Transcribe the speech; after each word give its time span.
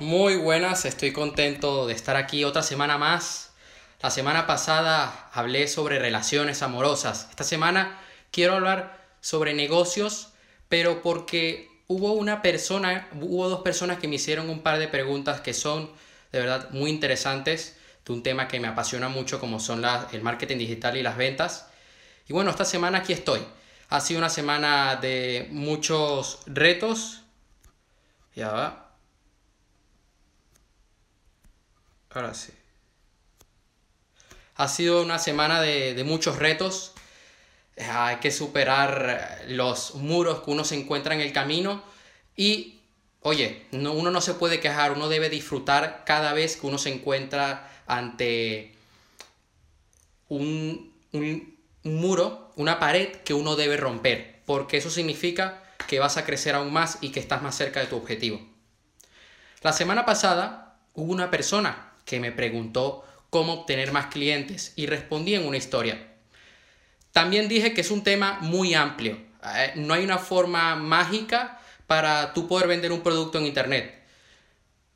Muy 0.00 0.36
buenas, 0.36 0.84
estoy 0.84 1.12
contento 1.12 1.86
de 1.86 1.94
estar 1.94 2.16
aquí 2.16 2.44
otra 2.44 2.62
semana 2.62 2.98
más. 2.98 3.52
La 4.02 4.10
semana 4.10 4.46
pasada 4.46 5.30
hablé 5.32 5.68
sobre 5.68 5.98
relaciones 5.98 6.62
amorosas. 6.62 7.28
Esta 7.30 7.44
semana 7.44 7.98
quiero 8.30 8.54
hablar 8.54 8.98
sobre 9.20 9.54
negocios, 9.54 10.32
pero 10.68 11.00
porque 11.02 11.70
hubo 11.86 12.12
una 12.12 12.42
persona, 12.42 13.08
hubo 13.20 13.48
dos 13.48 13.62
personas 13.62 13.98
que 13.98 14.08
me 14.08 14.16
hicieron 14.16 14.50
un 14.50 14.62
par 14.62 14.78
de 14.78 14.88
preguntas 14.88 15.40
que 15.40 15.54
son 15.54 15.90
de 16.32 16.40
verdad 16.40 16.70
muy 16.70 16.90
interesantes 16.90 17.76
de 18.04 18.12
un 18.12 18.22
tema 18.22 18.48
que 18.48 18.60
me 18.60 18.68
apasiona 18.68 19.08
mucho 19.08 19.40
como 19.40 19.60
son 19.60 19.84
el 20.12 20.22
marketing 20.22 20.58
digital 20.58 20.96
y 20.96 21.02
las 21.02 21.16
ventas. 21.16 21.68
Y 22.28 22.32
bueno, 22.32 22.50
esta 22.50 22.64
semana 22.64 22.98
aquí 22.98 23.12
estoy. 23.12 23.40
Ha 23.88 24.00
sido 24.00 24.18
una 24.18 24.30
semana 24.30 24.96
de 24.96 25.48
muchos 25.52 26.40
retos. 26.46 27.22
Ya 28.34 28.50
va. 28.50 28.83
Ahora 32.14 32.32
sí. 32.32 32.52
Ha 34.54 34.68
sido 34.68 35.02
una 35.02 35.18
semana 35.18 35.60
de, 35.60 36.00
muchos 36.04 36.38
retos. 36.38 36.92
Hay 37.76 38.16
que 38.16 38.30
superar 38.30 39.42
los 39.48 39.96
muros 39.96 40.42
que 40.42 40.50
uno 40.52 40.64
se 40.64 40.76
encuentra 40.76 41.14
en 41.14 41.20
el 41.20 41.32
camino. 41.32 41.82
Y, 42.36 42.78
oye, 43.20 43.66
uno 43.72 44.12
no 44.12 44.20
se 44.20 44.34
puede 44.34 44.60
quejar, 44.60 44.92
uno 44.92 45.08
debe 45.08 45.28
disfrutar 45.28 46.04
cada 46.06 46.32
vez 46.32 46.56
que 46.56 46.68
uno 46.68 46.78
se 46.78 46.94
encuentra 46.94 47.68
ante 47.86 48.76
un, 50.28 50.94
un 51.12 51.56
muro, 51.82 52.52
una 52.54 52.78
pared 52.78 53.08
que 53.24 53.34
uno 53.34 53.56
debe 53.56 53.76
romper. 53.76 54.40
Porque 54.46 54.76
eso 54.76 54.88
significa 54.88 55.64
que 55.88 55.98
vas 55.98 56.16
a 56.16 56.24
crecer 56.24 56.54
aún 56.54 56.72
más 56.72 56.98
y 57.00 57.10
que 57.10 57.18
estás 57.18 57.42
más 57.42 57.56
cerca 57.56 57.80
de 57.80 57.86
tu 57.86 57.96
objetivo. 57.96 58.40
La 59.62 59.72
semana 59.72 60.06
pasada 60.06 60.78
hubo 60.94 61.12
una 61.12 61.30
persona 61.30 61.93
que 62.04 62.20
me 62.20 62.32
preguntó 62.32 63.04
cómo 63.30 63.52
obtener 63.54 63.92
más 63.92 64.06
clientes 64.06 64.72
y 64.76 64.86
respondí 64.86 65.34
en 65.34 65.46
una 65.46 65.56
historia. 65.56 66.06
También 67.12 67.48
dije 67.48 67.74
que 67.74 67.80
es 67.80 67.90
un 67.90 68.02
tema 68.02 68.38
muy 68.40 68.74
amplio. 68.74 69.18
Eh, 69.56 69.72
no 69.76 69.94
hay 69.94 70.04
una 70.04 70.18
forma 70.18 70.76
mágica 70.76 71.60
para 71.86 72.32
tú 72.32 72.48
poder 72.48 72.68
vender 72.68 72.92
un 72.92 73.02
producto 73.02 73.38
en 73.38 73.46
Internet. 73.46 74.02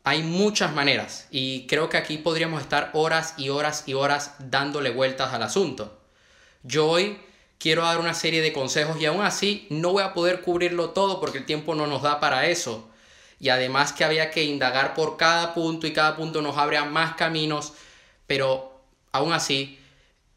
Hay 0.04 0.22
muchas 0.22 0.74
maneras 0.74 1.28
y 1.30 1.66
creo 1.66 1.88
que 1.88 1.96
aquí 1.96 2.16
podríamos 2.16 2.62
estar 2.62 2.90
horas 2.94 3.34
y 3.36 3.50
horas 3.50 3.84
y 3.86 3.94
horas 3.94 4.34
dándole 4.38 4.90
vueltas 4.90 5.34
al 5.34 5.42
asunto. 5.42 6.00
Yo 6.62 6.88
hoy 6.88 7.18
quiero 7.58 7.82
dar 7.82 7.98
una 7.98 8.14
serie 8.14 8.40
de 8.40 8.52
consejos 8.52 9.00
y 9.00 9.06
aún 9.06 9.22
así 9.22 9.66
no 9.70 9.92
voy 9.92 10.02
a 10.02 10.14
poder 10.14 10.40
cubrirlo 10.40 10.90
todo 10.90 11.20
porque 11.20 11.38
el 11.38 11.46
tiempo 11.46 11.74
no 11.74 11.86
nos 11.86 12.02
da 12.02 12.20
para 12.20 12.46
eso 12.46 12.87
y 13.40 13.50
además 13.50 13.92
que 13.92 14.04
había 14.04 14.30
que 14.30 14.44
indagar 14.44 14.94
por 14.94 15.16
cada 15.16 15.54
punto 15.54 15.86
y 15.86 15.92
cada 15.92 16.16
punto 16.16 16.42
nos 16.42 16.56
abre 16.56 16.80
más 16.82 17.14
caminos, 17.14 17.72
pero 18.26 18.82
aún 19.12 19.32
así 19.32 19.78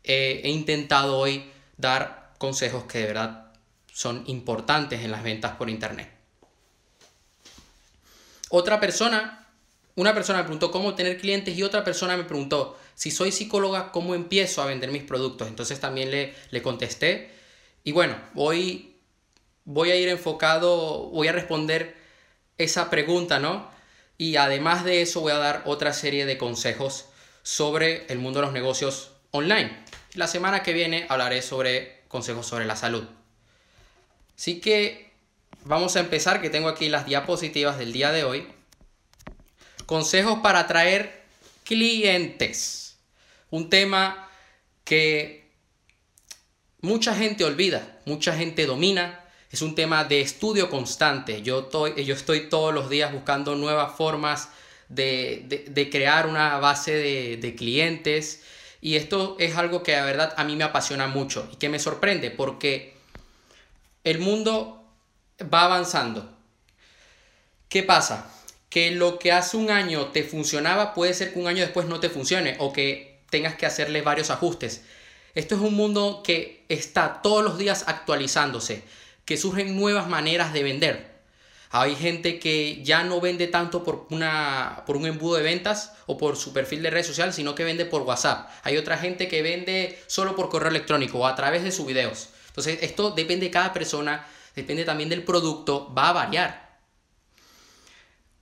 he 0.04 0.50
intentado 0.50 1.18
hoy 1.18 1.50
dar 1.78 2.34
consejos 2.38 2.86
que 2.86 3.00
de 3.00 3.08
verdad 3.08 3.52
son 3.92 4.24
importantes 4.28 5.04
en 5.04 5.12
las 5.12 5.24
ventas 5.24 5.56
por 5.58 5.70
internet. 5.70 6.10
Otra 8.50 8.80
persona, 8.80 9.48
una 9.96 10.14
persona 10.14 10.40
me 10.40 10.44
preguntó 10.44 10.72
cómo 10.72 10.96
tener 10.96 11.18
clientes 11.20 11.58
y 11.58 11.64
otra 11.64 11.84
persona 11.84 12.18
me 12.18 12.24
preguntó 12.24 12.78
si 12.96 13.12
soy 13.12 13.32
psicóloga, 13.32 13.92
¿cómo 13.92 14.14
empiezo 14.14 14.62
a 14.62 14.66
vender 14.66 14.92
mis 14.92 15.04
productos? 15.04 15.48
Entonces 15.48 15.80
también 15.80 16.12
le, 16.12 16.36
le 16.52 16.62
contesté 16.62 17.32
y 17.84 17.94
bueno, 17.94 18.16
hoy 18.36 18.96
voy 19.64 19.92
a 19.92 19.96
ir 19.96 20.10
enfocado, 20.10 21.10
voy 21.10 21.28
a 21.28 21.32
responder 21.32 22.01
esa 22.58 22.90
pregunta, 22.90 23.40
¿no? 23.40 23.70
Y 24.18 24.36
además 24.36 24.84
de 24.84 25.02
eso 25.02 25.22
voy 25.22 25.32
a 25.32 25.38
dar 25.38 25.64
otra 25.66 25.94
serie 25.94 26.26
de 26.26 26.38
consejos 26.38 27.06
sobre 27.44 28.06
el 28.08 28.20
mundo 28.20 28.40
de 28.40 28.46
los 28.46 28.54
negocios 28.54 29.12
online. 29.32 29.84
La 30.14 30.28
semana 30.28 30.62
que 30.62 30.74
viene 30.74 31.06
hablaré 31.10 31.42
sobre 31.42 32.02
consejos 32.08 32.46
sobre 32.46 32.66
la 32.66 32.76
salud. 32.76 33.04
Así 34.38 34.60
que 34.60 35.12
vamos 35.64 35.96
a 35.96 36.02
empezar, 36.02 36.42
que 36.42 36.50
tengo 36.50 36.68
aquí 36.68 36.90
las 36.90 37.06
diapositivas 37.06 37.78
del 37.78 37.94
día 37.94 38.12
de 38.12 38.24
hoy. 38.24 38.48
Consejos 39.86 40.40
para 40.44 40.60
atraer 40.60 41.24
clientes. 41.64 42.98
Un 43.50 43.70
tema 43.70 44.30
que 44.84 45.50
mucha 46.82 47.16
gente 47.16 47.46
olvida, 47.46 48.00
mucha 48.06 48.36
gente 48.36 48.66
domina, 48.66 49.21
es 49.52 49.62
un 49.62 49.76
tema 49.76 50.06
de 50.06 50.22
estudio 50.22 50.70
constante. 50.70 51.42
Yo 51.42 51.62
estoy, 51.62 52.06
yo 52.06 52.16
estoy 52.16 52.50
todos 52.50 52.74
los 52.74 52.90
días 52.90 53.12
buscando 53.12 53.56
nuevas 53.56 53.96
formas 53.96 54.50
de, 54.88 55.90
crear 55.92 56.28
una 56.28 56.58
base 56.60 56.94
de, 56.94 57.38
de, 57.38 57.56
clientes. 57.56 58.44
Y 58.80 58.96
esto 58.96 59.36
es 59.40 59.58
algo 59.58 59.84
que 59.84 59.92
la 59.92 60.06
verdad 60.06 60.34
a 60.38 60.46
mí 60.46 60.56
me 60.56 60.64
apasiona 60.64 61.08
mucho 61.08 61.50
y 61.52 61.58
que 61.58 61.70
me 61.70 61.80
sorprende 61.80 62.32
porque 62.32 62.96
el 64.06 64.20
mundo 64.20 64.84
va 65.54 65.66
avanzando. 65.66 66.34
¿Qué 67.68 67.84
pasa? 67.84 68.34
Que 68.70 68.92
lo 68.92 69.20
que 69.20 69.34
hace 69.34 69.58
un 69.58 69.70
año 69.70 70.08
te 70.08 70.24
funcionaba 70.24 70.94
puede 70.94 71.14
ser 71.14 71.34
que 71.34 71.40
un 71.40 71.48
año 71.48 71.62
después 71.62 71.88
no 71.88 72.00
te 72.00 72.10
funcione 72.10 72.56
o 72.60 72.72
que 72.72 73.20
tengas 73.30 73.56
que 73.56 73.66
hacerle 73.66 74.02
varios 74.02 74.30
ajustes. 74.30 74.84
Esto 75.36 75.56
es 75.56 75.62
un 75.62 75.74
mundo 75.74 76.22
que 76.24 76.66
está 76.70 77.22
todos 77.22 77.44
los 77.44 77.58
días 77.58 77.84
actualizándose 77.88 78.84
que 79.32 79.38
surgen 79.38 79.78
nuevas 79.78 80.10
maneras 80.10 80.52
de 80.52 80.62
vender. 80.62 81.10
Hay 81.70 81.96
gente 81.96 82.38
que 82.38 82.84
ya 82.84 83.06
no 83.06 83.22
vende 83.22 83.48
tanto 83.48 83.82
por, 83.82 84.08
una, 84.10 84.84
por 84.86 84.98
un 84.98 85.06
embudo 85.06 85.38
de 85.38 85.44
ventas 85.44 85.94
o 86.06 86.18
por 86.18 86.36
su 86.36 86.52
perfil 86.52 86.84
de 86.84 86.90
red 86.90 87.06
social, 87.06 87.32
sino 87.32 87.56
que 87.56 87.64
vende 87.64 87.86
por 87.86 88.02
WhatsApp. 88.02 88.50
Hay 88.64 88.76
otra 88.76 88.98
gente 88.98 89.30
que 89.30 89.42
vende 89.42 89.98
solo 90.08 90.36
por 90.36 90.50
correo 90.50 90.70
electrónico 90.70 91.20
o 91.20 91.26
a 91.26 91.34
través 91.34 91.64
de 91.64 91.72
sus 91.72 91.86
videos. 91.86 92.28
Entonces, 92.48 92.80
esto 92.82 93.12
depende 93.12 93.46
de 93.46 93.52
cada 93.52 93.72
persona, 93.72 94.28
depende 94.54 94.84
también 94.84 95.08
del 95.08 95.24
producto, 95.24 95.94
va 95.98 96.10
a 96.10 96.12
variar. 96.12 96.78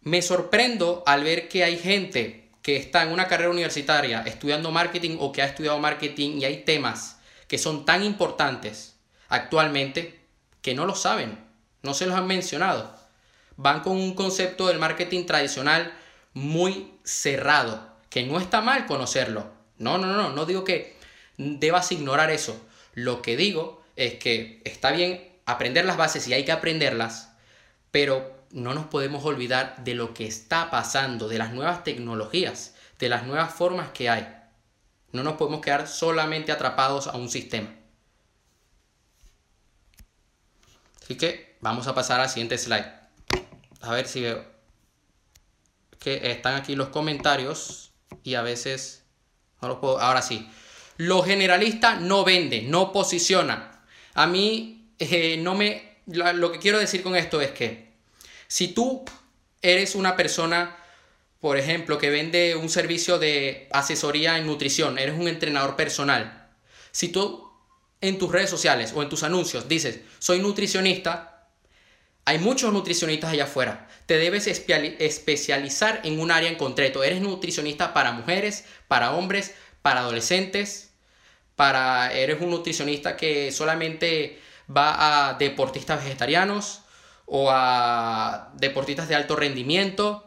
Me 0.02 0.24
sorprendo 0.24 1.04
al 1.06 1.24
ver 1.24 1.50
que 1.50 1.64
hay 1.64 1.78
gente 1.78 2.50
que 2.64 2.78
está 2.78 3.04
en 3.04 3.10
una 3.10 3.28
carrera 3.28 3.52
universitaria 3.52 4.24
estudiando 4.26 4.72
marketing 4.72 5.18
o 5.20 5.32
que 5.32 5.44
ha 5.44 5.46
estudiado 5.46 5.78
marketing 5.78 6.40
y 6.40 6.46
hay 6.46 6.64
temas 6.64 7.20
que 7.48 7.60
son 7.60 7.86
tan 7.86 8.04
importantes 8.04 8.96
actualmente 9.28 10.19
que 10.62 10.74
no 10.74 10.86
lo 10.86 10.96
saben, 10.96 11.38
no 11.84 11.94
se 11.94 12.06
los 12.06 12.16
han 12.16 12.28
mencionado. 12.28 12.94
Van 13.56 13.82
con 13.82 13.98
un 13.98 14.16
concepto 14.16 14.68
del 14.68 14.80
marketing 14.80 15.26
tradicional 15.26 15.94
muy 16.34 16.94
cerrado, 17.04 17.90
que 18.10 18.24
no 18.24 18.40
está 18.40 18.62
mal 18.62 18.86
conocerlo. 18.86 19.52
No, 19.78 19.98
no, 19.98 20.08
no, 20.08 20.30
no 20.30 20.46
digo 20.46 20.64
que 20.64 20.96
debas 21.38 21.92
ignorar 21.92 22.32
eso. 22.32 22.60
Lo 22.94 23.22
que 23.22 23.38
digo 23.38 23.84
es 23.96 24.16
que 24.16 24.62
está 24.66 24.92
bien 24.92 25.30
aprender 25.46 25.86
las 25.86 25.98
bases 25.98 26.28
y 26.28 26.34
hay 26.34 26.46
que 26.46 26.52
aprenderlas, 26.52 27.34
pero 27.92 28.40
no 28.52 28.74
nos 28.74 28.86
podemos 28.88 29.24
olvidar 29.26 29.84
de 29.84 29.94
lo 29.94 30.14
que 30.14 30.28
está 30.28 30.70
pasando, 30.70 31.28
de 31.28 31.38
las 31.38 31.54
nuevas 31.54 31.84
tecnologías, 31.84 32.76
de 33.00 33.10
las 33.10 33.26
nuevas 33.26 33.54
formas 33.54 33.90
que 33.90 34.10
hay. 34.10 34.36
No 35.12 35.24
nos 35.24 35.34
podemos 35.34 35.62
quedar 35.62 35.88
solamente 35.88 36.52
atrapados 36.52 37.08
a 37.08 37.18
un 37.18 37.30
sistema. 37.30 37.79
Así 41.10 41.18
que 41.18 41.58
vamos 41.60 41.88
a 41.88 41.96
pasar 41.96 42.22
al 42.22 42.30
siguiente 42.30 42.56
slide. 42.56 42.86
A 43.82 43.92
ver 43.94 44.08
si 44.08 44.22
veo 44.22 44.46
que 45.98 46.30
están 46.30 46.54
aquí 46.54 46.76
los 46.76 46.90
comentarios 46.90 47.94
y 48.24 48.36
a 48.36 48.44
veces 48.44 49.06
no 49.60 49.70
los 49.70 49.80
puedo. 49.80 50.00
Ahora 50.00 50.22
sí. 50.22 50.48
Lo 50.98 51.24
generalista 51.24 51.96
no 51.96 52.24
vende, 52.24 52.62
no 52.62 52.92
posiciona. 52.92 53.82
A 54.14 54.28
mí 54.28 54.94
eh, 55.00 55.38
no 55.38 55.56
me... 55.56 55.98
Lo 56.06 56.52
que 56.52 56.60
quiero 56.60 56.78
decir 56.78 57.02
con 57.02 57.16
esto 57.16 57.42
es 57.42 57.50
que 57.54 57.92
si 58.48 58.68
tú 58.68 59.04
eres 59.64 59.96
una 59.96 60.16
persona, 60.16 60.78
por 61.40 61.58
ejemplo, 61.58 61.98
que 61.98 62.12
vende 62.12 62.56
un 62.56 62.70
servicio 62.70 63.18
de 63.18 63.68
asesoría 63.72 64.38
en 64.38 64.46
nutrición, 64.46 65.00
eres 65.00 65.18
un 65.18 65.28
entrenador 65.28 65.76
personal, 65.76 66.50
si 66.92 67.08
tú 67.08 67.49
en 68.02 68.18
tus 68.18 68.32
redes 68.32 68.50
sociales 68.50 68.94
o 68.96 69.04
en 69.04 69.10
tus 69.10 69.24
anuncios 69.24 69.68
dices, 69.68 70.00
soy 70.20 70.40
nutricionista, 70.40 71.48
hay 72.26 72.38
muchos 72.38 72.72
nutricionistas 72.72 73.32
allá 73.32 73.46
afuera. 73.46 73.88
Te 74.06 74.18
debes 74.18 74.48
especializar 74.48 76.02
en 76.04 76.20
un 76.20 76.32
área 76.32 76.50
en 76.50 76.56
concreto. 76.56 77.04
Eres 77.04 77.22
nutricionista 77.22 77.94
para 77.94 78.12
mujeres, 78.12 78.66
para 78.88 79.12
hombres, 79.12 79.54
para 79.82 80.02
adolescentes, 80.02 80.92
para 81.56 82.14
eres 82.14 82.40
un 82.42 82.52
nutricionista 82.52 83.18
que 83.18 83.52
solamente 83.52 84.40
va 84.70 85.30
a 85.30 85.34
deportistas 85.34 86.04
vegetarianos 86.04 86.82
o 87.26 87.50
a 87.52 88.52
deportistas 88.56 89.08
de 89.08 89.16
alto 89.16 89.36
rendimiento 89.36 90.24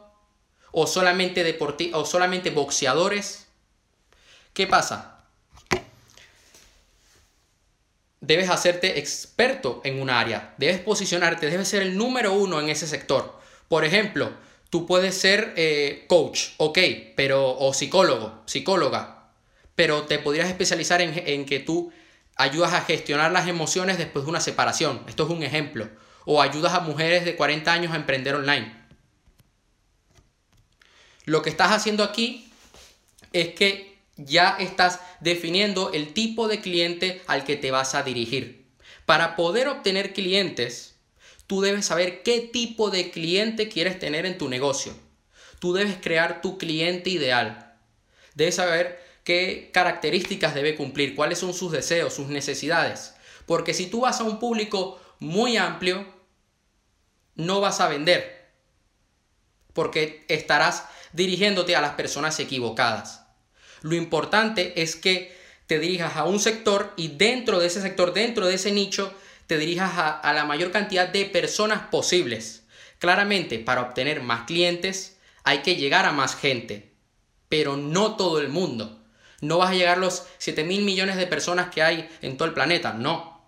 o 0.71 0.87
solamente 0.87 1.57
o 1.93 2.05
solamente 2.05 2.49
boxeadores. 2.49 3.47
¿Qué 4.53 4.67
pasa? 4.67 5.12
Debes 8.23 8.49
hacerte 8.49 8.97
experto 8.97 9.81
en 9.83 10.01
un 10.01 10.09
área, 10.09 10.55
debes 10.57 10.79
posicionarte, 10.79 11.49
debes 11.49 11.67
ser 11.67 11.83
el 11.83 11.95
número 11.95 12.33
uno 12.33 12.59
en 12.59 12.69
ese 12.69 12.87
sector. 12.87 13.39
Por 13.67 13.85
ejemplo, 13.85 14.31
Tú 14.73 14.87
puedes 14.87 15.15
ser 15.15 15.53
eh, 15.55 16.05
coach, 16.07 16.45
ok, 16.57 16.79
pero, 17.15 17.55
o 17.59 17.75
psicólogo, 17.75 18.41
psicóloga, 18.47 19.29
pero 19.75 20.05
te 20.05 20.17
podrías 20.17 20.47
especializar 20.47 20.99
en, 20.99 21.13
en 21.27 21.45
que 21.45 21.59
tú 21.59 21.93
ayudas 22.37 22.73
a 22.73 22.81
gestionar 22.81 23.31
las 23.31 23.47
emociones 23.47 23.99
después 23.99 24.25
de 24.25 24.31
una 24.31 24.39
separación. 24.39 25.03
Esto 25.07 25.25
es 25.25 25.29
un 25.29 25.43
ejemplo. 25.43 25.87
O 26.25 26.41
ayudas 26.41 26.73
a 26.73 26.79
mujeres 26.79 27.23
de 27.23 27.35
40 27.35 27.71
años 27.71 27.93
a 27.93 27.97
emprender 27.97 28.33
online. 28.33 28.75
Lo 31.25 31.43
que 31.43 31.51
estás 31.51 31.71
haciendo 31.71 32.03
aquí 32.03 32.51
es 33.31 33.49
que 33.49 33.92
ya 34.15 34.57
estás 34.59 34.99
definiendo 35.19 35.91
el 35.91 36.13
tipo 36.13 36.47
de 36.47 36.61
cliente 36.61 37.21
al 37.27 37.43
que 37.43 37.55
te 37.55 37.71
vas 37.71 37.95
a 37.95 38.03
dirigir. 38.03 38.67
Para 39.05 39.35
poder 39.35 39.67
obtener 39.67 40.13
clientes, 40.13 40.99
tú 41.47 41.61
debes 41.61 41.85
saber 41.85 42.23
qué 42.23 42.41
tipo 42.41 42.89
de 42.89 43.11
cliente 43.11 43.69
quieres 43.69 43.99
tener 43.99 44.25
en 44.25 44.37
tu 44.37 44.49
negocio. 44.49 44.93
Tú 45.59 45.73
debes 45.73 45.97
crear 46.01 46.41
tu 46.41 46.57
cliente 46.57 47.09
ideal. 47.09 47.77
Debes 48.35 48.55
saber 48.55 49.01
qué 49.23 49.71
características 49.73 50.55
debe 50.55 50.75
cumplir, 50.75 51.15
cuáles 51.15 51.39
son 51.39 51.53
sus 51.53 51.71
deseos, 51.71 52.13
sus 52.13 52.27
necesidades. 52.27 53.15
Porque 53.45 53.73
si 53.73 53.87
tú 53.87 54.01
vas 54.01 54.19
a 54.19 54.23
un 54.23 54.39
público 54.39 54.99
muy 55.19 55.57
amplio, 55.57 56.05
no 57.35 57.61
vas 57.61 57.81
a 57.81 57.87
vender. 57.87 58.51
Porque 59.73 60.25
estarás 60.27 60.85
dirigiéndote 61.13 61.75
a 61.75 61.81
las 61.81 61.93
personas 61.93 62.39
equivocadas. 62.39 63.22
Lo 63.83 63.95
importante 63.95 64.81
es 64.81 64.95
que 64.95 65.37
te 65.67 65.77
dirijas 65.77 66.15
a 66.15 66.23
un 66.23 66.39
sector 66.39 66.93
y 66.97 67.09
dentro 67.09 67.59
de 67.59 67.67
ese 67.67 67.81
sector, 67.81 68.13
dentro 68.13 68.47
de 68.47 68.55
ese 68.55 68.71
nicho, 68.71 69.13
te 69.45 69.57
dirijas 69.57 69.91
a, 69.95 70.33
la 70.33 70.45
mayor 70.45 70.71
cantidad 70.71 71.07
de 71.07 71.25
personas 71.25 71.87
posibles. 71.87 72.63
Claramente, 72.97 73.59
para 73.59 73.81
obtener 73.81 74.21
más 74.21 74.45
clientes 74.45 75.17
hay 75.43 75.59
que 75.59 75.75
llegar 75.75 76.05
a 76.05 76.13
más 76.13 76.35
gente, 76.37 76.93
pero 77.49 77.75
no 77.75 78.15
todo 78.15 78.39
el 78.39 78.47
mundo. 78.47 79.03
No 79.41 79.57
vas 79.57 79.71
a 79.71 79.75
llegar 79.75 79.97
a 79.97 80.01
los 80.01 80.25
7 80.37 80.63
mil 80.63 80.85
millones 80.85 81.17
de 81.17 81.27
personas 81.27 81.69
que 81.69 81.83
hay 81.83 82.09
en 82.21 82.37
todo 82.37 82.47
el 82.47 82.53
planeta, 82.53 82.93
no. 82.93 83.45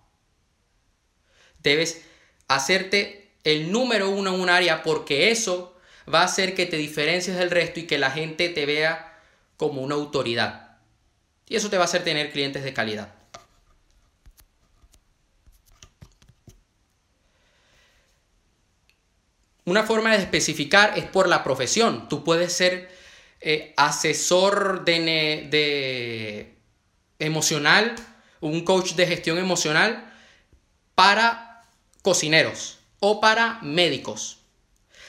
Debes 1.62 2.02
hacerte 2.48 3.32
el 3.44 3.72
número 3.72 4.10
uno 4.10 4.34
en 4.34 4.40
un 4.40 4.50
área 4.50 4.82
porque 4.82 5.30
eso 5.30 5.78
va 6.12 6.20
a 6.20 6.26
hacer 6.26 6.54
que 6.54 6.66
te 6.66 6.76
diferencies 6.76 7.38
del 7.38 7.50
resto 7.50 7.80
y 7.80 7.86
que 7.86 7.96
la 7.96 8.10
gente 8.10 8.50
te 8.50 8.66
vea 8.66 9.15
como 9.56 9.82
una 9.82 9.94
autoridad. 9.94 10.78
Y 11.48 11.56
eso 11.56 11.70
te 11.70 11.76
va 11.76 11.84
a 11.84 11.86
hacer 11.86 12.04
tener 12.04 12.32
clientes 12.32 12.64
de 12.64 12.72
calidad. 12.72 13.14
Una 19.64 19.82
forma 19.82 20.12
de 20.12 20.18
especificar 20.22 20.96
es 20.96 21.06
por 21.06 21.28
la 21.28 21.42
profesión. 21.42 22.08
Tú 22.08 22.22
puedes 22.22 22.52
ser 22.52 22.88
eh, 23.40 23.74
asesor 23.76 24.84
de, 24.84 25.46
de, 25.50 26.54
emocional, 27.18 27.96
un 28.40 28.64
coach 28.64 28.92
de 28.92 29.06
gestión 29.06 29.38
emocional 29.38 30.12
para 30.94 31.62
cocineros 32.02 32.78
o 33.00 33.20
para 33.20 33.58
médicos. 33.60 34.38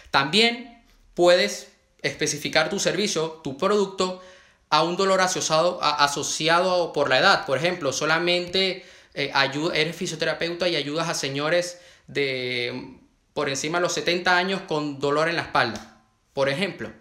También 0.10 0.84
puedes 1.14 1.72
especificar 2.02 2.70
tu 2.70 2.80
servicio, 2.80 3.40
tu 3.44 3.58
producto 3.58 4.24
a 4.70 4.84
un 4.84 4.98
dolor 4.98 5.22
asociado, 5.22 5.82
asociado 5.82 6.94
por 6.94 7.10
la 7.10 7.20
edad. 7.20 7.46
Por 7.46 7.58
ejemplo, 7.58 7.94
solamente 7.94 8.86
eh, 9.14 9.32
eres 9.74 9.96
fisioterapeuta 9.96 10.68
y 10.68 10.76
ayudas 10.76 11.10
a 11.10 11.14
señores 11.14 11.80
de 12.08 12.98
por 13.34 13.50
encima 13.50 13.78
de 13.78 13.84
los 13.84 13.94
70 13.94 14.36
años 14.36 14.62
con 14.62 15.00
dolor 15.00 15.30
en 15.30 15.36
la 15.36 15.44
espalda. 15.44 16.02
Por 16.34 16.50
ejemplo. 16.50 16.92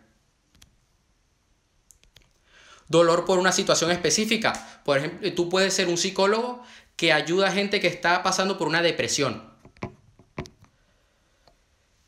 Dolor 2.89 3.25
por 3.25 3.39
una 3.39 3.53
situación 3.53 3.91
específica. 3.91 4.81
Por 4.85 4.99
ejemplo, 4.99 5.33
tú 5.35 5.49
puedes 5.49 5.75
ser 5.75 5.89
un 5.89 5.97
psicólogo 5.97 6.63
que 6.95 7.13
ayuda 7.13 7.49
a 7.49 7.53
gente 7.53 7.81
que 7.81 7.89
está 7.89 8.23
pasando 8.23 8.59
por 8.59 8.69
una 8.69 8.83
depresión. 8.83 9.51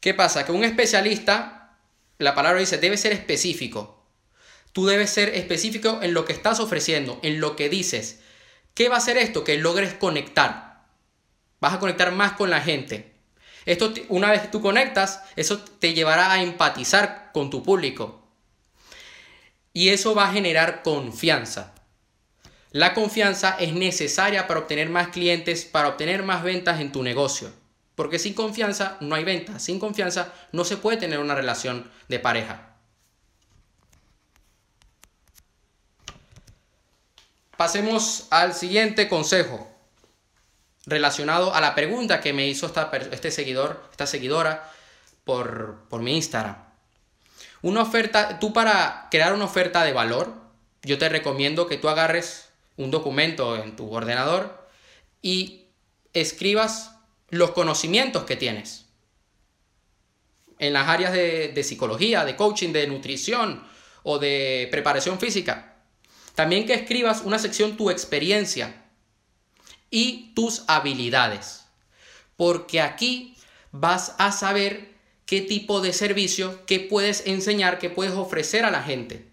¿Qué 0.01 0.15
pasa? 0.15 0.45
Que 0.47 0.53
un 0.53 0.65
especialista, 0.65 1.79
la 2.19 2.35
palabra 2.35 2.61
dice, 2.61 2.79
debe 2.79 2.97
ser 2.97 3.13
específico. 3.13 3.98
Tú 4.73 4.87
debes 4.87 5.11
ser 5.11 5.31
específico 5.31 6.01
en 6.03 6.15
lo 6.15 6.25
que 6.25 6.33
estás 6.33 6.61
ofreciendo, 6.61 7.19
en 7.23 7.41
lo 7.41 7.57
que 7.57 7.69
dices. 7.69 8.21
¿Qué 8.75 8.89
va 8.89 8.97
a 8.97 8.99
hacer 8.99 9.17
esto? 9.17 9.45
Que 9.45 9.59
logres 9.59 9.95
conectar. 9.95 10.85
Vas 11.61 11.75
a 11.75 11.81
conectar 11.81 12.13
más 12.13 12.33
con 12.33 12.51
la 12.51 12.61
gente. 12.61 13.13
Esto, 13.67 13.93
una 14.09 14.31
vez 14.31 14.43
que 14.43 14.49
tú 14.49 14.63
conectas, 14.63 15.23
eso 15.37 15.59
te 15.59 15.95
llevará 15.95 16.33
a 16.33 16.43
empatizar 16.43 17.31
con 17.33 17.51
tu 17.51 17.63
público. 17.63 18.29
Y 19.73 19.91
eso 19.91 20.15
va 20.15 20.29
a 20.29 20.33
generar 20.33 20.83
confianza. 20.83 21.75
La 22.71 22.95
confianza 22.95 23.57
es 23.59 23.73
necesaria 23.73 24.47
para 24.47 24.61
obtener 24.61 24.91
más 24.91 25.09
clientes, 25.09 25.65
para 25.65 25.89
obtener 25.89 26.23
más 26.23 26.43
ventas 26.43 26.81
en 26.81 26.93
tu 26.93 27.03
negocio. 27.03 27.51
Porque 27.95 28.19
sin 28.19 28.35
confianza 28.35 28.97
no 29.01 29.15
hay 29.15 29.25
venta. 29.25 29.59
Sin 29.59 29.81
confianza 29.81 30.33
no 30.53 30.65
se 30.65 30.77
puede 30.77 30.99
tener 30.99 31.19
una 31.19 31.35
relación 31.35 31.91
de 32.09 32.21
pareja. 32.21 32.68
Pasemos 37.59 38.29
al 38.31 38.55
siguiente 38.55 39.09
consejo 39.09 39.69
relacionado 40.87 41.53
a 41.53 41.61
la 41.61 41.75
pregunta 41.75 42.21
que 42.21 42.33
me 42.33 42.47
hizo 42.47 42.67
esta, 42.67 42.89
este 43.11 43.33
seguidor, 43.33 43.83
esta 43.91 44.07
seguidora 44.07 44.73
por, 45.25 45.89
por 45.89 46.01
mi 46.01 46.15
Instagram. 46.15 46.57
Una 47.61 47.83
oferta, 47.83 48.39
tú 48.39 48.53
para 48.53 49.09
crear 49.11 49.35
una 49.35 49.47
oferta 49.47 49.83
de 49.83 49.93
valor, 49.93 50.33
yo 50.83 50.99
te 50.99 51.09
recomiendo 51.09 51.67
que 51.67 51.79
tú 51.79 51.89
agarres 51.89 52.49
un 52.77 52.93
documento 52.93 53.57
en 53.61 53.75
tu 53.75 53.93
ordenador 53.93 54.69
y 55.21 55.67
escribas 56.13 56.93
los 57.29 57.51
conocimientos 57.51 58.23
que 58.23 58.37
tienes 58.37 58.87
en 60.61 60.75
las 60.75 60.87
áreas 60.87 61.13
de, 61.13 61.61
psicología, 61.65 62.25
de 62.25 62.37
coaching, 62.37 62.73
de 62.73 62.87
nutrición 62.87 63.67
o 64.05 64.21
de 64.21 64.69
preparación 64.71 65.19
física. 65.19 65.75
También 66.39 66.67
que 66.67 66.75
escribas 66.75 67.23
una 67.25 67.41
sección 67.41 67.77
tu 67.77 67.91
experiencia 67.91 68.85
y 69.91 70.33
tus 70.37 70.63
habilidades. 70.69 71.65
Porque 72.37 72.81
aquí 72.81 73.37
vas 73.73 74.15
a 74.19 74.31
saber 74.31 74.95
qué 75.27 75.41
tipo 75.41 75.81
de 75.81 75.93
servicio, 75.93 76.65
qué 76.65 76.79
puedes 76.79 77.27
enseñar, 77.27 77.81
qué 77.81 77.91
puedes 77.91 78.13
ofrecer 78.13 78.65
a 78.65 78.71
la 78.71 78.85
gente. 78.85 79.29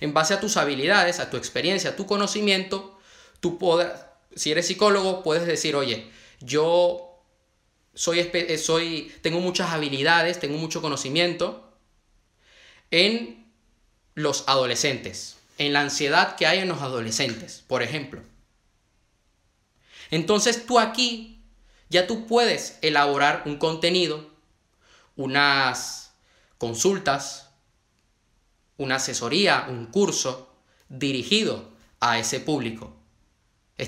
En 0.00 0.12
base 0.12 0.34
a 0.34 0.40
tus 0.40 0.56
habilidades, 0.56 1.20
a 1.20 1.30
tu 1.30 1.36
experiencia, 1.36 1.90
a 1.90 1.94
tu 1.96 2.06
conocimiento, 2.06 2.98
tú 3.38 3.56
podrás, 3.56 4.06
si 4.34 4.50
eres 4.50 4.66
psicólogo, 4.66 5.22
puedes 5.22 5.46
decir, 5.46 5.76
oye, 5.76 6.10
yo 6.40 7.22
soy, 7.94 8.28
eh, 8.32 8.58
soy, 8.58 9.14
tengo 9.22 9.38
muchas 9.38 9.70
habilidades, 9.70 10.40
tengo 10.40 10.58
mucho 10.58 10.82
conocimiento 10.82 11.72
en 12.90 13.48
los 14.16 14.42
adolescentes, 14.48 15.36
en 15.60 15.72
la 15.72 15.82
ansiedad 15.82 16.34
que 16.34 16.46
hay 16.46 16.58
en 16.58 16.68
los 16.68 16.82
adolescentes, 16.82 17.62
por 17.68 17.82
ejemplo. 17.82 18.22
Entonces 20.10 20.66
tú 20.66 20.80
aquí 20.80 21.40
ya 21.88 22.08
tú 22.08 22.26
puedes 22.26 22.78
elaborar 22.82 23.44
un 23.46 23.58
contenido, 23.58 24.28
unas 25.14 26.12
consultas, 26.58 27.50
una 28.76 28.96
asesoría, 28.96 29.66
un 29.68 29.86
curso 29.86 30.52
dirigido 30.88 31.70
a 32.00 32.18
ese 32.18 32.40
público 32.40 33.00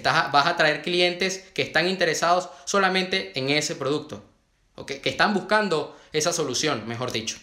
vas 0.01 0.47
a 0.47 0.57
traer 0.57 0.83
clientes 0.83 1.39
que 1.55 1.63
están 1.63 1.89
interesados 1.89 2.49
solamente 2.65 3.39
en 3.39 3.51
ese 3.51 3.75
producto, 3.77 4.25
que, 4.87 5.01
están 5.05 5.35
buscando 5.35 5.97
esa 6.13 6.33
solución, 6.33 6.87
mejor 6.87 7.13
dicho. 7.13 7.39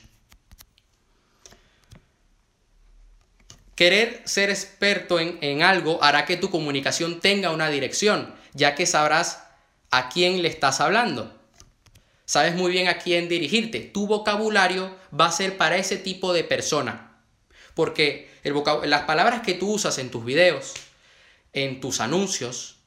Querer 3.79 4.21
ser 4.25 4.49
experto 4.49 5.21
en, 5.21 5.37
en, 5.39 5.63
algo 5.63 6.03
hará 6.03 6.25
que 6.25 6.35
tu 6.35 6.49
comunicación 6.49 7.21
tenga 7.21 7.51
una 7.51 7.69
dirección, 7.69 8.35
ya 8.53 8.75
que 8.75 8.85
sabrás 8.85 9.41
a 9.89 10.09
quién 10.09 10.41
le 10.41 10.49
estás 10.49 10.81
hablando. 10.81 11.33
Sabes 12.25 12.55
muy 12.55 12.73
bien 12.73 12.89
a 12.89 12.97
quién 12.97 13.29
dirigirte. 13.29 13.79
Tu 13.79 14.05
vocabulario 14.05 14.93
va 15.17 15.27
a 15.27 15.31
ser 15.31 15.55
para 15.55 15.77
ese 15.77 15.95
tipo 15.95 16.33
de 16.33 16.43
persona. 16.43 17.21
Porque 17.73 18.29
el 18.43 18.53
las 18.83 19.03
palabras 19.03 19.43
que 19.43 19.53
tú 19.53 19.71
usas 19.75 19.97
en 19.97 20.11
tus 20.11 20.25
videos, 20.25 20.73
en 21.53 21.79
tus 21.79 22.01
anuncios 22.01 22.79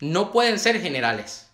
no 0.00 0.32
pueden 0.32 0.58
ser 0.58 0.80
generales. 0.80 1.50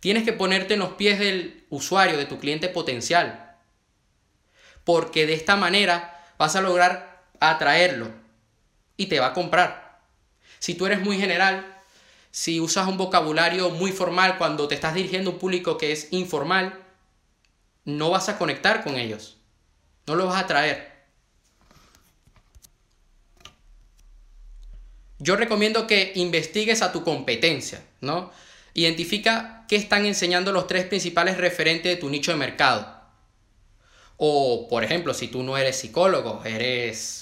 Tienes 0.00 0.24
que 0.24 0.34
ponerte 0.34 0.74
en 0.74 0.80
los 0.80 0.92
pies 0.96 1.18
del 1.18 1.64
usuario, 1.70 2.18
de 2.18 2.26
tu 2.26 2.38
cliente 2.38 2.68
potencial. 2.68 3.56
Porque 4.84 5.24
de 5.26 5.32
esta 5.32 5.56
manera 5.56 6.22
vas 6.36 6.56
a 6.56 6.60
lograr 6.60 7.11
atraerlo 7.50 8.10
y 8.96 9.06
te 9.06 9.20
va 9.20 9.28
a 9.28 9.32
comprar. 9.32 10.00
Si 10.58 10.74
tú 10.74 10.86
eres 10.86 11.00
muy 11.00 11.18
general, 11.18 11.66
si 12.30 12.60
usas 12.60 12.88
un 12.88 12.96
vocabulario 12.96 13.70
muy 13.70 13.92
formal 13.92 14.38
cuando 14.38 14.68
te 14.68 14.74
estás 14.74 14.94
dirigiendo 14.94 15.30
a 15.30 15.32
un 15.34 15.38
público 15.38 15.76
que 15.76 15.92
es 15.92 16.08
informal, 16.12 16.78
no 17.84 18.10
vas 18.10 18.28
a 18.28 18.38
conectar 18.38 18.84
con 18.84 18.96
ellos. 18.96 19.38
No 20.06 20.14
los 20.14 20.28
vas 20.28 20.42
a 20.42 20.46
traer. 20.46 20.92
Yo 25.18 25.36
recomiendo 25.36 25.86
que 25.86 26.12
investigues 26.16 26.82
a 26.82 26.90
tu 26.90 27.04
competencia, 27.04 27.84
¿no? 28.00 28.32
Identifica 28.74 29.64
qué 29.68 29.76
están 29.76 30.04
enseñando 30.04 30.50
los 30.50 30.66
tres 30.66 30.86
principales 30.86 31.36
referentes 31.36 31.92
de 31.92 32.00
tu 32.00 32.08
nicho 32.08 32.32
de 32.32 32.38
mercado. 32.38 33.00
O, 34.16 34.68
por 34.68 34.82
ejemplo, 34.82 35.14
si 35.14 35.28
tú 35.28 35.42
no 35.42 35.56
eres 35.56 35.76
psicólogo, 35.76 36.42
eres 36.44 37.21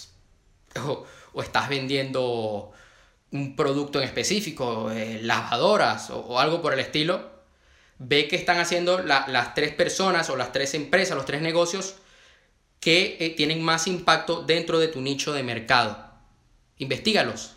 o, 0.86 1.42
estás 1.42 1.68
vendiendo 1.68 2.72
un 3.32 3.56
producto 3.56 4.00
en 4.00 4.06
específico, 4.06 4.90
eh, 4.90 5.20
lavadoras 5.22 6.10
o, 6.10 6.38
algo 6.38 6.60
por 6.62 6.72
el 6.72 6.80
estilo, 6.80 7.30
ve 7.98 8.28
qué 8.28 8.36
están 8.36 8.58
haciendo 8.58 9.02
las 9.02 9.54
tres 9.54 9.72
personas 9.74 10.30
o 10.30 10.36
las 10.36 10.52
tres 10.52 10.74
empresas, 10.74 11.16
los 11.16 11.26
tres 11.26 11.42
negocios 11.42 11.96
que 12.80 13.18
eh, 13.20 13.30
tienen 13.30 13.62
más 13.62 13.86
impacto 13.86 14.42
dentro 14.42 14.78
de 14.78 14.88
tu 14.88 15.00
nicho 15.00 15.32
de 15.32 15.42
mercado. 15.42 16.10
Investígalos. 16.78 17.56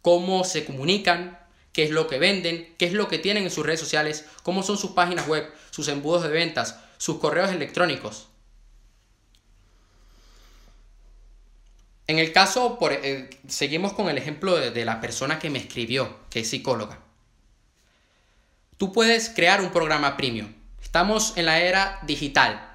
Cómo 0.00 0.42
se 0.44 0.64
comunican, 0.64 1.38
qué 1.72 1.84
es 1.84 1.90
lo 1.90 2.08
que 2.08 2.18
venden, 2.18 2.74
qué 2.78 2.86
es 2.86 2.92
lo 2.94 3.08
que 3.08 3.18
tienen 3.18 3.44
en 3.44 3.50
sus 3.50 3.64
redes 3.64 3.80
sociales, 3.80 4.26
cómo 4.42 4.62
son 4.62 4.78
sus 4.78 4.92
páginas 4.92 5.28
web, 5.28 5.48
sus 5.70 5.88
embudos 5.88 6.22
de 6.22 6.30
ventas, 6.30 6.78
sus 6.96 7.18
correos 7.18 7.50
electrónicos. 7.50 8.28
En 12.06 12.18
el 12.18 12.32
caso, 12.32 12.78
por, 12.78 12.92
eh, 12.92 13.30
seguimos 13.46 13.92
con 13.92 14.08
el 14.08 14.18
ejemplo 14.18 14.56
de, 14.56 14.84
la 14.84 15.00
persona 15.00 15.38
que 15.38 15.50
me 15.50 15.58
escribió, 15.58 16.18
que 16.30 16.40
es 16.40 16.50
psicóloga. 16.50 16.98
Tú 18.76 18.92
puedes 18.92 19.30
crear 19.30 19.60
un 19.60 19.70
programa 19.70 20.16
premium. 20.16 20.52
Estamos 20.82 21.34
en 21.36 21.46
la 21.46 21.60
era 21.60 22.00
digital. 22.02 22.68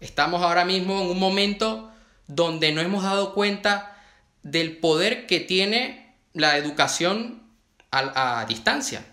Estamos 0.00 0.42
ahora 0.42 0.64
mismo 0.64 1.00
en 1.00 1.08
un 1.08 1.18
momento 1.18 1.92
donde 2.26 2.72
no 2.72 2.80
hemos 2.80 3.02
dado 3.02 3.34
cuenta 3.34 4.02
del 4.42 4.78
poder 4.78 5.26
que 5.26 5.40
tiene 5.40 6.14
la 6.32 6.56
educación 6.56 7.42
a, 7.90 8.40
a 8.40 8.46
distancia. 8.46 9.04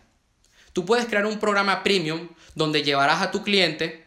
Tú 0.73 0.85
puedes 0.85 1.05
crear 1.05 1.25
un 1.25 1.39
programa 1.39 1.83
premium 1.83 2.29
donde 2.55 2.83
llevarás 2.83 3.21
a 3.21 3.31
tu 3.31 3.43
cliente 3.43 4.05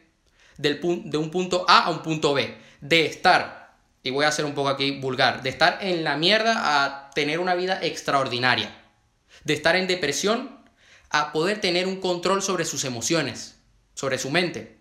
del, 0.56 0.80
de 1.04 1.18
un 1.18 1.30
punto 1.30 1.64
A 1.68 1.84
a 1.84 1.90
un 1.90 2.02
punto 2.02 2.34
B, 2.34 2.56
de 2.80 3.06
estar 3.06 3.63
y 4.04 4.10
voy 4.10 4.26
a 4.26 4.28
hacer 4.28 4.44
un 4.44 4.54
poco 4.54 4.68
aquí 4.68 4.92
vulgar, 4.92 5.42
de 5.42 5.48
estar 5.48 5.78
en 5.80 6.04
la 6.04 6.16
mierda 6.16 6.84
a 6.84 7.10
tener 7.10 7.40
una 7.40 7.54
vida 7.54 7.80
extraordinaria, 7.82 8.72
de 9.42 9.54
estar 9.54 9.74
en 9.74 9.88
depresión 9.88 10.60
a 11.08 11.32
poder 11.32 11.60
tener 11.60 11.86
un 11.86 12.00
control 12.00 12.42
sobre 12.42 12.66
sus 12.66 12.84
emociones, 12.84 13.56
sobre 13.94 14.18
su 14.18 14.30
mente. 14.30 14.78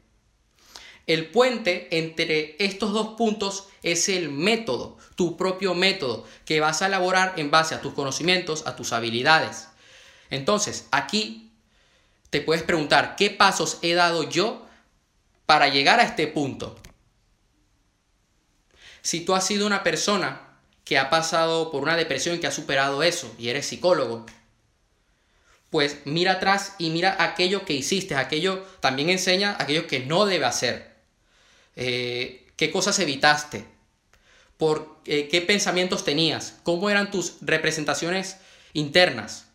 El 1.08 1.32
puente 1.32 1.88
entre 1.98 2.58
estos 2.60 2.92
dos 2.92 3.16
puntos 3.18 3.68
es 3.82 4.10
el 4.10 4.30
método, 4.30 4.98
tu 5.16 5.38
propio 5.38 5.74
método, 5.74 6.26
que 6.46 6.60
vas 6.60 6.82
a 6.82 6.88
elaborar 6.88 7.34
en 7.38 7.50
base 7.50 7.76
a 7.76 7.82
tus 7.82 7.94
conocimientos, 7.94 8.68
a 8.68 8.76
tus 8.76 8.92
habilidades. 8.92 9.70
Entonces, 10.30 10.88
aquí 10.92 11.52
te 12.30 12.42
puedes 12.42 12.64
preguntar, 12.64 13.16
¿qué 13.16 13.30
pasos 13.30 13.80
he 13.82 13.94
dado 13.94 14.30
yo 14.30 14.66
para 15.46 15.70
llegar 15.70 16.00
a 16.00 16.04
este 16.04 16.28
punto? 16.28 16.76
Si 19.04 19.22
tú 19.22 19.36
has 19.36 19.46
sido 19.46 19.68
una 19.68 19.84
persona 19.84 20.42
que 20.86 20.98
ha 20.98 21.10
pasado 21.10 21.72
por 21.72 21.84
una 21.84 21.98
depresión, 21.98 22.40
que 22.40 22.48
ha 22.48 22.52
superado 22.52 23.04
eso 23.04 23.34
y 23.38 23.50
eres 23.50 23.68
psicólogo, 23.68 24.26
pues 25.70 25.98
mira 26.06 26.34
atrás 26.34 26.76
y 26.78 26.90
mira 26.90 27.18
aquello 27.20 27.66
que 27.66 27.74
hiciste, 27.74 28.16
aquello 28.16 28.64
también 28.80 29.10
enseña 29.10 29.58
aquello 29.60 29.88
que 29.88 30.00
no 30.00 30.26
debe 30.26 30.46
hacer. 30.46 30.94
Eh, 31.76 32.48
¿Qué 32.56 32.72
cosas 32.72 32.98
evitaste? 33.00 33.66
¿Por 34.58 35.00
eh, 35.06 35.28
qué 35.30 35.42
pensamientos 35.42 36.06
tenías? 36.06 36.60
¿Cómo 36.64 36.90
eran 36.90 37.12
tus 37.12 37.38
representaciones 37.42 38.38
internas? 38.72 39.48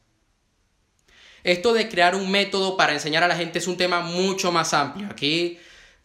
Esto 1.43 1.73
de 1.73 1.89
crear 1.89 2.15
un 2.15 2.31
método 2.31 2.77
para 2.77 2.93
enseñar 2.93 3.23
a 3.23 3.29
la 3.29 3.37
gente 3.37 3.61
es 3.61 3.67
un 3.67 3.79
tema 3.79 4.01
mucho 4.01 4.53
más 4.53 4.75
amplio. 4.75 5.09
Aquí 5.11 5.59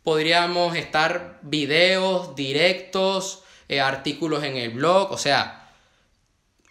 podríamos 0.04 0.76
estar 0.76 1.40
videos, 1.42 2.36
directos, 2.36 3.44
eh, 3.70 3.80
artículos 3.80 4.44
en 4.44 4.58
el 4.58 4.72
blog, 4.72 5.12
o 5.12 5.18
sea, 5.18 5.72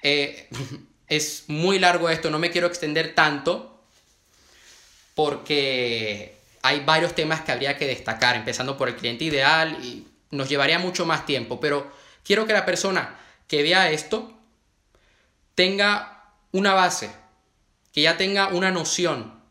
eh, 0.03 0.49
es 1.09 1.45
muy 1.49 1.79
largo 1.79 2.09
esto, 2.11 2.31
no 2.31 2.39
me 2.39 2.51
quiero 2.51 2.67
extender 2.67 3.15
tanto 3.15 3.85
porque 5.15 6.37
hay 6.62 6.81
varios 6.81 7.15
temas 7.15 7.43
que 7.43 7.53
habría 7.53 7.77
que 7.77 7.87
destacar, 7.87 8.37
empezando 8.37 8.77
por 8.77 8.89
el 8.89 8.97
cliente 8.97 9.25
ideal 9.25 9.79
y 9.83 10.07
nos 10.31 10.49
llevaría 10.49 10.79
mucho 10.79 11.05
más 11.05 11.27
tiempo, 11.27 11.61
pero 11.61 11.93
quiero 12.25 12.47
que 12.47 12.53
la 12.53 12.65
persona 12.65 13.19
que 13.47 13.62
vea 13.62 13.91
esto 13.91 14.33
tenga 15.55 16.33
una 16.53 16.73
base, 16.73 17.11
que 17.93 18.03
ya 18.03 18.17
tenga 18.17 18.49
una 18.49 18.71
noción, 18.71 19.43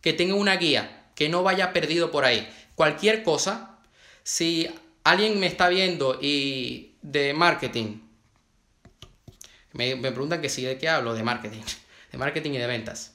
que 0.00 0.12
tenga 0.12 0.34
una 0.34 0.56
guía, 0.56 1.10
que 1.16 1.28
no 1.28 1.42
vaya 1.42 1.72
perdido 1.72 2.10
por 2.10 2.24
ahí 2.24 2.48
cualquier 2.74 3.22
cosa, 3.22 3.78
si 4.22 4.68
alguien 5.04 5.38
me 5.40 5.46
está 5.46 5.68
viendo 5.68 6.18
y 6.20 6.94
de 7.02 7.34
marketing, 7.34 8.00
me, 9.72 9.96
preguntan 9.96 10.40
que 10.40 10.48
sí, 10.48 10.62
¿de 10.62 10.78
qué 10.78 10.88
hablo? 10.88 11.14
De 11.14 11.22
marketing, 11.22 11.62
de 12.12 12.18
marketing 12.18 12.52
y 12.52 12.58
de 12.58 12.66
ventas. 12.66 13.14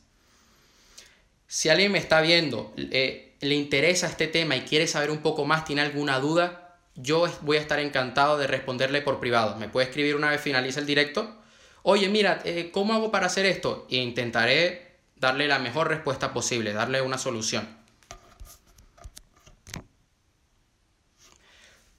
Si 1.48 1.70
alguien 1.70 1.92
me 1.92 2.00
está 2.00 2.20
viendo, 2.22 2.74
le 2.76 3.56
interesa 3.56 4.08
este 4.08 4.28
tema 4.28 4.58
y 4.58 4.62
quiere 4.62 4.86
saber 4.88 5.12
un 5.12 5.20
poco 5.20 5.46
más, 5.46 5.64
tiene 5.64 5.82
alguna 5.82 6.20
duda, 6.20 6.76
yo 6.96 7.28
voy 7.42 7.58
a 7.58 7.62
estar 7.62 7.80
encantado 7.80 8.38
de 8.38 8.48
responderle 8.48 9.02
por 9.02 9.20
privado. 9.20 9.56
Me 9.56 9.70
puede 9.70 9.88
escribir 9.88 10.16
una 10.16 10.30
vez 10.30 10.42
finalice 10.42 10.80
el 10.80 10.86
directo. 10.86 11.38
Oye, 11.84 12.10
mira, 12.10 12.42
eh, 12.44 12.72
¿cómo 12.74 12.94
hago 12.94 13.12
para 13.12 13.28
hacer 13.28 13.46
esto? 13.46 13.88
E 13.90 13.98
intentaré 13.98 14.98
darle 15.16 15.48
la 15.48 15.60
mejor 15.60 15.88
respuesta 15.88 16.34
posible, 16.34 16.74
darle 16.74 17.02
una 17.02 17.18
solución. 17.18 17.68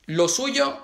Lo 0.09 0.27
suyo 0.27 0.79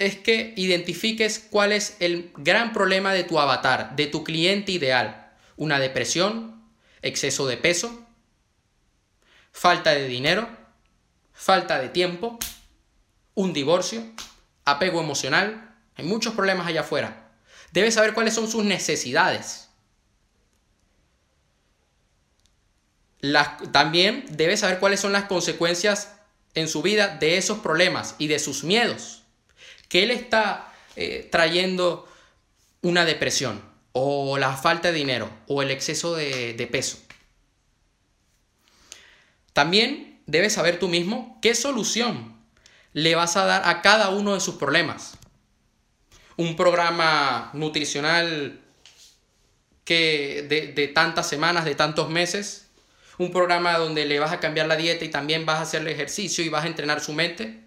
es 0.00 0.16
que 0.16 0.52
identifiques 0.56 1.38
cuál 1.38 1.70
es 1.70 1.96
el 2.00 2.32
gran 2.36 2.72
problema 2.72 3.12
de 3.12 3.22
tu 3.22 3.38
avatar, 3.38 3.94
de 3.94 4.08
tu 4.08 4.24
cliente 4.24 4.72
ideal. 4.72 5.32
Una 5.56 5.78
depresión, 5.78 6.68
exceso 7.02 7.46
de 7.46 7.56
peso, 7.56 8.04
falta 9.52 9.92
de 9.92 10.08
dinero, 10.08 10.48
falta 11.32 11.78
de 11.78 11.88
tiempo, 11.88 12.36
un 13.36 13.52
divorcio, 13.52 14.02
apego 14.64 15.00
emocional. 15.00 15.76
Hay 15.94 16.04
muchos 16.04 16.34
problemas 16.34 16.66
allá 16.66 16.80
afuera. 16.80 17.30
Debes 17.70 17.94
saber 17.94 18.12
cuáles 18.12 18.34
son 18.34 18.50
sus 18.50 18.64
necesidades. 18.64 19.62
también 23.72 24.24
debes 24.30 24.60
saber 24.60 24.78
cuáles 24.78 25.00
son 25.00 25.12
las 25.12 25.24
consecuencias 25.24 26.15
en 26.56 26.68
su 26.68 26.82
vida 26.82 27.16
de 27.20 27.36
esos 27.36 27.58
problemas 27.58 28.16
y 28.18 28.26
de 28.26 28.40
sus 28.40 28.64
miedos. 28.64 29.22
Que 29.88 30.02
él 30.02 30.10
está 30.10 30.72
eh, 30.96 31.28
trayendo 31.30 32.08
una 32.82 33.04
depresión 33.04 33.62
o 33.92 34.36
la 34.38 34.56
falta 34.56 34.90
de 34.90 34.98
dinero 34.98 35.30
o 35.46 35.62
el 35.62 35.70
exceso 35.70 36.16
de, 36.16 36.54
de 36.54 36.66
peso. 36.66 36.98
También 39.52 40.20
debes 40.26 40.54
saber 40.54 40.78
tú 40.78 40.88
mismo 40.88 41.38
qué 41.40 41.54
solución 41.54 42.36
le 42.92 43.14
vas 43.14 43.36
a 43.36 43.44
dar 43.44 43.68
a 43.68 43.82
cada 43.82 44.08
uno 44.08 44.34
de 44.34 44.40
sus 44.40 44.56
problemas. 44.56 45.18
Un 46.36 46.56
programa 46.56 47.50
nutricional 47.52 48.60
que 49.84 50.46
de, 50.48 50.72
de 50.72 50.88
tantas 50.88 51.28
semanas, 51.28 51.64
de 51.64 51.74
tantos 51.74 52.08
meses, 52.10 52.65
un 53.18 53.30
programa 53.30 53.78
donde 53.78 54.04
le 54.04 54.18
vas 54.18 54.32
a 54.32 54.40
cambiar 54.40 54.66
la 54.66 54.76
dieta 54.76 55.04
y 55.04 55.08
también 55.08 55.46
vas 55.46 55.58
a 55.58 55.62
hacerle 55.62 55.92
ejercicio 55.92 56.44
y 56.44 56.48
vas 56.48 56.64
a 56.64 56.68
entrenar 56.68 57.00
su 57.00 57.12
mente. 57.12 57.64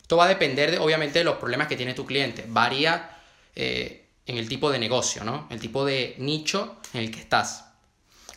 Esto 0.00 0.16
va 0.16 0.24
a 0.24 0.28
depender, 0.28 0.72
de, 0.72 0.78
obviamente, 0.78 1.20
de 1.20 1.24
los 1.24 1.36
problemas 1.36 1.68
que 1.68 1.76
tiene 1.76 1.94
tu 1.94 2.04
cliente. 2.04 2.44
Varía 2.48 3.16
eh, 3.54 4.08
en 4.26 4.36
el 4.36 4.48
tipo 4.48 4.70
de 4.70 4.78
negocio, 4.78 5.24
¿no? 5.24 5.46
El 5.50 5.60
tipo 5.60 5.84
de 5.84 6.16
nicho 6.18 6.80
en 6.92 7.00
el 7.00 7.10
que 7.10 7.20
estás. 7.20 7.66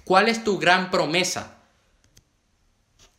¿Cuál 0.04 0.30
es 0.30 0.44
tu 0.44 0.60
gran 0.60 0.92
promesa? 0.92 1.58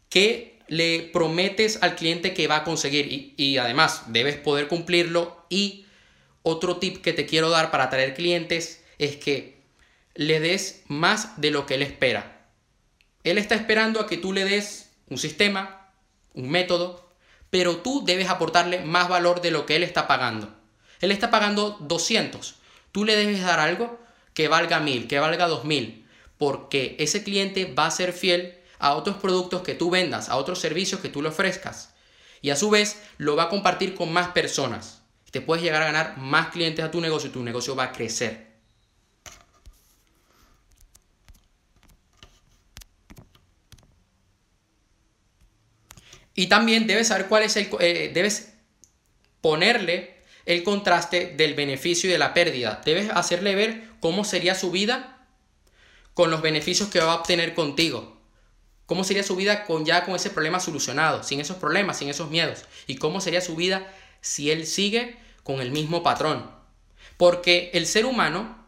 ¿Qué 0.08 0.61
le 0.68 1.11
prometes 1.12 1.82
al 1.82 1.96
cliente 1.96 2.32
que 2.32 2.46
va 2.46 2.56
a 2.56 2.64
conseguir? 2.64 3.12
Y, 3.12 3.35
y 3.37 3.58
además, 3.58 4.04
debes 4.06 4.37
poder 4.37 4.68
cumplirlo. 4.68 5.44
Y 5.49 5.87
otro 6.42 6.76
tip 6.76 7.02
que 7.02 7.12
te 7.12 7.26
quiero 7.26 7.50
dar 7.50 7.73
para 7.73 7.85
atraer 7.85 8.14
clientes 8.14 8.85
es 8.99 9.16
que 9.16 9.55
le 10.16 10.40
des 10.40 10.82
más 10.88 11.40
de 11.40 11.50
lo 11.50 11.66
que 11.66 11.75
él 11.75 11.82
espera. 11.82 12.49
Él 13.25 13.38
está 13.38 13.54
esperando 13.54 14.00
a 14.00 14.06
que 14.06 14.16
tú 14.16 14.32
le 14.32 14.44
des 14.44 14.90
un 15.08 15.18
sistema, 15.18 15.92
un 16.35 16.50
método, 16.50 17.08
pero 17.50 17.78
tú 17.78 18.04
debes 18.04 18.28
aportarle 18.28 18.80
más 18.80 19.08
valor 19.08 19.40
de 19.40 19.50
lo 19.50 19.66
que 19.66 19.76
él 19.76 19.82
está 19.82 20.06
pagando. 20.06 20.54
Él 21.00 21.11
está 21.11 21.30
pagando 21.30 21.76
200. 21.80 22.56
Tú 22.92 23.04
le 23.04 23.16
debes 23.16 23.42
dar 23.42 23.61
algo 23.61 24.00
que 24.35 24.49
valga 24.49 24.80
1000, 24.80 25.08
que 25.08 25.18
valga 25.18 25.49
2000, 25.49 26.06
porque 26.38 26.96
ese 26.99 27.23
cliente 27.23 27.73
va 27.73 27.87
a 27.87 27.90
ser 27.90 28.12
fiel 28.12 28.58
a 28.78 28.94
otros 28.94 29.16
productos 29.16 29.62
que 29.62 29.75
tú 29.75 29.90
vendas, 29.90 30.28
a 30.28 30.37
otros 30.37 30.58
servicios 30.61 31.00
que 31.00 31.08
tú 31.08 31.23
le 31.23 31.28
ofrezcas. 31.28 31.94
Y 32.42 32.50
a 32.50 32.56
su 32.56 32.70
vez 32.70 33.02
lo 33.18 33.37
va 33.37 33.44
a 33.44 33.49
compartir 33.49 33.94
con 33.94 34.12
más 34.12 34.28
personas. 34.28 35.02
Te 35.30 35.40
puedes 35.40 35.64
llegar 35.64 35.82
a 35.82 35.87
ganar 35.87 36.18
más 36.18 36.49
clientes 36.49 36.85
a 36.85 36.90
tu 36.90 37.00
negocio 37.00 37.28
y 37.28 37.32
tu 37.32 37.42
negocio 37.42 37.75
va 37.75 37.85
a 37.85 37.92
crecer. 37.92 38.45
Y 46.36 46.46
también 46.46 46.86
debes 46.86 47.08
saber 47.08 47.26
cuál 47.26 47.42
es 47.42 47.56
el... 47.56 47.68
Eh, 47.80 48.12
debes 48.14 48.52
ponerle 49.40 50.14
el 50.44 50.62
contraste 50.62 51.34
del 51.36 51.54
beneficio 51.54 52.08
y 52.08 52.12
de 52.12 52.18
la 52.18 52.34
pérdida. 52.34 52.80
Debes 52.84 53.10
hacerle 53.10 53.54
ver 53.54 53.82
cómo 54.00 54.22
sería 54.24 54.54
su 54.54 54.70
vida 54.70 55.26
con 56.14 56.30
los 56.30 56.42
beneficios 56.42 56.88
que 56.88 57.00
va 57.00 57.12
a 57.12 57.16
obtener 57.16 57.54
contigo. 57.54 58.20
Cómo 58.86 59.02
sería 59.02 59.24
su 59.24 59.34
vida 59.34 59.64
con 59.64 59.84
ya 59.84 60.04
con 60.04 60.14
ese 60.14 60.30
problema 60.30 60.60
solucionado, 60.60 61.24
sin 61.24 61.40
esos 61.40 61.56
problemas, 61.56 61.98
sin 61.98 62.08
esos 62.08 62.30
miedos. 62.30 62.64
Y 62.86 62.96
cómo 62.96 63.20
sería 63.20 63.40
su 63.40 63.56
vida 63.56 63.92
si 64.20 64.50
él 64.50 64.66
sigue 64.66 65.16
con 65.42 65.60
el 65.60 65.70
mismo 65.70 66.02
patrón. 66.02 66.50
Porque 67.16 67.70
el 67.74 67.86
ser 67.86 68.06
humano 68.06 68.64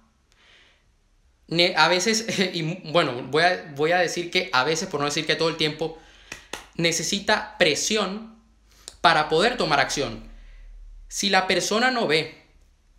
a 1.76 1.88
veces, 1.88 2.26
y 2.52 2.62
bueno, 2.90 3.12
voy 3.30 3.42
a, 3.42 3.72
voy 3.74 3.92
a 3.92 3.98
decir 3.98 4.30
que 4.30 4.50
a 4.52 4.64
veces, 4.64 4.88
por 4.88 5.00
no 5.00 5.06
decir 5.06 5.26
que 5.26 5.36
todo 5.36 5.48
el 5.48 5.56
tiempo, 5.56 5.98
necesita 6.78 7.56
presión 7.58 8.38
para 9.02 9.28
poder 9.28 9.58
tomar 9.58 9.80
acción. 9.80 10.26
Si 11.08 11.28
la 11.28 11.46
persona 11.46 11.90
no 11.90 12.06
ve 12.06 12.42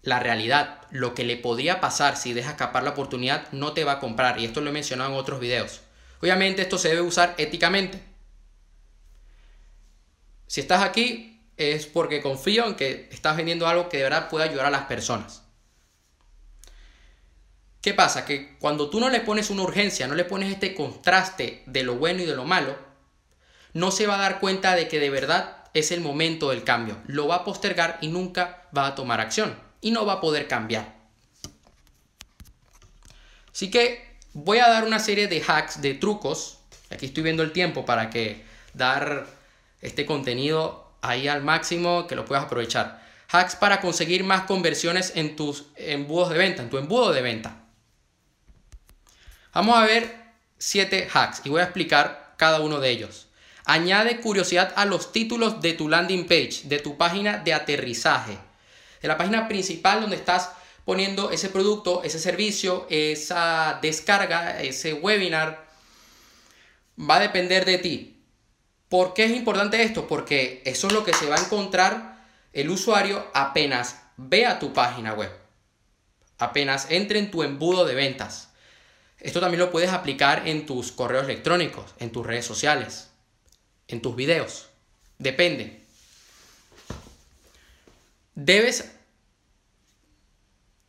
la 0.03 0.19
realidad, 0.19 0.81
lo 0.91 1.15
que 1.15 1.23
le 1.23 1.37
podría 1.37 1.81
pasar 1.81 2.15
si 2.17 2.33
deja 2.33 2.51
escapar 2.51 2.83
la 2.83 2.91
oportunidad, 2.91 3.51
no 3.51 3.73
te 3.73 3.83
va 3.83 3.93
a 3.93 3.99
comprar. 3.99 4.39
Y 4.39 4.45
esto 4.45 4.61
lo 4.61 4.69
he 4.69 4.73
mencionado 4.73 5.11
en 5.11 5.17
otros 5.17 5.39
videos. 5.39 5.81
Obviamente 6.21 6.61
esto 6.61 6.77
se 6.77 6.89
debe 6.89 7.01
usar 7.01 7.35
éticamente. 7.37 8.01
Si 10.47 10.61
estás 10.61 10.83
aquí 10.83 11.41
es 11.57 11.85
porque 11.85 12.21
confío 12.21 12.65
en 12.65 12.75
que 12.75 13.09
estás 13.11 13.37
vendiendo 13.37 13.67
algo 13.67 13.89
que 13.89 13.97
de 13.97 14.03
verdad 14.03 14.29
pueda 14.29 14.45
ayudar 14.45 14.65
a 14.65 14.71
las 14.71 14.83
personas. 14.83 15.43
¿Qué 17.81 17.93
pasa? 17.93 18.25
Que 18.25 18.57
cuando 18.59 18.89
tú 18.89 18.99
no 18.99 19.09
le 19.09 19.21
pones 19.21 19.49
una 19.49 19.63
urgencia, 19.63 20.07
no 20.07 20.15
le 20.15 20.25
pones 20.25 20.51
este 20.51 20.75
contraste 20.75 21.63
de 21.65 21.83
lo 21.83 21.95
bueno 21.95 22.21
y 22.23 22.25
de 22.25 22.35
lo 22.35 22.43
malo, 22.43 22.88
no 23.73 23.91
se 23.91 24.07
va 24.07 24.15
a 24.15 24.19
dar 24.19 24.39
cuenta 24.39 24.75
de 24.75 24.87
que 24.87 24.99
de 24.99 25.09
verdad 25.09 25.57
es 25.73 25.91
el 25.91 26.01
momento 26.01 26.49
del 26.49 26.63
cambio. 26.63 26.97
Lo 27.05 27.27
va 27.27 27.35
a 27.35 27.43
postergar 27.43 27.97
y 28.01 28.07
nunca 28.07 28.67
va 28.75 28.87
a 28.87 28.95
tomar 28.95 29.21
acción 29.21 29.57
y 29.81 29.91
no 29.91 30.05
va 30.05 30.13
a 30.13 30.21
poder 30.21 30.47
cambiar. 30.47 30.95
Así 33.51 33.69
que 33.69 34.17
voy 34.33 34.59
a 34.59 34.69
dar 34.69 34.85
una 34.85 34.99
serie 34.99 35.27
de 35.27 35.43
hacks, 35.45 35.81
de 35.81 35.93
trucos. 35.93 36.59
Aquí 36.89 37.07
estoy 37.07 37.23
viendo 37.23 37.43
el 37.43 37.51
tiempo 37.51 37.85
para 37.85 38.09
que 38.09 38.43
dar 38.73 39.27
este 39.81 40.05
contenido 40.05 40.91
ahí 41.01 41.27
al 41.27 41.43
máximo 41.43 42.07
que 42.07 42.15
lo 42.15 42.25
puedas 42.25 42.45
aprovechar. 42.45 43.03
Hacks 43.31 43.55
para 43.55 43.79
conseguir 43.79 44.23
más 44.23 44.43
conversiones 44.43 45.13
en 45.15 45.35
tus 45.35 45.65
embudos 45.75 46.29
de 46.29 46.37
venta, 46.37 46.63
en 46.63 46.69
tu 46.69 46.77
embudo 46.77 47.13
de 47.13 47.21
venta. 47.21 47.57
Vamos 49.53 49.77
a 49.77 49.85
ver 49.85 50.15
siete 50.57 51.07
hacks 51.13 51.41
y 51.43 51.49
voy 51.49 51.61
a 51.61 51.65
explicar 51.65 52.33
cada 52.37 52.59
uno 52.61 52.79
de 52.79 52.89
ellos. 52.89 53.28
Añade 53.69 54.19
curiosidad 54.19 54.73
a 54.77 54.85
los 54.85 55.11
títulos 55.11 55.61
de 55.61 55.73
tu 55.73 55.89
landing 55.89 56.25
page, 56.25 56.61
de 56.63 56.79
tu 56.79 56.97
página 56.97 57.37
de 57.37 57.53
aterrizaje, 57.53 58.35
de 58.99 59.07
la 59.07 59.15
página 59.15 59.47
principal 59.47 60.01
donde 60.01 60.15
estás 60.15 60.53
poniendo 60.85 61.29
ese 61.29 61.49
producto, 61.49 62.01
ese 62.03 62.17
servicio, 62.17 62.87
esa 62.89 63.77
descarga, 63.79 64.59
ese 64.59 64.95
webinar. 64.95 65.67
Va 66.99 67.17
a 67.17 67.19
depender 67.19 67.63
de 67.65 67.77
ti. 67.77 68.23
¿Por 68.89 69.13
qué 69.13 69.25
es 69.25 69.31
importante 69.33 69.83
esto? 69.83 70.07
Porque 70.07 70.63
eso 70.65 70.87
es 70.87 70.93
lo 70.93 71.03
que 71.03 71.13
se 71.13 71.27
va 71.27 71.35
a 71.35 71.45
encontrar 71.45 72.25
el 72.53 72.71
usuario 72.71 73.23
apenas 73.35 74.01
vea 74.17 74.57
tu 74.57 74.73
página 74.73 75.13
web. 75.13 75.29
Apenas 76.39 76.87
entre 76.89 77.19
en 77.19 77.29
tu 77.29 77.43
embudo 77.43 77.85
de 77.85 77.93
ventas. 77.93 78.49
Esto 79.19 79.39
también 79.39 79.59
lo 79.59 79.69
puedes 79.69 79.91
aplicar 79.91 80.47
en 80.47 80.65
tus 80.65 80.91
correos 80.91 81.25
electrónicos, 81.25 81.93
en 81.99 82.11
tus 82.11 82.25
redes 82.25 82.47
sociales 82.47 83.08
en 83.89 84.01
tus 84.01 84.15
videos. 84.15 84.69
Depende. 85.17 85.81
Debes 88.35 88.89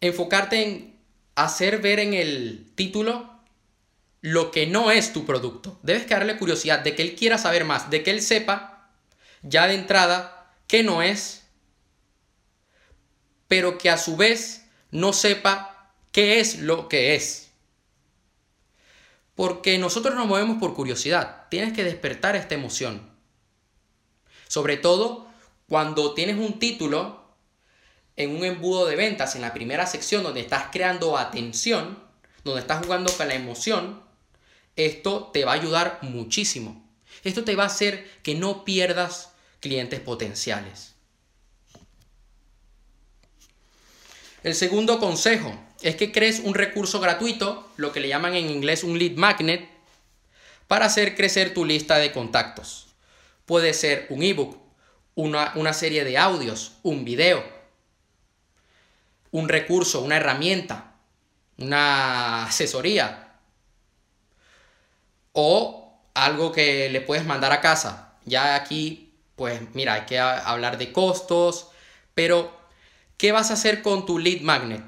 enfocarte 0.01 0.63
en 0.63 0.97
hacer 1.35 1.81
ver 1.81 1.99
en 1.99 2.15
el 2.15 2.71
título 2.77 3.29
lo 4.21 4.51
que 4.51 4.67
no 4.67 4.91
es 4.91 5.13
tu 5.13 5.27
producto. 5.27 5.81
Debes 5.83 6.09
darle 6.09 6.37
curiosidad 6.37 6.81
de 6.81 6.95
que 6.95 7.03
él 7.03 7.17
quiera 7.17 7.39
saber 7.39 7.65
más, 7.65 7.91
de 7.91 8.03
que 8.03 8.11
él 8.11 8.23
sepa 8.23 8.91
ya 9.43 9.67
de 9.67 9.75
entrada 9.75 10.55
qué 10.67 10.83
no 10.83 11.03
es, 11.03 11.43
pero 13.49 13.79
que 13.79 13.91
a 13.91 13.99
su 13.99 14.17
vez 14.17 14.67
no 14.91 15.13
sepa 15.13 15.93
qué 16.13 16.41
es 16.41 16.61
lo 16.61 16.89
que 16.89 17.15
es. 17.15 17.50
Porque 19.41 19.79
nosotros 19.79 20.15
nos 20.15 20.27
movemos 20.27 20.59
por 20.59 20.75
curiosidad. 20.75 21.47
Tienes 21.49 21.73
que 21.73 21.83
despertar 21.83 22.37
esta 22.37 22.55
emoción. 22.55 23.11
Sobre 24.49 24.77
todo 24.77 25.29
cuando 25.67 26.13
tienes 26.13 26.37
un 26.37 26.59
título 26.59 27.25
en 28.17 28.37
un 28.37 28.45
embudo 28.45 28.85
de 28.85 28.97
ventas 28.97 29.37
en 29.37 29.41
la 29.41 29.55
primera 29.55 29.87
sección 29.87 30.25
donde 30.25 30.41
estás 30.41 30.65
creando 30.71 31.17
atención, 31.17 31.99
donde 32.45 32.61
estás 32.61 32.85
jugando 32.85 33.11
con 33.17 33.29
la 33.29 33.35
emoción, 33.35 34.03
esto 34.77 35.31
te 35.33 35.47
va 35.47 35.53
a 35.53 35.55
ayudar 35.55 36.01
muchísimo. 36.03 36.87
Esto 37.25 37.43
te 37.43 37.57
va 37.57 37.63
a 37.63 37.69
hacer 37.69 38.11
que 38.23 38.35
no 38.35 38.63
pierdas 38.63 39.31
clientes 39.61 40.01
potenciales. 40.01 40.97
El 44.43 44.55
segundo 44.55 45.01
consejo 45.01 45.59
es 45.83 45.97
que 45.97 46.13
crees 46.13 46.41
un 46.41 46.55
recurso 46.55 47.01
gratuito, 47.01 47.69
lo 47.77 47.93
que 47.93 48.01
le 48.01 48.09
llaman 48.09 48.35
en 48.35 48.51
inglés 48.51 48.85
un 48.85 48.99
lead 48.99 49.17
magnet, 49.17 49.69
para 50.67 50.87
hacer 50.87 51.17
crecer 51.17 51.55
tu 51.55 51.65
lista 51.65 51.99
de 51.99 52.13
contactos. 52.13 52.89
Puede 53.47 53.75
ser 53.75 54.07
un 54.11 54.23
ebook, 54.23 54.57
una, 55.15 55.53
una 55.57 55.73
serie 55.73 56.05
de 56.05 56.19
audios, 56.19 56.73
un 56.83 57.05
video, 57.05 57.43
un 59.33 59.49
recurso, 59.49 60.03
una 60.03 60.17
herramienta, 60.17 60.95
una 61.59 62.45
asesoría 62.45 63.31
o 65.33 66.01
algo 66.15 66.53
que 66.53 66.89
le 66.91 67.01
puedes 67.01 67.25
mandar 67.25 67.53
a 67.53 67.61
casa. 67.61 68.15
Ya 68.25 68.55
aquí, 68.55 69.13
pues 69.37 69.61
mira, 69.75 69.95
hay 69.95 70.03
que 70.03 70.19
hablar 70.19 70.79
de 70.79 70.93
costos, 70.93 71.69
pero 72.15 72.53
¿qué 73.17 73.33
vas 73.33 73.51
a 73.51 73.55
hacer 73.55 73.83
con 73.83 74.07
tu 74.07 74.19
lead 74.19 74.41
magnet? 74.43 74.83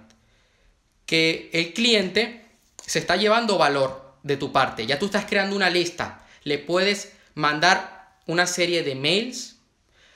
Que 1.12 1.50
el 1.52 1.74
cliente 1.74 2.42
se 2.86 2.98
está 2.98 3.16
llevando 3.16 3.58
valor 3.58 4.16
de 4.22 4.38
tu 4.38 4.50
parte. 4.50 4.86
Ya 4.86 4.98
tú 4.98 5.04
estás 5.04 5.26
creando 5.26 5.54
una 5.54 5.68
lista. 5.68 6.24
Le 6.42 6.56
puedes 6.56 7.12
mandar 7.34 8.16
una 8.26 8.46
serie 8.46 8.82
de 8.82 8.94
mails 8.94 9.56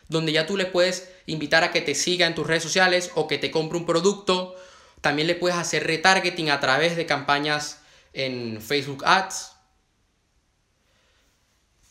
donde 0.09 0.33
ya 0.33 0.47
tú 0.47 0.57
le 0.57 0.65
puedes 0.65 1.13
invitar 1.27 1.65
a 1.65 1.71
que 1.71 1.83
te 1.83 1.95
siga 1.95 2.27
en 2.27 2.35
tus 2.35 2.47
redes 2.47 2.63
sociales 2.63 3.11
o 3.15 3.29
que 3.29 3.37
te 3.37 3.51
compre 3.51 3.77
un 3.77 3.85
producto. 3.85 4.57
También 5.03 5.29
le 5.29 5.35
puedes 5.35 5.59
hacer 5.59 5.87
retargeting 5.87 6.49
a 6.49 6.61
través 6.61 6.97
de 6.97 7.05
campañas 7.05 7.83
en 8.15 8.63
Facebook 8.63 9.05
Ads. 9.05 9.53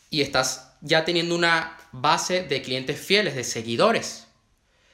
Y 0.10 0.22
estás 0.22 0.72
ya 0.82 1.06
teniendo 1.06 1.36
una 1.36 1.78
base 1.91 2.41
de 2.41 2.63
clientes 2.63 3.00
fieles, 3.00 3.36
de 3.36 3.44
seguidores. 3.44 4.26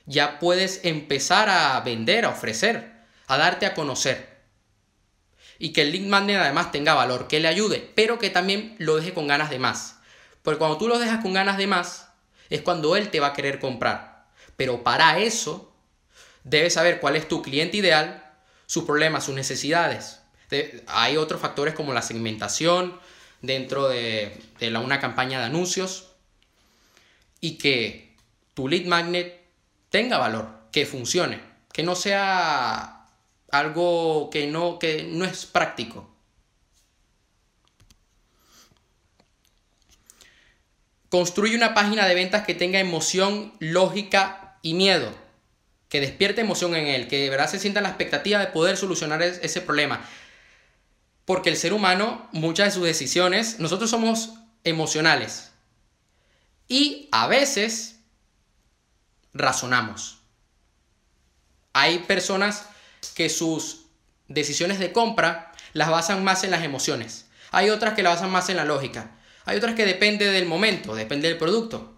Ya 0.05 0.37
puedes 0.37 0.81
empezar 0.83 1.47
a 1.47 1.79
vender, 1.79 2.25
a 2.25 2.31
ofrecer 2.31 2.90
a 3.31 3.37
darte 3.37 3.65
a 3.65 3.73
conocer. 3.73 4.29
Y 5.57 5.71
que 5.71 5.83
el 5.83 5.91
lead 5.91 6.07
magnet 6.07 6.37
además 6.37 6.71
tenga 6.71 6.93
valor, 6.93 7.27
que 7.27 7.39
le 7.39 7.47
ayude, 7.47 7.91
pero 7.95 8.19
que 8.19 8.29
también 8.29 8.75
lo 8.77 8.97
deje 8.97 9.13
con 9.13 9.27
ganas 9.27 9.49
de 9.49 9.59
más. 9.59 9.99
Porque 10.43 10.57
cuando 10.57 10.77
tú 10.77 10.89
lo 10.89 10.99
dejas 10.99 11.21
con 11.21 11.33
ganas 11.33 11.57
de 11.57 11.67
más, 11.67 12.09
es 12.49 12.61
cuando 12.61 12.95
él 12.97 13.09
te 13.09 13.21
va 13.21 13.27
a 13.27 13.33
querer 13.33 13.59
comprar. 13.59 14.25
Pero 14.57 14.83
para 14.83 15.19
eso, 15.19 15.73
debes 16.43 16.73
saber 16.73 16.99
cuál 16.99 17.15
es 17.15 17.27
tu 17.27 17.41
cliente 17.41 17.77
ideal, 17.77 18.33
sus 18.65 18.83
problemas, 18.83 19.23
sus 19.25 19.35
necesidades. 19.35 20.19
hay 20.87 21.15
otros 21.15 21.39
factores 21.39 21.73
como 21.73 21.93
la 21.93 22.01
segmentación 22.01 22.99
dentro 23.41 23.87
de, 23.87 24.37
de 24.59 24.77
una 24.77 24.99
campaña 24.99 25.39
de 25.39 25.45
anuncios 25.45 26.11
y 27.39 27.57
que 27.57 28.17
tu 28.53 28.67
lead 28.67 28.85
magnet 28.85 29.41
tenga 29.89 30.17
valor, 30.17 30.49
que 30.73 30.85
funcione, 30.85 31.41
que 31.71 31.83
no 31.83 31.95
sea 31.95 33.00
algo 33.51 34.29
que 34.31 34.47
no, 34.47 34.79
que 34.79 35.03
no 35.03 35.25
es 35.25 35.45
práctico. 35.45 36.09
Construye 41.09 41.57
una 41.57 41.73
página 41.73 42.07
de 42.07 42.15
ventas 42.15 42.45
que 42.45 42.55
tenga 42.55 42.79
emoción, 42.79 43.53
lógica 43.59 44.57
y 44.61 44.73
miedo. 44.73 45.13
Que 45.89 45.99
despierte 45.99 46.39
emoción 46.39 46.73
en 46.73 46.87
él, 46.87 47.09
que 47.09 47.17
de 47.19 47.29
verdad 47.29 47.49
se 47.49 47.59
sienta 47.59 47.81
la 47.81 47.89
expectativa 47.89 48.39
de 48.39 48.47
poder 48.47 48.77
solucionar 48.77 49.21
ese 49.21 49.59
problema. 49.59 50.01
Porque 51.25 51.49
el 51.49 51.57
ser 51.57 51.73
humano, 51.73 52.29
muchas 52.31 52.67
de 52.67 52.71
sus 52.71 52.85
decisiones, 52.85 53.59
nosotros 53.59 53.89
somos 53.89 54.35
emocionales. 54.63 55.51
Y 56.69 57.09
a 57.11 57.27
veces 57.27 57.97
razonamos. 59.33 60.19
Hay 61.73 61.99
personas 61.99 62.65
que 63.15 63.29
sus 63.29 63.85
decisiones 64.27 64.79
de 64.79 64.91
compra 64.91 65.51
las 65.73 65.89
basan 65.89 66.23
más 66.23 66.43
en 66.43 66.51
las 66.51 66.63
emociones. 66.63 67.25
Hay 67.51 67.69
otras 67.69 67.93
que 67.93 68.03
las 68.03 68.15
basan 68.15 68.31
más 68.31 68.49
en 68.49 68.57
la 68.57 68.65
lógica. 68.65 69.11
Hay 69.45 69.57
otras 69.57 69.75
que 69.75 69.85
depende 69.85 70.29
del 70.31 70.45
momento, 70.45 70.95
depende 70.95 71.27
del 71.27 71.37
producto. 71.37 71.93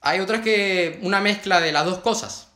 Hay 0.00 0.20
otras 0.20 0.42
que 0.42 0.98
una 1.02 1.20
mezcla 1.20 1.60
de 1.60 1.72
las 1.72 1.84
dos 1.84 1.98
cosas. 1.98 2.48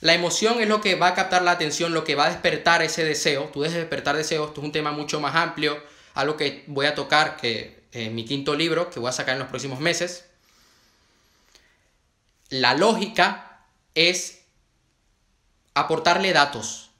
La 0.00 0.12
emoción 0.12 0.60
es 0.60 0.68
lo 0.68 0.82
que 0.82 0.94
va 0.94 1.08
a 1.08 1.14
captar 1.14 1.42
la 1.42 1.52
atención, 1.52 1.94
lo 1.94 2.04
que 2.04 2.14
va 2.14 2.26
a 2.26 2.30
despertar 2.30 2.82
ese 2.82 3.04
deseo. 3.04 3.44
Tú 3.52 3.62
debes 3.62 3.76
despertar 3.76 4.16
deseos, 4.16 4.48
esto 4.48 4.60
es 4.60 4.66
un 4.66 4.72
tema 4.72 4.92
mucho 4.92 5.20
más 5.20 5.34
amplio, 5.34 5.82
algo 6.14 6.36
que 6.36 6.64
voy 6.66 6.86
a 6.86 6.94
tocar 6.94 7.36
que 7.38 7.84
en 7.92 8.14
mi 8.14 8.26
quinto 8.26 8.54
libro, 8.54 8.90
que 8.90 9.00
voy 9.00 9.08
a 9.08 9.12
sacar 9.12 9.32
en 9.34 9.38
los 9.38 9.48
próximos 9.48 9.80
meses. 9.80 10.26
La 12.50 12.74
lógica 12.74 13.64
es 13.94 14.35
aportarle 15.76 16.32
datos. 16.32 16.90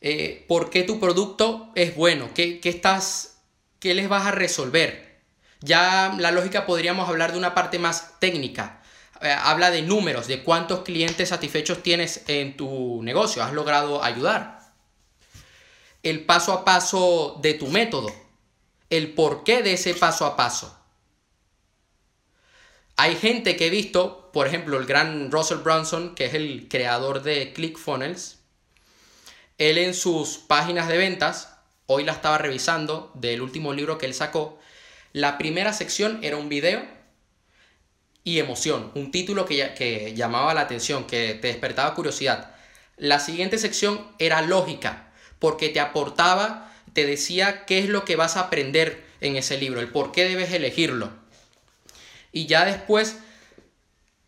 Eh, 0.00 0.44
¿Por 0.48 0.68
qué 0.68 0.82
tu 0.82 1.00
producto 1.00 1.70
es 1.76 1.96
bueno? 1.96 2.28
¿Qué, 2.34 2.60
estás, 2.64 3.38
¿Qué 3.78 3.94
les 3.94 4.08
vas 4.08 4.26
a 4.26 4.32
resolver? 4.32 5.22
Ya 5.60 6.14
la 6.18 6.32
lógica 6.32 6.66
podríamos 6.66 7.08
hablar 7.08 7.32
de 7.32 7.38
una 7.38 7.54
parte 7.54 7.78
más 7.78 8.18
técnica. 8.18 8.82
Eh, 9.22 9.30
habla 9.30 9.70
de 9.70 9.82
números, 9.82 10.26
de 10.26 10.42
cuántos 10.42 10.80
clientes 10.80 11.28
satisfechos 11.28 11.82
tienes 11.82 12.24
en 12.26 12.56
tu 12.56 13.00
negocio, 13.02 13.42
has 13.42 13.52
logrado 13.52 14.02
ayudar. 14.02 14.58
El 16.02 16.26
paso 16.26 16.52
a 16.52 16.64
paso 16.64 17.38
de 17.40 17.54
tu 17.54 17.68
método, 17.68 18.12
el 18.90 19.14
porqué 19.14 19.62
de 19.62 19.74
ese 19.74 19.94
paso 19.94 20.26
a 20.26 20.36
paso. 20.36 20.76
Hay 22.96 23.14
gente 23.16 23.56
que 23.56 23.68
he 23.68 23.70
visto, 23.70 24.23
por 24.34 24.48
ejemplo, 24.48 24.78
el 24.78 24.84
gran 24.84 25.30
Russell 25.30 25.58
Brunson, 25.58 26.16
que 26.16 26.26
es 26.26 26.34
el 26.34 26.66
creador 26.68 27.22
de 27.22 27.52
ClickFunnels, 27.52 28.40
él 29.58 29.78
en 29.78 29.94
sus 29.94 30.38
páginas 30.38 30.88
de 30.88 30.98
ventas, 30.98 31.56
hoy 31.86 32.02
la 32.02 32.12
estaba 32.12 32.36
revisando 32.36 33.12
del 33.14 33.40
último 33.40 33.72
libro 33.72 33.96
que 33.96 34.06
él 34.06 34.12
sacó, 34.12 34.58
la 35.12 35.38
primera 35.38 35.72
sección 35.72 36.18
era 36.22 36.36
un 36.36 36.48
video 36.48 36.84
y 38.24 38.40
emoción, 38.40 38.90
un 38.96 39.12
título 39.12 39.46
que, 39.46 39.72
que 39.74 40.14
llamaba 40.16 40.52
la 40.52 40.62
atención, 40.62 41.06
que 41.06 41.34
te 41.34 41.46
despertaba 41.46 41.94
curiosidad. 41.94 42.56
La 42.96 43.20
siguiente 43.20 43.56
sección 43.56 44.04
era 44.18 44.42
lógica, 44.42 45.12
porque 45.38 45.68
te 45.68 45.78
aportaba, 45.78 46.74
te 46.92 47.06
decía 47.06 47.64
qué 47.66 47.78
es 47.78 47.88
lo 47.88 48.04
que 48.04 48.16
vas 48.16 48.36
a 48.36 48.40
aprender 48.40 49.04
en 49.20 49.36
ese 49.36 49.58
libro, 49.58 49.80
el 49.80 49.92
por 49.92 50.10
qué 50.10 50.24
debes 50.24 50.52
elegirlo. 50.52 51.12
Y 52.32 52.46
ya 52.46 52.64
después 52.64 53.18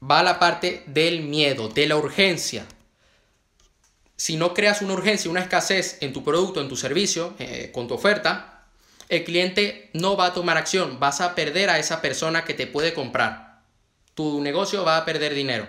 va 0.02 0.22
la 0.22 0.38
parte 0.38 0.82
del 0.86 1.22
miedo, 1.22 1.68
de 1.68 1.86
la 1.86 1.96
urgencia. 1.96 2.66
Si 4.16 4.36
no 4.36 4.54
creas 4.54 4.82
una 4.82 4.94
urgencia, 4.94 5.30
una 5.30 5.40
escasez 5.40 5.98
en 6.00 6.12
tu 6.12 6.24
producto, 6.24 6.60
en 6.60 6.68
tu 6.68 6.76
servicio, 6.76 7.34
eh, 7.38 7.70
con 7.72 7.86
tu 7.88 7.94
oferta, 7.94 8.64
el 9.08 9.24
cliente 9.24 9.90
no 9.92 10.16
va 10.16 10.26
a 10.26 10.34
tomar 10.34 10.56
acción, 10.56 10.98
vas 10.98 11.20
a 11.20 11.34
perder 11.34 11.70
a 11.70 11.78
esa 11.78 12.00
persona 12.00 12.44
que 12.44 12.54
te 12.54 12.66
puede 12.66 12.94
comprar. 12.94 13.62
Tu 14.14 14.40
negocio 14.40 14.84
va 14.84 14.96
a 14.96 15.04
perder 15.04 15.34
dinero. 15.34 15.68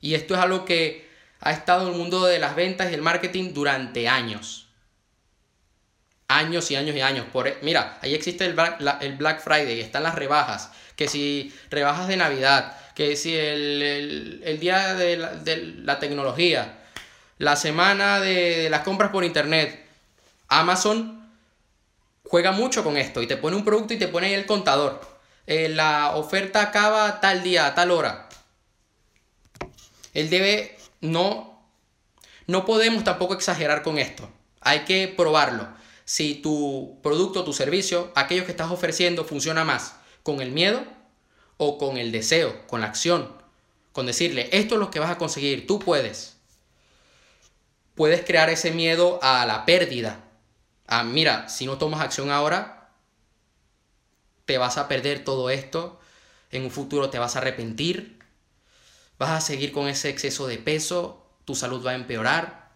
Y 0.00 0.14
esto 0.14 0.34
es 0.34 0.40
algo 0.40 0.64
que 0.64 1.08
ha 1.40 1.52
estado 1.52 1.86
en 1.86 1.92
el 1.92 1.98
mundo 1.98 2.24
de 2.24 2.38
las 2.38 2.56
ventas 2.56 2.90
y 2.90 2.94
el 2.94 3.02
marketing 3.02 3.52
durante 3.52 4.08
años. 4.08 4.68
Años 6.28 6.70
y 6.70 6.76
años 6.76 6.96
y 6.96 7.00
años. 7.00 7.26
Por, 7.32 7.48
e, 7.48 7.58
mira, 7.62 7.98
ahí 8.00 8.14
existe 8.14 8.46
el 8.46 8.56
el 9.00 9.16
Black 9.16 9.42
Friday, 9.42 9.80
están 9.80 10.04
las 10.04 10.14
rebajas 10.14 10.70
que 11.00 11.08
si 11.08 11.50
rebajas 11.70 12.08
de 12.08 12.18
Navidad, 12.18 12.76
que 12.94 13.16
si 13.16 13.36
el, 13.36 14.58
día 14.60 14.94
de 14.94 15.16
la, 15.16 15.98
tecnología, 15.98 16.78
la 17.38 17.56
semana 17.56 18.20
de, 18.20 18.68
las 18.70 18.82
compras 18.82 19.10
por 19.10 19.24
internet, 19.24 19.86
Amazon 20.48 21.30
juega 22.24 22.52
mucho 22.52 22.84
con 22.84 22.96
esto 22.96 23.22
y 23.22 23.26
te 23.26 23.36
pone 23.36 23.56
un 23.56 23.64
producto 23.64 23.94
y 23.94 23.98
te 23.98 24.08
pone 24.08 24.28
ahí 24.28 24.34
el 24.34 24.46
contador. 24.46 25.00
Eh, 25.46 25.68
la 25.68 26.16
oferta 26.16 26.62
acaba 26.62 27.20
tal 27.20 27.42
día, 27.42 27.66
a 27.66 27.74
tal 27.74 27.90
hora. 27.90 28.28
Él 30.12 30.28
debe, 30.28 30.76
no, 31.00 31.64
no 32.46 32.64
podemos 32.64 33.04
tampoco 33.04 33.34
exagerar 33.34 33.82
con 33.82 33.98
esto. 33.98 34.28
Hay 34.60 34.80
que 34.80 35.08
probarlo. 35.08 35.68
Si 36.04 36.34
tu 36.34 36.98
producto, 37.02 37.44
tu 37.44 37.52
servicio, 37.52 38.12
aquello 38.16 38.44
que 38.44 38.50
estás 38.50 38.70
ofreciendo 38.70 39.24
funciona 39.24 39.64
más 39.64 39.96
con 40.22 40.40
el 40.40 40.50
miedo 40.50 40.84
o 41.62 41.76
con 41.76 41.98
el 41.98 42.10
deseo, 42.10 42.66
con 42.66 42.80
la 42.80 42.86
acción, 42.86 43.30
con 43.92 44.06
decirle, 44.06 44.48
esto 44.50 44.76
es 44.76 44.80
lo 44.80 44.90
que 44.90 44.98
vas 44.98 45.10
a 45.10 45.18
conseguir, 45.18 45.66
tú 45.66 45.78
puedes. 45.78 46.38
Puedes 47.94 48.24
crear 48.24 48.48
ese 48.48 48.70
miedo 48.70 49.18
a 49.22 49.44
la 49.44 49.66
pérdida. 49.66 50.24
A, 50.86 51.04
mira, 51.04 51.50
si 51.50 51.66
no 51.66 51.76
tomas 51.76 52.00
acción 52.00 52.30
ahora, 52.30 52.88
te 54.46 54.56
vas 54.56 54.78
a 54.78 54.88
perder 54.88 55.22
todo 55.22 55.50
esto, 55.50 56.00
en 56.50 56.64
un 56.64 56.70
futuro 56.70 57.10
te 57.10 57.18
vas 57.18 57.36
a 57.36 57.40
arrepentir, 57.40 58.18
vas 59.18 59.30
a 59.32 59.42
seguir 59.42 59.70
con 59.70 59.86
ese 59.86 60.08
exceso 60.08 60.46
de 60.46 60.56
peso, 60.56 61.26
tu 61.44 61.54
salud 61.54 61.86
va 61.86 61.90
a 61.90 61.94
empeorar. 61.94 62.70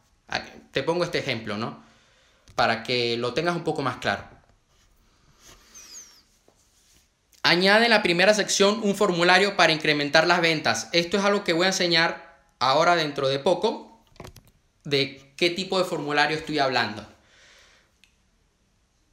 Te 0.72 0.82
pongo 0.82 1.04
este 1.04 1.20
ejemplo, 1.20 1.56
¿no? 1.56 1.82
Para 2.54 2.82
que 2.82 3.16
lo 3.16 3.32
tengas 3.32 3.56
un 3.56 3.64
poco 3.64 3.80
más 3.80 3.96
claro. 3.96 4.24
Añade 7.46 7.84
en 7.84 7.90
la 7.90 8.02
primera 8.02 8.32
sección 8.32 8.80
un 8.82 8.94
formulario 8.94 9.54
para 9.54 9.74
incrementar 9.74 10.26
las 10.26 10.40
ventas. 10.40 10.88
Esto 10.92 11.18
es 11.18 11.24
algo 11.24 11.44
que 11.44 11.52
voy 11.52 11.66
a 11.66 11.68
enseñar 11.68 12.38
ahora 12.58 12.96
dentro 12.96 13.28
de 13.28 13.38
poco 13.38 14.02
de 14.84 15.34
qué 15.36 15.50
tipo 15.50 15.78
de 15.78 15.84
formulario 15.84 16.38
estoy 16.38 16.58
hablando. 16.58 17.06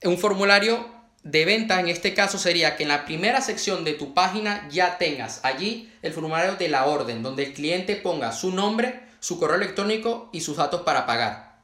Un 0.05 0.17
formulario 0.17 0.89
de 1.23 1.43
venta 1.43 1.81
en 1.81 1.89
este 1.89 2.13
caso 2.13 2.37
sería 2.37 2.77
que 2.77 2.83
en 2.83 2.89
la 2.89 3.03
primera 3.03 3.41
sección 3.41 3.83
de 3.83 3.95
tu 3.95 4.13
página 4.13 4.65
ya 4.71 4.97
tengas 4.97 5.41
allí 5.43 5.91
el 6.01 6.13
formulario 6.13 6.55
de 6.55 6.69
la 6.69 6.85
orden, 6.85 7.23
donde 7.23 7.43
el 7.43 7.53
cliente 7.53 7.97
ponga 7.97 8.31
su 8.31 8.51
nombre, 8.51 9.01
su 9.19 9.41
correo 9.41 9.57
electrónico 9.57 10.29
y 10.31 10.39
sus 10.39 10.55
datos 10.55 10.83
para 10.83 11.05
pagar. 11.05 11.59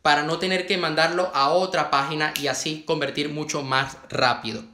Para 0.00 0.22
no 0.22 0.38
tener 0.38 0.66
que 0.66 0.78
mandarlo 0.78 1.30
a 1.34 1.50
otra 1.50 1.90
página 1.90 2.32
y 2.40 2.46
así 2.46 2.84
convertir 2.86 3.28
mucho 3.28 3.62
más 3.62 3.98
rápido 4.08 4.73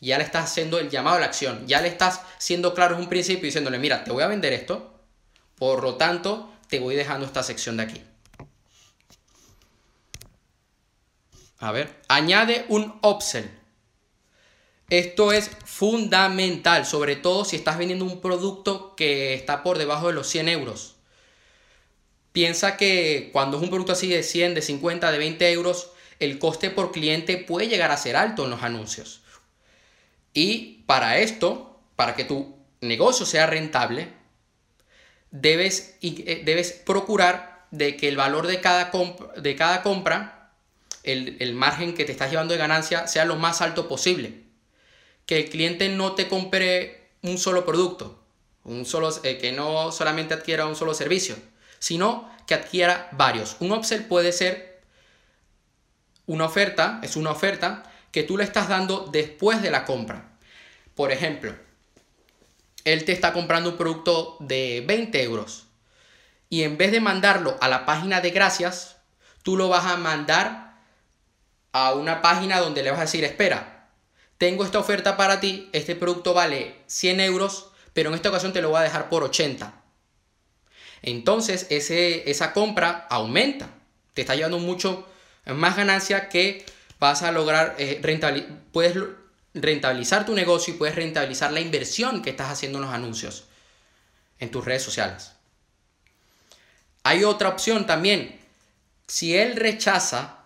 ya 0.00 0.18
le 0.18 0.24
estás 0.24 0.44
haciendo 0.50 0.78
el 0.78 0.90
llamado 0.90 1.16
a 1.16 1.20
la 1.20 1.26
acción, 1.26 1.66
ya 1.66 1.80
le 1.80 1.88
estás 1.88 2.20
siendo 2.38 2.74
claro 2.74 2.94
en 2.94 3.02
un 3.02 3.08
principio 3.08 3.44
diciéndole, 3.44 3.78
mira, 3.78 4.04
te 4.04 4.12
voy 4.12 4.22
a 4.22 4.28
vender 4.28 4.52
esto, 4.52 5.00
por 5.56 5.82
lo 5.82 5.94
tanto, 5.96 6.52
te 6.68 6.78
voy 6.78 6.94
dejando 6.94 7.26
esta 7.26 7.42
sección 7.42 7.76
de 7.76 7.82
aquí. 7.84 8.02
A 11.58 11.72
ver, 11.72 12.02
añade 12.08 12.66
un 12.68 12.98
upsell. 13.02 13.48
Esto 14.88 15.32
es 15.32 15.50
fundamental, 15.64 16.86
sobre 16.86 17.16
todo 17.16 17.44
si 17.44 17.56
estás 17.56 17.78
vendiendo 17.78 18.04
un 18.04 18.20
producto 18.20 18.94
que 18.94 19.34
está 19.34 19.62
por 19.62 19.78
debajo 19.78 20.08
de 20.08 20.12
los 20.12 20.28
100 20.28 20.48
euros. 20.48 20.94
Piensa 22.32 22.76
que 22.76 23.30
cuando 23.32 23.56
es 23.56 23.62
un 23.62 23.70
producto 23.70 23.92
así 23.92 24.08
de 24.08 24.22
100, 24.22 24.54
de 24.54 24.62
50, 24.62 25.10
de 25.10 25.18
20 25.18 25.52
euros, 25.52 25.90
el 26.20 26.38
coste 26.38 26.70
por 26.70 26.92
cliente 26.92 27.38
puede 27.38 27.68
llegar 27.68 27.90
a 27.90 27.96
ser 27.96 28.14
alto 28.14 28.44
en 28.44 28.50
los 28.50 28.62
anuncios. 28.62 29.22
Y 30.36 30.82
para 30.84 31.16
esto, 31.16 31.80
para 31.96 32.14
que 32.14 32.24
tu 32.24 32.58
negocio 32.82 33.24
sea 33.24 33.46
rentable, 33.46 34.12
debes, 35.30 35.96
eh, 36.02 36.42
debes 36.44 36.72
procurar 36.72 37.66
de 37.70 37.96
que 37.96 38.06
el 38.06 38.18
valor 38.18 38.46
de 38.46 38.60
cada, 38.60 38.92
de 39.34 39.56
cada 39.56 39.82
compra, 39.82 40.52
el, 41.04 41.54
margen 41.54 41.94
que 41.94 42.04
te 42.04 42.12
estás 42.12 42.30
llevando 42.30 42.52
de 42.52 42.58
ganancia, 42.58 43.06
sea 43.06 43.24
lo 43.24 43.36
más 43.36 43.62
alto 43.62 43.88
posible. 43.88 44.42
Que 45.24 45.38
el 45.38 45.48
cliente 45.48 45.88
no 45.88 46.14
te 46.14 46.28
compre 46.28 47.12
un 47.22 47.38
solo 47.38 47.64
producto, 47.64 48.22
un 48.62 48.84
solo, 48.84 49.08
eh, 49.22 49.38
que 49.38 49.52
no 49.52 49.90
solamente 49.90 50.34
adquiera 50.34 50.66
un 50.66 50.76
solo 50.76 50.92
servicio, 50.92 51.34
sino 51.78 52.30
que 52.46 52.52
adquiera 52.52 53.08
varios. 53.12 53.56
Un 53.60 53.72
upsell 53.72 54.04
puede 54.04 54.32
ser 54.32 54.82
una 56.26 56.44
oferta, 56.44 57.00
es 57.02 57.16
una 57.16 57.30
oferta 57.30 57.90
que 58.16 58.22
tú 58.22 58.38
le 58.38 58.44
estás 58.44 58.70
dando 58.70 59.10
después 59.12 59.60
de 59.60 59.70
la 59.70 59.84
compra. 59.84 60.30
Por 60.94 61.12
ejemplo, 61.12 61.54
él 62.86 63.04
te 63.04 63.12
está 63.12 63.34
comprando 63.34 63.68
un 63.68 63.76
producto 63.76 64.38
de 64.40 64.82
20 64.86 65.22
euros 65.22 65.66
y 66.48 66.62
en 66.62 66.78
vez 66.78 66.92
de 66.92 67.02
mandarlo 67.02 67.58
a 67.60 67.68
la 67.68 67.84
página 67.84 68.22
de 68.22 68.30
gracias, 68.30 68.96
tú 69.42 69.58
lo 69.58 69.68
vas 69.68 69.84
a 69.84 69.98
mandar 69.98 70.78
a 71.72 71.92
una 71.92 72.22
página 72.22 72.58
donde 72.58 72.82
le 72.82 72.90
vas 72.90 73.00
a 73.00 73.02
decir, 73.02 73.22
espera, 73.22 73.90
tengo 74.38 74.64
esta 74.64 74.78
oferta 74.78 75.18
para 75.18 75.38
ti, 75.38 75.68
este 75.74 75.94
producto 75.94 76.32
vale 76.32 76.74
100 76.86 77.20
euros, 77.20 77.68
pero 77.92 78.08
en 78.08 78.14
esta 78.14 78.30
ocasión 78.30 78.54
te 78.54 78.62
lo 78.62 78.70
voy 78.70 78.78
a 78.78 78.84
dejar 78.84 79.10
por 79.10 79.24
80. 79.24 79.74
Entonces 81.02 81.66
ese, 81.68 82.30
esa 82.30 82.54
compra 82.54 83.06
aumenta, 83.10 83.68
te 84.14 84.22
está 84.22 84.34
llevando 84.34 84.58
mucho 84.58 85.06
más 85.44 85.76
ganancia 85.76 86.30
que 86.30 86.64
vas 86.98 87.22
a 87.22 87.32
lograr, 87.32 87.74
eh, 87.78 88.00
puedes 88.72 88.96
rentabilizar 89.54 90.26
tu 90.26 90.34
negocio 90.34 90.74
y 90.74 90.76
puedes 90.76 90.94
rentabilizar 90.94 91.52
la 91.52 91.60
inversión 91.60 92.22
que 92.22 92.30
estás 92.30 92.50
haciendo 92.50 92.78
en 92.78 92.84
los 92.84 92.94
anuncios 92.94 93.44
en 94.38 94.50
tus 94.50 94.64
redes 94.64 94.82
sociales. 94.82 95.32
Hay 97.02 97.24
otra 97.24 97.48
opción 97.48 97.86
también. 97.86 98.40
Si 99.06 99.36
él 99.36 99.56
rechaza 99.56 100.38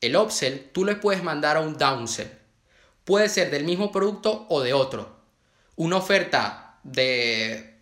el 0.00 0.16
upsell, 0.16 0.70
tú 0.72 0.84
le 0.84 0.96
puedes 0.96 1.22
mandar 1.22 1.56
a 1.56 1.60
un 1.60 1.76
downsell. 1.76 2.30
Puede 3.04 3.28
ser 3.28 3.50
del 3.50 3.64
mismo 3.64 3.90
producto 3.90 4.46
o 4.48 4.62
de 4.62 4.72
otro. 4.72 5.16
Una 5.76 5.96
oferta 5.96 6.78
de, 6.84 7.74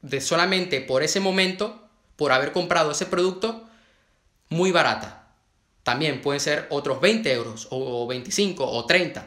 de 0.00 0.20
solamente 0.20 0.80
por 0.80 1.02
ese 1.02 1.20
momento, 1.20 1.88
por 2.16 2.32
haber 2.32 2.52
comprado 2.52 2.90
ese 2.90 3.06
producto, 3.06 3.68
muy 4.48 4.72
barata. 4.72 5.25
También 5.86 6.20
pueden 6.20 6.40
ser 6.40 6.66
otros 6.70 7.00
20 7.00 7.32
euros 7.32 7.68
o 7.70 8.08
25 8.08 8.68
o 8.68 8.86
30. 8.86 9.24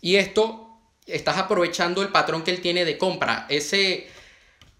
Y 0.00 0.14
esto 0.14 0.78
estás 1.04 1.36
aprovechando 1.36 2.02
el 2.02 2.10
patrón 2.10 2.44
que 2.44 2.52
él 2.52 2.60
tiene 2.60 2.84
de 2.84 2.96
compra. 2.96 3.46
Ese, 3.48 4.08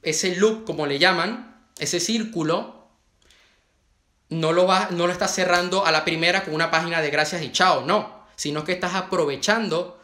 ese 0.03 0.37
loop, 0.37 0.65
como 0.65 0.87
le 0.87 1.01
llaman, 1.01 1.67
ese 1.81 1.99
círculo, 1.99 2.87
no 4.29 4.53
lo, 4.53 4.69
va, 4.69 4.87
no 4.93 5.09
lo 5.09 5.13
estás 5.13 5.35
cerrando 5.35 5.85
a 5.85 5.91
la 5.91 6.05
primera 6.05 6.45
con 6.45 6.55
una 6.55 6.71
página 6.71 7.03
de 7.03 7.11
gracias 7.11 7.43
y 7.43 7.51
chao, 7.51 7.85
no. 7.87 8.25
Sino 8.37 8.63
que 8.63 8.71
estás 8.71 8.95
aprovechando 8.95 10.01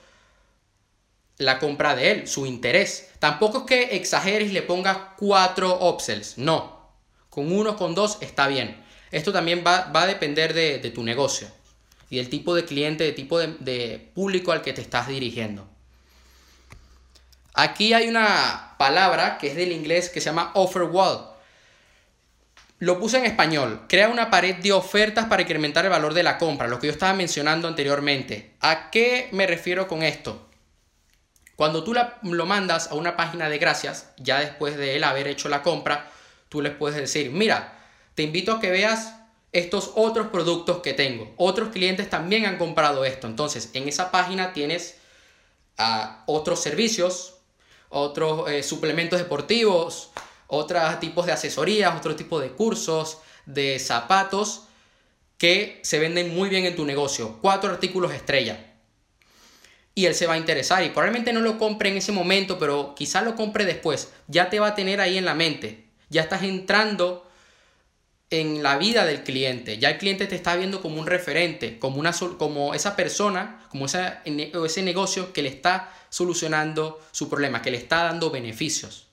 la 1.38 1.60
compra 1.60 1.94
de 1.94 2.10
él, 2.10 2.26
su 2.26 2.46
interés. 2.46 3.10
Tampoco 3.20 3.58
es 3.58 3.64
que 3.64 3.96
exageres 3.96 4.50
y 4.50 4.54
le 4.54 4.62
pongas 4.62 4.98
cuatro 5.18 5.88
upsells, 5.88 6.36
no. 6.36 6.73
Con 7.34 7.50
uno, 7.50 7.74
con 7.74 7.96
dos, 7.96 8.18
está 8.20 8.46
bien. 8.46 8.80
Esto 9.10 9.32
también 9.32 9.64
va, 9.66 9.90
a 9.92 10.06
depender 10.06 10.54
de, 10.54 10.78
de, 10.78 10.90
tu 10.90 11.02
negocio 11.02 11.48
y 12.08 12.18
del 12.18 12.28
tipo 12.28 12.54
de 12.54 12.64
cliente, 12.64 13.02
del 13.02 13.14
tipo 13.16 13.40
de, 13.40 13.48
de 13.58 14.12
público 14.14 14.52
al 14.52 14.62
que 14.62 14.72
te 14.72 14.80
estás 14.80 15.08
dirigiendo. 15.08 15.66
Aquí 17.52 17.92
hay 17.92 18.06
una 18.06 18.76
palabra 18.78 19.36
que 19.38 19.48
es 19.48 19.56
del 19.56 19.72
inglés 19.72 20.10
que 20.10 20.20
se 20.20 20.26
llama 20.26 20.52
offer 20.54 20.84
wall. 20.84 21.26
Lo 22.78 23.00
puse 23.00 23.18
en 23.18 23.24
español. 23.24 23.82
Crea 23.88 24.08
una 24.08 24.30
pared 24.30 24.54
de 24.56 24.70
ofertas 24.70 25.26
para 25.26 25.42
incrementar 25.42 25.84
el 25.84 25.90
valor 25.90 26.14
de 26.14 26.22
la 26.22 26.38
compra, 26.38 26.68
lo 26.68 26.78
que 26.78 26.86
yo 26.86 26.92
estaba 26.92 27.14
mencionando 27.14 27.66
anteriormente. 27.66 28.54
¿A 28.60 28.92
qué 28.92 29.28
me 29.32 29.48
refiero 29.48 29.88
con 29.88 30.04
esto? 30.04 30.48
Cuando 31.56 31.82
tú 31.82 31.94
lo 32.22 32.46
mandas 32.46 32.92
a 32.92 32.94
una 32.94 33.16
página 33.16 33.48
de 33.48 33.58
gracias, 33.58 34.12
ya 34.18 34.38
después 34.38 34.76
de 34.76 34.94
él 34.94 35.02
haber 35.02 35.26
hecho 35.26 35.48
la 35.48 35.62
compra, 35.62 36.10
tú 36.54 36.62
les 36.62 36.72
puedes 36.72 36.96
decir, 36.96 37.32
mira, 37.32 37.76
te 38.14 38.22
invito 38.22 38.52
a 38.52 38.60
que 38.60 38.70
veas 38.70 39.16
estos 39.50 39.90
otros 39.96 40.28
productos 40.28 40.82
que 40.82 40.92
tengo. 40.92 41.34
Otros 41.36 41.70
clientes 41.70 42.08
también 42.08 42.46
han 42.46 42.58
comprado 42.58 43.04
esto. 43.04 43.26
Entonces, 43.26 43.70
en 43.72 43.88
esa 43.88 44.12
página 44.12 44.52
tienes 44.52 44.98
ah, 45.78 46.22
otros 46.26 46.62
servicios, 46.62 47.38
otros 47.88 48.48
eh, 48.48 48.62
suplementos 48.62 49.18
deportivos, 49.18 50.10
otros 50.46 51.00
tipos 51.00 51.26
de 51.26 51.32
asesorías, 51.32 51.96
otro 51.96 52.14
tipo 52.14 52.38
de 52.38 52.52
cursos, 52.52 53.18
de 53.46 53.80
zapatos 53.80 54.68
que 55.36 55.80
se 55.82 55.98
venden 55.98 56.36
muy 56.36 56.48
bien 56.48 56.66
en 56.66 56.76
tu 56.76 56.84
negocio. 56.84 57.40
Cuatro 57.42 57.72
artículos 57.72 58.12
estrella. 58.12 58.74
Y 59.96 60.06
él 60.06 60.14
se 60.14 60.28
va 60.28 60.34
a 60.34 60.38
interesar 60.38 60.84
y 60.84 60.90
probablemente 60.90 61.32
no 61.32 61.40
lo 61.40 61.58
compre 61.58 61.88
en 61.88 61.96
ese 61.96 62.12
momento, 62.12 62.60
pero 62.60 62.94
quizá 62.94 63.22
lo 63.22 63.34
compre 63.34 63.64
después. 63.64 64.12
Ya 64.28 64.50
te 64.50 64.60
va 64.60 64.68
a 64.68 64.74
tener 64.76 65.00
ahí 65.00 65.18
en 65.18 65.24
la 65.24 65.34
mente. 65.34 65.83
Ya 66.08 66.22
estás 66.22 66.42
entrando 66.42 67.28
en 68.30 68.62
la 68.62 68.78
vida 68.78 69.04
del 69.04 69.22
cliente. 69.22 69.78
Ya 69.78 69.90
el 69.90 69.98
cliente 69.98 70.26
te 70.26 70.34
está 70.34 70.56
viendo 70.56 70.80
como 70.80 71.00
un 71.00 71.06
referente, 71.06 71.78
como, 71.78 71.98
una, 71.98 72.12
como 72.38 72.74
esa 72.74 72.96
persona, 72.96 73.66
como 73.70 73.86
ese 73.86 74.82
negocio 74.82 75.32
que 75.32 75.42
le 75.42 75.48
está 75.48 75.92
solucionando 76.08 77.00
su 77.12 77.28
problema, 77.28 77.62
que 77.62 77.70
le 77.70 77.76
está 77.76 78.04
dando 78.04 78.30
beneficios. 78.30 79.08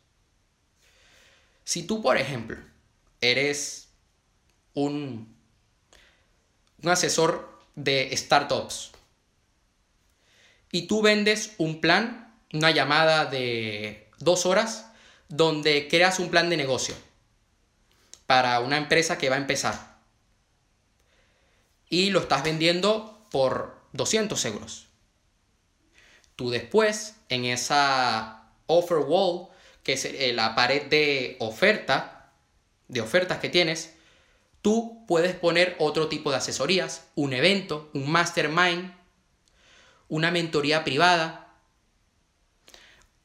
Si 1.64 1.84
tú, 1.84 2.02
por 2.02 2.18
ejemplo, 2.18 2.58
eres 3.22 3.90
un, 4.74 5.36
un 6.82 6.90
asesor 6.90 7.60
de 7.76 8.16
startups 8.16 8.92
y 10.72 10.88
tú 10.88 11.02
vendes 11.02 11.54
un 11.58 11.82
plan, 11.82 12.34
una 12.54 12.72
llamada 12.72 13.26
de 13.26 14.10
dos 14.20 14.46
horas, 14.46 14.91
donde 15.32 15.88
creas 15.88 16.20
un 16.20 16.30
plan 16.30 16.50
de 16.50 16.58
negocio 16.58 16.94
para 18.26 18.60
una 18.60 18.78
empresa 18.78 19.18
que 19.18 19.30
va 19.30 19.36
a 19.36 19.40
empezar 19.40 19.98
y 21.90 22.10
lo 22.10 22.20
estás 22.20 22.44
vendiendo 22.44 23.26
por 23.32 23.76
200 23.94 24.44
euros. 24.46 24.88
Tú 26.36 26.50
después, 26.50 27.16
en 27.30 27.46
esa 27.46 28.44
offer 28.68 29.00
wall, 29.00 29.48
que 29.84 29.94
es 29.94 30.06
eh, 30.06 30.32
la 30.34 30.56
pared 30.56 30.88
de 30.88 31.38
oferta, 31.40 32.32
de 32.88 33.02
ofertas 33.02 33.40
que 33.40 33.50
tienes, 33.50 33.94
tú 34.62 35.06
puedes 35.08 35.36
poner 35.36 35.76
otro 35.80 36.08
tipo 36.08 36.32
de 36.32 36.38
asesorías, 36.38 37.08
un 37.16 37.34
evento, 37.34 37.90
un 37.94 38.10
mastermind, 38.10 38.94
una 40.08 40.32
mentoría 40.32 40.84
privada 40.84 41.51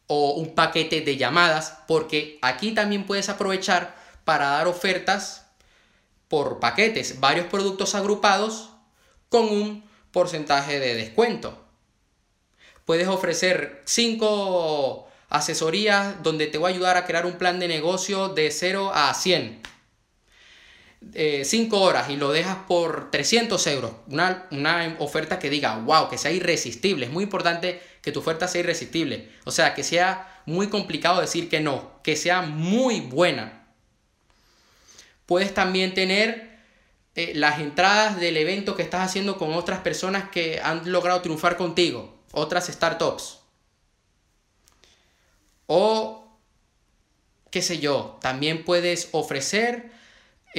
o 0.07 0.33
un 0.33 0.55
paquete 0.55 1.01
de 1.01 1.17
llamadas, 1.17 1.79
porque 1.89 2.39
aquí 2.43 2.73
también 2.73 3.07
puedes 3.07 3.29
aprovechar 3.29 3.97
para 4.25 4.49
dar 4.51 4.69
ofertas 4.69 5.47
por 6.29 6.61
paquetes, 6.61 7.21
varios 7.21 7.47
productos 7.47 7.95
agrupados 7.95 8.71
con 9.29 9.49
un 9.49 9.85
porcentaje 10.11 10.81
de 10.81 10.95
descuento. 10.95 11.63
Puedes 12.85 13.09
ofrecer 13.09 13.83
5 13.85 15.09
asesorías 15.29 16.23
donde 16.23 16.47
te 16.47 16.59
voy 16.59 16.71
a 16.71 16.75
ayudar 16.75 16.97
a 16.97 17.05
crear 17.05 17.27
un 17.27 17.39
plan 17.39 17.59
de 17.59 17.69
negocio 17.69 18.29
de 18.29 18.51
0 18.51 18.93
a 18.95 19.13
100. 19.13 19.61
5 21.13 21.77
eh, 21.77 21.81
horas 21.81 22.11
y 22.11 22.17
lo 22.17 22.33
dejas 22.33 22.59
por 22.69 23.11
300 23.11 23.67
euros. 23.69 23.93
Una, 24.09 24.47
una, 24.51 24.97
oferta 24.99 25.39
que 25.39 25.51
diga, 25.51 25.79
wow, 25.79 26.09
que 26.09 26.19
sea 26.19 26.31
irresistible. 26.31 27.07
Es 27.07 27.13
muy 27.13 27.25
importante 27.25 27.81
que 28.03 28.13
tu 28.13 28.21
oferta 28.21 28.49
sea 28.49 28.61
irresistible. 28.61 29.31
O 29.45 29.51
sea, 29.51 29.75
que 29.75 29.85
sea 29.85 30.43
muy 30.47 30.69
complicado 30.69 31.21
decir 31.21 31.49
que 31.49 31.61
no, 31.61 32.01
que 32.03 32.17
sea 32.17 32.43
muy 32.43 33.01
buena. 33.01 33.67
Puedes 35.27 35.53
también 35.55 35.95
tener 35.95 36.59
eh, 37.15 37.33
las 37.35 37.61
entradas 37.61 38.21
del 38.21 38.37
evento 38.37 38.77
que 38.77 38.83
estás 38.83 39.09
haciendo 39.09 39.39
con 39.39 39.55
otras 39.55 39.81
personas 39.81 40.29
que 40.31 40.61
han 40.63 40.91
logrado 40.91 41.23
triunfar 41.23 41.57
contigo 41.57 42.17
otras 42.37 42.67
startups. 42.67 43.41
O, 45.67 46.39
qué 47.51 47.63
sé 47.63 47.79
yo, 47.79 48.19
también 48.21 48.65
puedes 48.65 49.09
ofrecer 49.13 49.91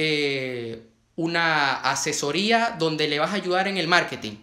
eh, 0.00 0.86
una 1.16 1.74
asesoría 1.74 2.76
donde 2.78 3.08
le 3.08 3.18
vas 3.18 3.32
a 3.32 3.34
ayudar 3.34 3.66
en 3.66 3.78
el 3.78 3.88
marketing. 3.88 4.36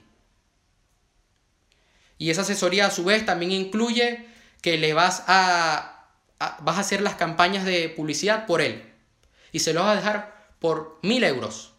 Y 2.18 2.30
esa 2.30 2.42
asesoría 2.42 2.88
a 2.88 2.92
su 2.92 3.06
vez 3.06 3.26
también 3.26 3.54
incluye 3.54 4.26
que 4.62 4.78
le 4.78 4.94
vas 4.94 5.24
a, 5.28 6.10
vas 6.60 6.78
a 6.78 6.82
hacer 6.82 7.02
las 7.02 7.16
campañas 7.16 7.64
de 7.64 7.88
publicidad 7.88 8.46
por 8.46 8.60
él. 8.60 8.84
Y 9.54 9.60
se 9.60 9.74
lo 9.74 9.80
vas 9.80 9.94
a 9.94 9.96
dejar 9.96 10.50
por 10.60 11.00
mil 11.02 11.24
euros. 11.24 11.74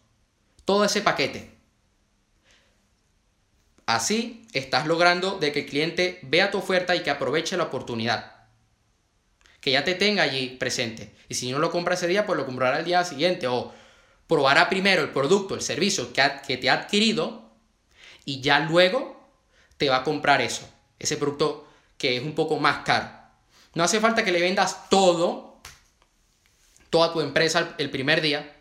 Todo 0.65 0.83
ese 0.83 1.01
paquete. 1.01 1.51
Así 3.85 4.47
estás 4.53 4.87
logrando 4.87 5.37
de 5.37 5.51
que 5.51 5.59
el 5.59 5.65
cliente 5.67 6.19
vea 6.23 6.49
tu 6.49 6.57
oferta 6.57 6.95
y 6.95 7.03
que 7.03 7.11
aproveche 7.11 7.57
la 7.57 7.65
oportunidad. 7.65 8.36
Que 9.61 9.71
ya 9.71 9.83
te 9.83 9.95
tenga 9.95 10.23
allí 10.23 10.49
presente. 10.59 11.15
Y 11.29 11.35
si 11.35 11.51
no 11.51 11.59
lo 11.59 11.71
compra 11.71 11.95
ese 11.95 12.07
día, 12.07 12.25
pues 12.25 12.37
lo 12.37 12.45
comprará 12.45 12.79
el 12.79 12.85
día 12.85 13.03
siguiente. 13.03 13.47
O 13.47 13.73
probará 14.27 14.69
primero 14.69 15.01
el 15.01 15.09
producto, 15.09 15.55
el 15.55 15.61
servicio 15.61 16.13
que, 16.13 16.23
que 16.45 16.57
te 16.57 16.69
ha 16.69 16.73
adquirido 16.73 17.51
y 18.25 18.41
ya 18.41 18.59
luego 18.59 19.17
te 19.77 19.89
va 19.89 19.97
a 19.97 20.03
comprar 20.03 20.41
eso. 20.41 20.67
Ese 20.99 21.17
producto 21.17 21.67
que 21.97 22.17
es 22.17 22.23
un 22.23 22.35
poco 22.35 22.57
más 22.57 22.83
caro. 22.83 23.09
No 23.73 23.83
hace 23.83 23.99
falta 23.99 24.23
que 24.23 24.31
le 24.31 24.41
vendas 24.41 24.89
todo, 24.89 25.61
toda 26.89 27.13
tu 27.13 27.21
empresa 27.21 27.75
el 27.77 27.89
primer 27.89 28.21
día. 28.21 28.55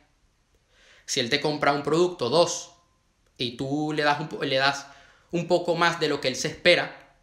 Si 1.05 1.21
él 1.21 1.31
te 1.31 1.41
compra 1.41 1.73
un 1.73 1.83
producto, 1.83 2.29
dos, 2.29 2.73
y 3.39 3.57
tú 3.57 3.93
le 3.95 4.03
das, 4.03 4.21
un, 4.21 4.49
le 4.49 4.57
das 4.57 4.87
un 5.31 5.47
poco 5.49 5.75
más 5.75 6.01
de 6.01 6.09
lo 6.09 6.21
que 6.21 6.29
él 6.29 6.37
se 6.37 6.49
espera, 6.49 7.15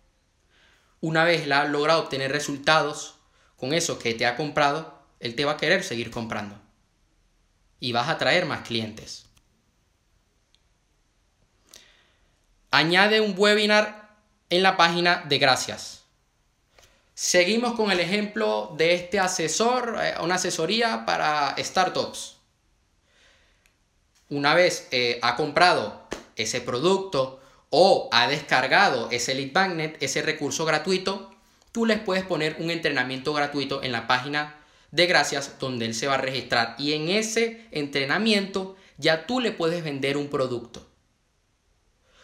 una 1.01 1.23
vez 1.23 1.47
la 1.47 1.65
logrado 1.65 2.01
obtener 2.01 2.31
resultados 2.31 3.12
con 3.63 3.73
eso 3.73 3.97
que 3.97 4.13
te 4.13 4.25
ha 4.25 4.35
comprado, 4.35 4.93
él 5.21 5.35
te 5.35 5.45
va 5.45 5.53
a 5.53 5.57
querer 5.57 5.85
seguir 5.85 6.11
comprando. 6.11 6.59
Y 7.79 7.93
vas 7.93 8.09
a 8.09 8.17
traer 8.17 8.45
más 8.45 8.67
clientes. 8.67 9.23
Añade 12.71 13.21
un 13.21 13.33
webinar 13.37 14.17
en 14.49 14.63
la 14.63 14.75
página 14.75 15.23
de 15.29 15.37
gracias. 15.37 16.01
Seguimos 17.13 17.75
con 17.75 17.89
el 17.89 18.01
ejemplo 18.01 18.75
de 18.75 18.95
este 18.95 19.17
asesor, 19.17 19.97
eh, 19.97 20.15
una 20.19 20.35
asesoría 20.35 21.05
para 21.05 21.55
startups. 21.57 22.35
una 24.27 24.53
vez 24.55 24.89
eh, 24.91 25.19
ha 25.21 25.37
comprado 25.37 26.05
ese 26.35 26.59
producto 26.59 27.39
o 27.69 28.09
ha 28.11 28.27
descargado 28.27 29.07
ese 29.09 29.33
lead 29.33 29.53
magnet, 29.53 30.03
ese 30.03 30.21
recurso 30.21 30.65
gratuito, 30.65 31.32
tú 31.73 31.85
les 31.85 31.99
puedes 31.99 32.23
poner 32.23 32.55
un 32.59 32.71
entrenamiento 32.71 33.33
gratuito 33.33 33.83
en 33.83 33.91
la 33.91 34.07
página 34.07 34.55
de 34.91 35.07
gracias 35.07 35.59
donde 35.59 35.85
él 35.85 35.95
se 35.95 36.07
va 36.07 36.13
a 36.13 36.17
registrar 36.17 36.75
y 36.77 36.93
en 36.93 37.09
ese 37.09 37.67
entrenamiento 37.71 38.77
ya 38.97 39.25
tú 39.25 39.41
le 39.41 39.51
puedes 39.51 39.83
vender 39.83 40.15
un 40.15 40.29
producto. 40.29 40.87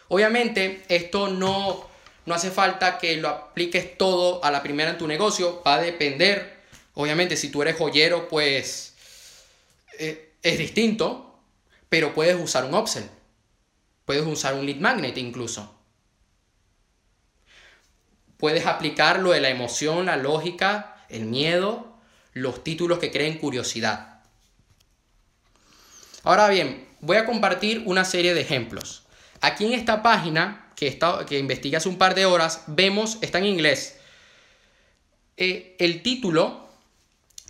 Obviamente 0.08 0.82
esto 0.88 1.28
no, 1.28 1.84
no 2.26 2.34
hace 2.34 2.50
falta 2.50 2.98
que 2.98 3.16
lo 3.16 3.28
apliques 3.28 3.98
todo 3.98 4.42
a 4.44 4.52
la 4.52 4.62
primera 4.62 4.90
en 4.90 4.98
tu 4.98 5.08
negocio, 5.08 5.62
va 5.66 5.74
a 5.74 5.80
depender. 5.82 6.60
Obviamente 6.94 7.36
si 7.36 7.48
tú 7.48 7.62
eres 7.62 7.76
joyero 7.76 8.28
pues 8.28 8.94
eh, 9.98 10.32
es 10.42 10.58
distinto, 10.58 11.40
pero 11.88 12.14
puedes 12.14 12.40
usar 12.40 12.64
un 12.64 12.74
upsell, 12.74 13.10
puedes 14.04 14.24
usar 14.24 14.54
un 14.54 14.64
lead 14.64 14.78
magnet 14.78 15.18
incluso. 15.18 15.79
Puedes 18.40 18.64
aplicar 18.64 19.20
lo 19.20 19.32
de 19.32 19.40
la 19.40 19.50
emoción, 19.50 20.06
la 20.06 20.16
lógica, 20.16 20.96
el 21.10 21.26
miedo, 21.26 21.94
los 22.32 22.64
títulos 22.64 22.98
que 22.98 23.10
creen 23.10 23.36
curiosidad. 23.36 24.22
Ahora 26.22 26.48
bien, 26.48 26.88
voy 27.00 27.18
a 27.18 27.26
compartir 27.26 27.82
una 27.84 28.06
serie 28.06 28.32
de 28.32 28.40
ejemplos. 28.40 29.02
Aquí 29.42 29.66
en 29.66 29.74
esta 29.74 30.02
página 30.02 30.72
que, 30.74 30.86
está, 30.86 31.26
que 31.26 31.38
investigué 31.38 31.76
hace 31.76 31.90
un 31.90 31.98
par 31.98 32.14
de 32.14 32.24
horas, 32.24 32.64
vemos, 32.66 33.18
está 33.20 33.38
en 33.38 33.44
inglés, 33.44 33.98
eh, 35.36 35.76
el 35.78 36.02
título 36.02 36.66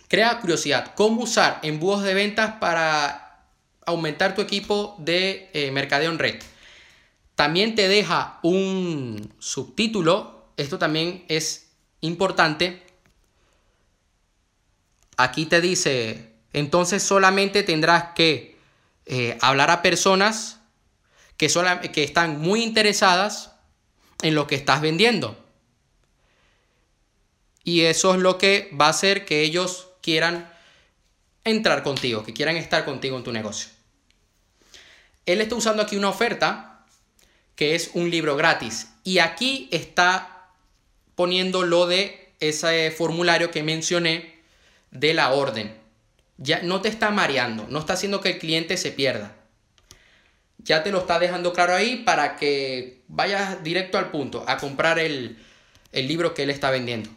crea 0.09 0.39
curiosidad. 0.39 0.93
¿Cómo 0.95 1.23
usar 1.23 1.59
embudos 1.63 2.03
de 2.03 2.13
ventas 2.13 2.55
para 2.59 3.45
aumentar 3.85 4.35
tu 4.35 4.41
equipo 4.41 4.95
de 4.99 5.49
eh, 5.53 5.71
mercadeo 5.71 6.11
en 6.11 6.19
red? 6.19 6.35
También 7.35 7.75
te 7.75 7.87
deja 7.87 8.39
un 8.43 9.33
subtítulo 9.39 10.40
esto 10.61 10.79
también 10.79 11.25
es 11.27 11.71
importante. 12.01 12.81
Aquí 15.17 15.45
te 15.45 15.61
dice, 15.61 16.33
entonces 16.53 17.03
solamente 17.03 17.63
tendrás 17.63 18.13
que 18.15 18.57
eh, 19.05 19.37
hablar 19.41 19.71
a 19.71 19.81
personas 19.81 20.59
que, 21.37 21.47
que 21.91 22.03
están 22.03 22.39
muy 22.39 22.63
interesadas 22.63 23.51
en 24.21 24.35
lo 24.35 24.47
que 24.47 24.55
estás 24.55 24.81
vendiendo. 24.81 25.37
Y 27.63 27.81
eso 27.81 28.13
es 28.15 28.21
lo 28.21 28.37
que 28.37 28.71
va 28.79 28.87
a 28.87 28.89
hacer 28.89 29.25
que 29.25 29.41
ellos 29.41 29.89
quieran 30.01 30.51
entrar 31.43 31.83
contigo, 31.83 32.23
que 32.23 32.33
quieran 32.33 32.57
estar 32.57 32.85
contigo 32.85 33.17
en 33.17 33.23
tu 33.23 33.31
negocio. 33.31 33.69
Él 35.25 35.41
está 35.41 35.55
usando 35.55 35.83
aquí 35.83 35.95
una 35.95 36.09
oferta 36.09 36.85
que 37.55 37.75
es 37.75 37.91
un 37.93 38.09
libro 38.09 38.35
gratis. 38.35 38.87
Y 39.03 39.19
aquí 39.19 39.69
está 39.71 40.30
poniendo 41.15 41.63
lo 41.63 41.87
de 41.87 42.33
ese 42.39 42.91
formulario 42.91 43.51
que 43.51 43.63
mencioné 43.63 44.41
de 44.91 45.13
la 45.13 45.31
orden. 45.31 45.75
Ya 46.37 46.61
no 46.61 46.81
te 46.81 46.89
está 46.89 47.11
mareando, 47.11 47.67
no 47.69 47.79
está 47.79 47.93
haciendo 47.93 48.21
que 48.21 48.29
el 48.29 48.39
cliente 48.39 48.77
se 48.77 48.91
pierda. 48.91 49.35
Ya 50.57 50.83
te 50.83 50.91
lo 50.91 50.99
está 50.99 51.19
dejando 51.19 51.53
claro 51.53 51.73
ahí 51.73 51.97
para 51.97 52.35
que 52.35 53.01
vayas 53.07 53.63
directo 53.63 53.97
al 53.97 54.11
punto 54.11 54.43
a 54.47 54.57
comprar 54.57 54.99
el, 54.99 55.37
el 55.91 56.07
libro 56.07 56.33
que 56.33 56.43
él 56.43 56.49
está 56.49 56.71
vendiendo. 56.71 57.09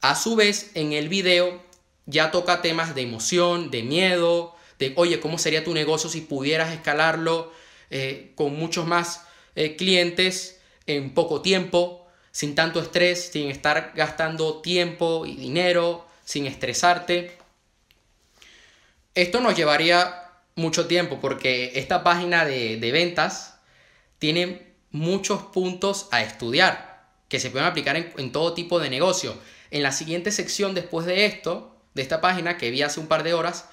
A 0.00 0.14
su 0.14 0.34
vez, 0.36 0.72
en 0.74 0.92
el 0.92 1.08
video 1.08 1.62
ya 2.06 2.30
toca 2.30 2.62
temas 2.62 2.94
de 2.94 3.02
emoción, 3.02 3.70
de 3.70 3.82
miedo, 3.82 4.54
de, 4.78 4.92
oye, 4.96 5.20
¿cómo 5.20 5.38
sería 5.38 5.64
tu 5.64 5.74
negocio 5.74 6.10
si 6.10 6.20
pudieras 6.20 6.72
escalarlo 6.72 7.52
eh, 7.90 8.32
con 8.34 8.56
muchos 8.56 8.86
más 8.86 9.24
eh, 9.54 9.76
clientes 9.76 10.60
en 10.86 11.14
poco 11.14 11.42
tiempo? 11.42 12.01
Sin 12.32 12.54
tanto 12.54 12.80
estrés, 12.80 13.30
sin 13.30 13.50
estar 13.50 13.92
gastando 13.94 14.60
tiempo 14.62 15.26
y 15.26 15.36
dinero, 15.36 16.06
sin 16.24 16.46
estresarte. 16.46 17.36
Esto 19.14 19.40
nos 19.40 19.54
llevaría 19.54 20.30
mucho 20.54 20.86
tiempo 20.86 21.20
porque 21.20 21.72
esta 21.74 22.02
página 22.02 22.44
de, 22.44 22.78
ventas 22.90 23.58
tiene 24.18 24.72
muchos 24.90 25.42
puntos 25.42 26.08
a 26.10 26.22
estudiar 26.22 27.06
que 27.28 27.38
se 27.38 27.50
pueden 27.50 27.68
aplicar 27.68 27.96
en, 27.96 28.12
en, 28.16 28.32
todo 28.32 28.54
tipo 28.54 28.80
de 28.80 28.90
negocio. 28.90 29.36
En 29.70 29.82
la 29.82 29.92
siguiente 29.92 30.30
sección 30.30 30.74
después 30.74 31.06
de 31.06 31.26
esto, 31.26 31.76
de 31.94 32.02
esta 32.02 32.20
página 32.20 32.56
que 32.56 32.70
vi 32.70 32.82
hace 32.82 33.00
un 33.00 33.06
par 33.06 33.22
de 33.22 33.34
horas, 33.34 33.66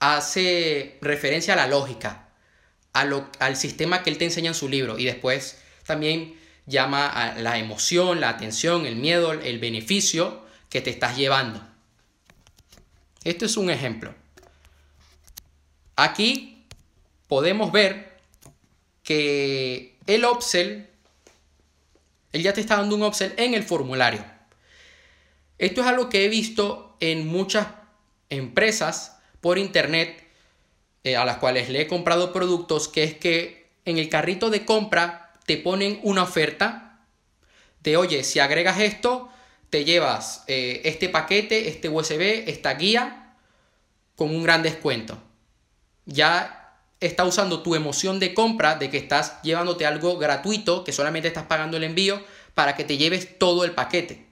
hace 0.00 0.98
referencia 1.00 1.54
a 1.54 1.56
la 1.56 1.66
lógica, 1.66 2.28
a 2.92 3.04
lo, 3.04 3.28
al 3.38 3.56
sistema 3.56 4.02
que 4.02 4.10
él 4.10 4.18
te 4.18 4.24
enseña 4.24 4.48
en 4.48 4.54
su 4.54 4.68
libro 4.68 4.98
y 4.98 5.04
después 5.04 5.58
también 5.86 6.38
llama 6.66 7.06
a 7.08 7.34
la 7.38 7.58
emoción, 7.58 8.20
la 8.20 8.28
atención, 8.28 8.86
el 8.86 8.96
miedo, 8.96 9.32
el 9.32 9.58
beneficio 9.58 10.42
que 10.68 10.80
te 10.80 10.90
estás 10.90 11.16
llevando. 11.16 11.62
Esto 13.24 13.44
es 13.44 13.56
un 13.56 13.70
ejemplo. 13.70 14.14
Aquí 15.96 16.64
podemos 17.28 17.72
ver 17.72 18.18
que 19.02 19.96
el 20.06 20.24
upsell, 20.24 20.86
él 22.32 22.42
ya 22.42 22.52
te 22.52 22.60
está 22.60 22.76
dando 22.76 22.96
un 22.96 23.02
upsell 23.02 23.34
en 23.36 23.54
el 23.54 23.62
formulario. 23.62 24.24
Esto 25.58 25.82
es 25.82 25.86
algo 25.86 26.08
que 26.08 26.24
he 26.24 26.28
visto 26.28 26.96
en 27.00 27.26
muchas 27.26 27.68
empresas 28.30 29.18
por 29.40 29.58
internet 29.58 30.26
eh, 31.04 31.16
a 31.16 31.24
las 31.24 31.38
cuales 31.38 31.68
le 31.68 31.82
he 31.82 31.86
comprado 31.86 32.32
productos, 32.32 32.88
que 32.88 33.04
es 33.04 33.14
que 33.14 33.68
en 33.84 33.98
el 33.98 34.08
carrito 34.08 34.50
de 34.50 34.64
compra 34.64 35.21
te 35.46 35.56
ponen 35.56 36.00
una 36.02 36.22
oferta 36.22 37.00
de, 37.80 37.96
oye, 37.96 38.24
si 38.24 38.38
agregas 38.38 38.78
esto, 38.80 39.28
te 39.70 39.84
llevas 39.84 40.44
eh, 40.46 40.82
este 40.84 41.08
paquete, 41.08 41.68
este 41.68 41.88
USB, 41.88 42.48
esta 42.48 42.74
guía, 42.74 43.34
con 44.16 44.34
un 44.34 44.42
gran 44.42 44.62
descuento. 44.62 45.18
Ya 46.04 46.78
está 47.00 47.24
usando 47.24 47.62
tu 47.62 47.74
emoción 47.74 48.20
de 48.20 48.34
compra, 48.34 48.76
de 48.76 48.90
que 48.90 48.98
estás 48.98 49.40
llevándote 49.42 49.86
algo 49.86 50.18
gratuito, 50.18 50.84
que 50.84 50.92
solamente 50.92 51.28
estás 51.28 51.46
pagando 51.46 51.76
el 51.76 51.84
envío, 51.84 52.22
para 52.54 52.76
que 52.76 52.84
te 52.84 52.96
lleves 52.96 53.38
todo 53.38 53.64
el 53.64 53.72
paquete. 53.72 54.26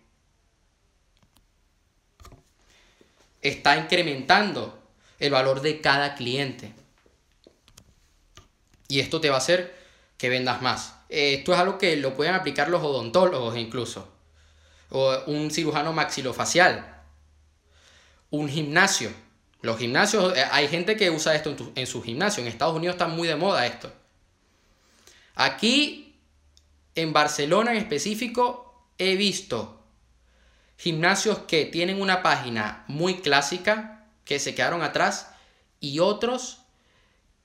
Está 3.41 3.77
incrementando 3.77 4.79
el 5.19 5.31
valor 5.33 5.63
de 5.63 5.81
cada 5.81 6.15
cliente. 6.15 6.73
Y 8.89 9.01
esto 9.01 9.21
te 9.21 9.31
va 9.31 9.37
a 9.37 9.39
hacer 9.39 9.75
que 10.19 10.29
vendas 10.29 10.61
más. 10.61 11.00
Eh, 11.11 11.35
esto 11.35 11.53
es 11.53 11.59
algo 11.59 11.77
que 11.77 11.97
lo 11.97 12.15
pueden 12.15 12.35
aplicar 12.35 12.69
los 12.69 12.83
odontólogos 12.83 13.57
incluso. 13.57 14.09
O 14.91 15.15
un 15.27 15.51
cirujano 15.51 15.93
maxilofacial. 15.93 17.03
Un 18.31 18.49
gimnasio. 18.49 19.11
Los 19.61 19.79
gimnasios, 19.79 20.35
eh, 20.37 20.45
hay 20.51 20.69
gente 20.69 20.97
que 20.97 21.11
usa 21.11 21.35
esto 21.35 21.51
en, 21.51 21.73
en 21.75 21.87
su 21.87 22.03
gimnasio. 22.03 22.43
En 22.43 22.49
Estados 22.49 22.77
Unidos 22.77 22.95
está 22.95 23.09
muy 23.09 23.29
de 23.29 23.37
moda 23.37 23.67
esto. 23.67 23.93
Aquí, 25.35 26.17
en 26.95 27.13
Barcelona 27.13 27.73
en 27.73 27.79
específico, 27.79 28.87
he 28.99 29.17
visto 29.17 29.83
gimnasios 30.77 31.41
que 31.41 31.67
tienen 31.67 32.01
una 32.01 32.23
página 32.23 32.85
muy 32.87 33.17
clásica, 33.17 34.07
que 34.25 34.39
se 34.39 34.55
quedaron 34.55 34.83
atrás, 34.83 35.31
y 35.81 35.99
otros 35.99 36.59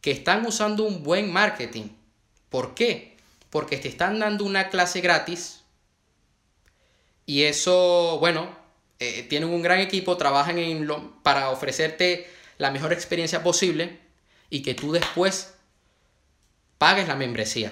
que 0.02 0.12
están 0.12 0.46
usando 0.46 0.84
un 0.84 1.04
buen 1.04 1.34
marketing. 1.34 1.90
¿Por 2.50 2.76
qué? 2.76 3.15
Porque 3.56 3.78
te 3.78 3.88
están 3.88 4.20
dando 4.20 4.44
una 4.44 4.68
clase 4.68 5.00
gratis 5.00 5.62
y 7.26 7.44
eso, 7.44 8.18
bueno, 8.20 8.54
eh, 9.00 9.24
tienen 9.30 9.48
un 9.48 9.62
gran 9.62 9.80
equipo, 9.80 10.18
trabajan 10.18 10.60
en 10.60 10.88
lo, 10.88 11.24
para 11.24 11.50
ofrecerte 11.52 12.30
la 12.58 12.70
mejor 12.70 12.92
experiencia 12.92 13.44
posible 13.44 13.98
y 14.50 14.62
que 14.62 14.74
tú 14.74 14.92
después 14.92 15.54
pagues 16.78 17.08
la 17.08 17.16
membresía. 17.16 17.72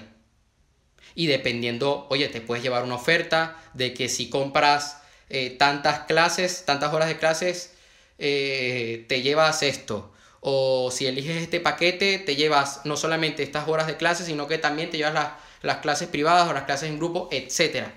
Y 1.16 1.28
dependiendo, 1.28 2.08
oye, 2.10 2.30
te 2.30 2.40
puedes 2.40 2.64
llevar 2.64 2.86
una 2.86 2.96
oferta 2.96 3.62
de 3.74 3.94
que 3.94 4.08
si 4.08 4.30
compras 4.30 5.02
eh, 5.28 5.50
tantas 5.50 6.06
clases, 6.06 6.64
tantas 6.64 6.94
horas 6.94 7.10
de 7.10 7.18
clases, 7.18 7.74
eh, 8.20 9.06
te 9.10 9.22
llevas 9.22 9.62
esto. 9.64 10.14
O 10.40 10.92
si 10.92 11.08
eliges 11.08 11.42
este 11.42 11.60
paquete, 11.60 12.20
te 12.20 12.38
llevas 12.38 12.86
no 12.86 12.96
solamente 12.96 13.44
estas 13.44 13.68
horas 13.68 13.88
de 13.88 13.98
clases, 13.98 14.28
sino 14.28 14.48
que 14.48 14.58
también 14.58 14.90
te 14.90 14.96
llevas 14.96 15.14
las 15.14 15.43
las 15.64 15.78
clases 15.78 16.10
privadas 16.10 16.48
o 16.48 16.54
las 16.54 16.66
clases 16.66 16.90
en 16.90 16.98
grupo, 16.98 17.30
etc. 17.32 17.88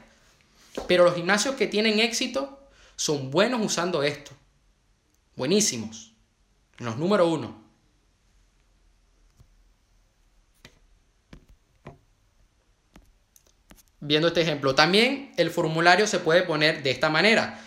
Pero 0.88 1.04
los 1.04 1.14
gimnasios 1.14 1.56
que 1.56 1.66
tienen 1.66 2.00
éxito 2.00 2.58
son 2.94 3.30
buenos 3.30 3.60
usando 3.62 4.02
esto. 4.02 4.30
Buenísimos. 5.34 6.14
Los 6.78 6.96
número 6.96 7.28
uno. 7.28 7.66
Viendo 14.00 14.28
este 14.28 14.42
ejemplo, 14.42 14.74
también 14.74 15.32
el 15.36 15.50
formulario 15.50 16.06
se 16.06 16.20
puede 16.20 16.42
poner 16.42 16.82
de 16.82 16.92
esta 16.92 17.10
manera. 17.10 17.60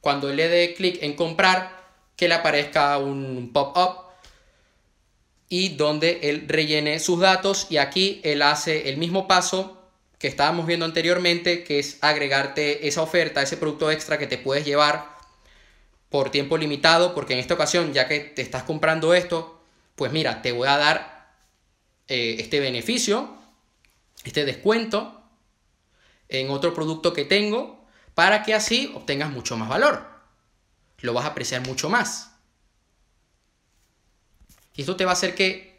Cuando 0.00 0.32
le 0.32 0.48
dé 0.48 0.74
clic 0.74 1.02
en 1.02 1.16
comprar, 1.16 1.80
que 2.16 2.28
le 2.28 2.34
aparezca 2.34 2.98
un 2.98 3.50
pop-up 3.52 4.09
y 5.52 5.70
donde 5.70 6.20
él 6.22 6.44
rellene 6.46 7.00
sus 7.00 7.20
datos 7.20 7.66
y 7.68 7.76
aquí 7.76 8.20
él 8.22 8.40
hace 8.40 8.88
el 8.88 8.96
mismo 8.96 9.26
paso 9.28 9.82
que 10.18 10.28
estábamos 10.28 10.64
viendo 10.64 10.86
anteriormente, 10.86 11.64
que 11.64 11.80
es 11.80 11.98
agregarte 12.02 12.86
esa 12.86 13.02
oferta, 13.02 13.42
ese 13.42 13.56
producto 13.56 13.90
extra 13.90 14.16
que 14.16 14.28
te 14.28 14.38
puedes 14.38 14.64
llevar 14.64 15.18
por 16.08 16.30
tiempo 16.30 16.56
limitado, 16.56 17.14
porque 17.14 17.32
en 17.32 17.40
esta 17.40 17.54
ocasión, 17.54 17.92
ya 17.92 18.06
que 18.06 18.20
te 18.20 18.42
estás 18.42 18.62
comprando 18.62 19.12
esto, 19.12 19.60
pues 19.96 20.12
mira, 20.12 20.40
te 20.40 20.52
voy 20.52 20.68
a 20.68 20.76
dar 20.76 21.34
eh, 22.06 22.36
este 22.38 22.60
beneficio, 22.60 23.36
este 24.22 24.44
descuento 24.44 25.20
en 26.28 26.50
otro 26.50 26.74
producto 26.74 27.12
que 27.12 27.24
tengo, 27.24 27.84
para 28.14 28.44
que 28.44 28.54
así 28.54 28.92
obtengas 28.94 29.30
mucho 29.30 29.56
más 29.56 29.68
valor. 29.68 30.06
Lo 30.98 31.12
vas 31.12 31.24
a 31.24 31.28
apreciar 31.28 31.66
mucho 31.66 31.88
más. 31.88 32.29
Y 34.80 34.82
esto 34.82 34.96
te 34.96 35.04
va 35.04 35.10
a 35.10 35.12
hacer 35.12 35.34
que 35.34 35.76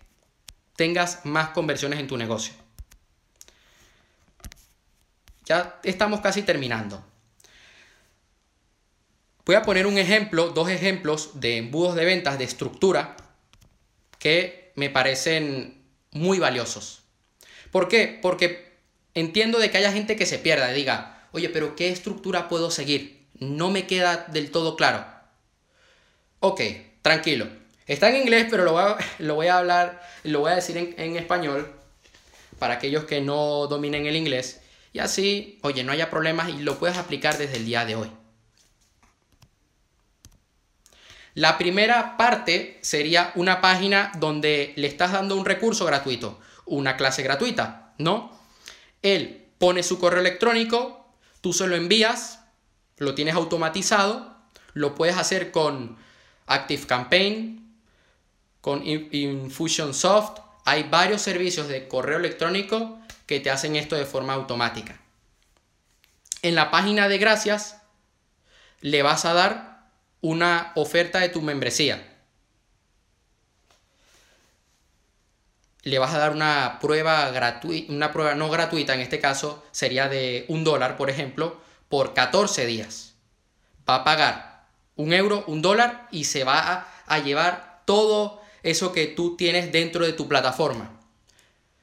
tengas 0.75 1.25
más 1.25 1.49
conversiones 1.49 1.99
en 1.99 2.07
tu 2.07 2.17
negocio. 2.17 2.53
Ya 5.43 5.79
estamos 5.83 6.21
casi 6.21 6.43
terminando. 6.43 7.03
Voy 9.43 9.55
a 9.55 9.63
poner 9.63 9.87
un 9.87 9.97
ejemplo, 9.97 10.49
dos 10.49 10.69
ejemplos 10.69 11.31
de 11.39 11.57
embudos 11.57 11.95
de 11.95 12.05
ventas 12.05 12.37
de 12.37 12.43
estructura 12.43 13.17
que 14.19 14.71
me 14.75 14.91
parecen 14.91 15.83
muy 16.11 16.37
valiosos. 16.37 17.01
¿Por 17.71 17.87
qué? 17.87 18.19
Porque 18.21 18.71
entiendo 19.15 19.57
de 19.57 19.71
que 19.71 19.79
haya 19.79 19.91
gente 19.91 20.15
que 20.15 20.27
se 20.27 20.37
pierda 20.37 20.71
y 20.71 20.75
diga, 20.75 21.27
oye, 21.31 21.49
pero 21.49 21.75
¿qué 21.75 21.89
estructura 21.89 22.47
puedo 22.47 22.69
seguir? 22.69 23.25
No 23.39 23.71
me 23.71 23.87
queda 23.87 24.27
del 24.27 24.51
todo 24.51 24.75
claro. 24.75 25.03
Ok, 26.39 26.61
tranquilo. 27.01 27.60
Está 27.91 28.07
en 28.07 28.15
inglés, 28.15 28.47
pero 28.49 28.63
lo 28.63 28.71
voy 28.71 28.83
a, 28.83 28.97
lo 29.19 29.35
voy 29.35 29.47
a 29.47 29.57
hablar, 29.57 30.01
lo 30.23 30.39
voy 30.39 30.53
a 30.53 30.55
decir 30.55 30.77
en, 30.77 30.95
en 30.97 31.17
español 31.17 31.69
para 32.57 32.75
aquellos 32.75 33.03
que 33.03 33.19
no 33.19 33.67
dominen 33.67 34.05
el 34.05 34.15
inglés. 34.15 34.61
Y 34.93 34.99
así, 34.99 35.59
oye, 35.61 35.83
no 35.83 35.91
haya 35.91 36.09
problemas 36.09 36.47
y 36.47 36.59
lo 36.59 36.79
puedes 36.79 36.97
aplicar 36.97 37.37
desde 37.37 37.57
el 37.57 37.65
día 37.65 37.83
de 37.83 37.97
hoy. 37.97 38.09
La 41.33 41.57
primera 41.57 42.15
parte 42.15 42.79
sería 42.81 43.33
una 43.35 43.59
página 43.59 44.13
donde 44.19 44.71
le 44.77 44.87
estás 44.87 45.11
dando 45.11 45.35
un 45.35 45.43
recurso 45.43 45.83
gratuito, 45.83 46.39
una 46.65 46.95
clase 46.95 47.23
gratuita, 47.23 47.93
¿no? 47.97 48.31
Él 49.01 49.49
pone 49.57 49.83
su 49.83 49.99
correo 49.99 50.21
electrónico, 50.21 51.13
tú 51.41 51.51
se 51.51 51.67
lo 51.67 51.75
envías, 51.75 52.39
lo 52.95 53.15
tienes 53.15 53.35
automatizado, 53.35 54.33
lo 54.71 54.95
puedes 54.95 55.17
hacer 55.17 55.51
con 55.51 55.97
ActiveCampaign, 56.47 57.60
con 58.61 58.83
Infusionsoft. 58.85 60.39
Hay 60.65 60.83
varios 60.83 61.21
servicios 61.21 61.67
de 61.67 61.87
correo 61.87 62.19
electrónico 62.19 62.99
que 63.25 63.39
te 63.39 63.49
hacen 63.49 63.75
esto 63.75 63.95
de 63.95 64.05
forma 64.05 64.33
automática. 64.33 64.99
En 66.43 66.55
la 66.55 66.71
página 66.71 67.07
de 67.07 67.17
gracias 67.17 67.81
le 68.79 69.03
vas 69.03 69.25
a 69.25 69.33
dar 69.33 69.89
una 70.21 70.71
oferta 70.75 71.19
de 71.19 71.29
tu 71.29 71.41
membresía. 71.41 72.07
Le 75.83 75.97
vas 75.97 76.13
a 76.13 76.19
dar 76.19 76.31
una 76.31 76.77
prueba 76.79 77.29
gratuita, 77.31 77.91
una 77.91 78.11
prueba 78.11 78.35
no 78.35 78.49
gratuita, 78.49 78.93
en 78.93 78.99
este 78.99 79.19
caso 79.19 79.63
sería 79.71 80.09
de 80.09 80.45
un 80.47 80.63
dólar, 80.63 80.95
por 80.95 81.09
ejemplo, 81.09 81.59
por 81.89 82.13
14 82.13 82.67
días. 82.67 83.15
Va 83.89 83.95
a 83.95 84.03
pagar 84.03 84.65
un 84.95 85.13
euro, 85.13 85.43
un 85.47 85.63
dólar 85.63 86.07
y 86.11 86.25
se 86.25 86.43
va 86.43 86.59
a, 86.59 86.87
a 87.07 87.19
llevar 87.19 87.81
todo 87.85 88.40
eso 88.63 88.91
que 88.91 89.07
tú 89.07 89.35
tienes 89.35 89.71
dentro 89.71 90.05
de 90.05 90.13
tu 90.13 90.27
plataforma 90.27 90.99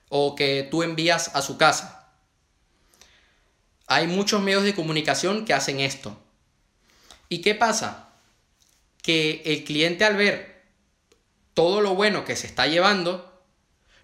o 0.08 0.34
que 0.34 0.66
tú 0.70 0.82
envías 0.82 1.34
a 1.34 1.42
su 1.42 1.58
casa. 1.58 2.12
Hay 3.86 4.06
muchos 4.06 4.42
medios 4.42 4.64
de 4.64 4.74
comunicación 4.74 5.44
que 5.44 5.54
hacen 5.54 5.80
esto. 5.80 6.18
¿Y 7.28 7.40
qué 7.40 7.54
pasa? 7.54 8.10
Que 9.02 9.42
el 9.44 9.64
cliente 9.64 10.04
al 10.04 10.16
ver 10.16 10.62
todo 11.54 11.80
lo 11.80 11.94
bueno 11.94 12.24
que 12.24 12.36
se 12.36 12.46
está 12.46 12.66
llevando, 12.66 13.42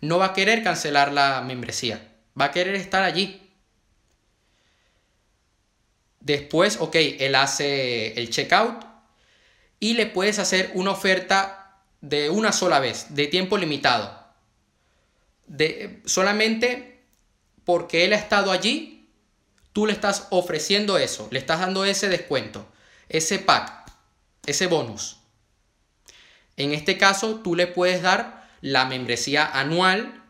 no 0.00 0.18
va 0.18 0.26
a 0.26 0.32
querer 0.32 0.62
cancelar 0.62 1.12
la 1.12 1.40
membresía. 1.42 2.12
Va 2.38 2.46
a 2.46 2.50
querer 2.50 2.74
estar 2.74 3.02
allí. 3.02 3.40
Después, 6.20 6.78
ok, 6.80 6.96
él 6.96 7.34
hace 7.34 8.18
el 8.18 8.30
checkout 8.30 8.84
y 9.78 9.94
le 9.94 10.06
puedes 10.06 10.38
hacer 10.38 10.70
una 10.74 10.92
oferta 10.92 11.63
de 12.04 12.28
una 12.28 12.52
sola 12.52 12.80
vez, 12.80 13.14
de 13.14 13.26
tiempo 13.28 13.56
limitado 13.56 14.24
de, 15.46 16.02
solamente 16.04 17.02
porque 17.64 18.04
él 18.04 18.12
ha 18.12 18.16
estado 18.16 18.50
allí, 18.50 19.08
tú 19.72 19.86
le 19.86 19.92
estás 19.92 20.28
ofreciendo 20.30 20.98
eso, 20.98 21.28
le 21.30 21.38
estás 21.38 21.60
dando 21.60 21.84
ese 21.84 22.08
descuento, 22.08 22.66
ese 23.08 23.38
pack, 23.38 23.90
ese 24.46 24.66
bonus. 24.66 25.18
En 26.56 26.72
este 26.72 26.98
caso, 26.98 27.36
tú 27.36 27.54
le 27.54 27.66
puedes 27.66 28.02
dar 28.02 28.48
la 28.60 28.84
membresía 28.84 29.46
anual 29.46 30.22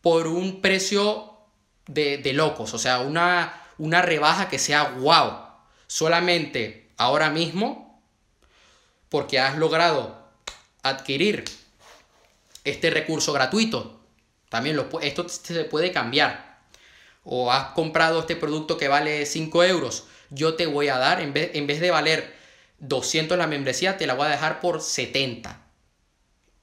por 0.00 0.26
un 0.26 0.60
precio 0.60 1.38
de, 1.86 2.18
de 2.18 2.32
locos, 2.32 2.72
o 2.74 2.78
sea, 2.78 3.00
una, 3.00 3.60
una 3.78 4.00
rebaja 4.00 4.48
que 4.48 4.58
sea 4.58 4.84
wow. 4.84 5.38
Solamente 5.86 6.90
ahora 6.96 7.30
mismo, 7.30 8.02
porque 9.10 9.38
has 9.38 9.58
logrado 9.58 10.21
adquirir 10.82 11.44
este 12.64 12.90
recurso 12.90 13.32
gratuito. 13.32 14.00
También 14.48 14.76
lo, 14.76 14.88
esto 15.00 15.28
se 15.28 15.64
puede 15.64 15.92
cambiar. 15.92 16.60
O 17.24 17.52
has 17.52 17.72
comprado 17.72 18.20
este 18.20 18.36
producto 18.36 18.76
que 18.76 18.88
vale 18.88 19.26
5 19.26 19.64
euros. 19.64 20.04
Yo 20.30 20.54
te 20.54 20.66
voy 20.66 20.88
a 20.88 20.98
dar, 20.98 21.20
en 21.20 21.32
vez, 21.32 21.50
en 21.54 21.66
vez 21.66 21.80
de 21.80 21.90
valer 21.90 22.36
200 22.78 23.38
la 23.38 23.46
membresía, 23.46 23.96
te 23.96 24.06
la 24.06 24.14
voy 24.14 24.26
a 24.26 24.30
dejar 24.30 24.60
por 24.60 24.80
70. 24.80 25.60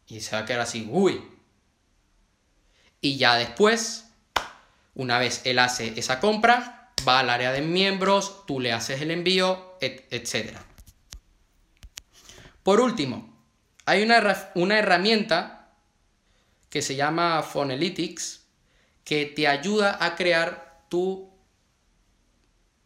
Y 0.07 0.22
se 0.22 0.36
va 0.36 0.41
a 0.41 0.45
quedar 0.45 0.61
así, 0.61 0.88
uy. 0.89 1.22
Y 3.01 3.17
ya 3.17 3.36
después, 3.36 4.05
una 4.95 5.20
vez 5.20 5.41
él 5.45 5.59
hace 5.59 5.97
esa 5.97 6.20
compra, 6.20 6.91
va 7.07 7.20
al 7.20 7.30
área 7.30 7.51
de 7.51 7.61
miembros, 7.61 8.45
tú 8.45 8.59
le 8.59 8.74
haces 8.74 9.01
el 9.01 9.11
envío, 9.11 9.78
etc. 9.80 10.57
Por 12.63 12.82
último, 12.82 13.29
hay 13.90 14.04
una, 14.04 14.52
una 14.54 14.78
herramienta 14.78 15.72
que 16.70 16.84
se 16.84 16.96
llama 16.96 17.42
Phonelytics, 17.42 18.46
que 19.04 19.26
te 19.26 19.48
ayuda 19.48 19.98
a 20.00 20.16
crear 20.16 20.84
tu 20.90 21.34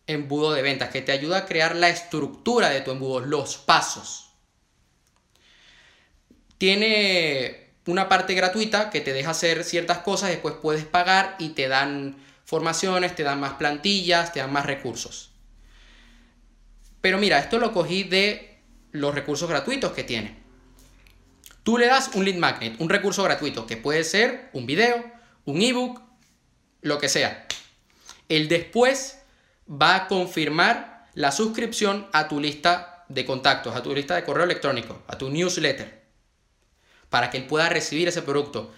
embudo 0.07 0.53
de 0.53 0.61
ventas, 0.61 0.91
que 0.91 1.01
te 1.01 1.11
ayuda 1.11 1.39
a 1.39 1.45
crear 1.45 1.75
la 1.75 1.89
estructura 1.89 2.69
de 2.69 2.79
tu 2.79 2.91
embudo, 2.91 3.19
los 3.19 3.57
pasos. 3.57 4.31
Tiene 6.57 7.73
una 7.85 8.07
parte 8.07 8.33
gratuita 8.33 8.89
que 8.89 9.01
te 9.01 9.11
deja 9.11 9.31
hacer 9.31 9.65
ciertas 9.65 9.97
cosas, 9.97 10.29
después 10.29 10.55
puedes 10.61 10.85
pagar 10.85 11.35
y 11.37 11.49
te 11.49 11.67
dan 11.67 12.15
formaciones, 12.45 13.13
te 13.13 13.23
dan 13.23 13.41
más 13.41 13.55
plantillas, 13.55 14.31
te 14.31 14.39
dan 14.39 14.53
más 14.53 14.65
recursos. 14.65 15.33
Pero 17.01 17.17
mira, 17.17 17.39
esto 17.39 17.59
lo 17.59 17.73
cogí 17.73 18.03
de 18.03 18.61
los 18.93 19.13
recursos 19.13 19.49
gratuitos 19.49 19.91
que 19.91 20.05
tiene. 20.05 20.42
Tú 21.63 21.77
le 21.77 21.87
das 21.87 22.11
un 22.13 22.25
lead 22.25 22.35
magnet, 22.35 22.75
un 22.79 22.89
recurso 22.89 23.23
gratuito, 23.23 23.65
que 23.65 23.77
puede 23.77 24.03
ser 24.03 24.49
un 24.51 24.65
video, 24.65 25.03
un 25.45 25.61
ebook, 25.61 26.01
lo 26.81 26.99
que 26.99 27.07
sea. 27.07 27.47
El 28.27 28.49
después 28.49 29.19
va 29.69 29.95
a 29.95 30.07
confirmar 30.07 31.07
la 31.13 31.31
suscripción 31.31 32.07
a 32.11 32.27
tu 32.27 32.41
lista 32.41 33.05
de 33.07 33.25
contactos, 33.25 33.75
a 33.75 33.83
tu 33.83 33.93
lista 33.95 34.15
de 34.15 34.23
correo 34.23 34.43
electrónico, 34.43 35.01
a 35.07 35.17
tu 35.17 35.29
newsletter, 35.29 36.03
para 37.09 37.29
que 37.29 37.37
él 37.37 37.45
pueda 37.45 37.69
recibir 37.69 38.09
ese 38.09 38.21
producto. 38.21 38.73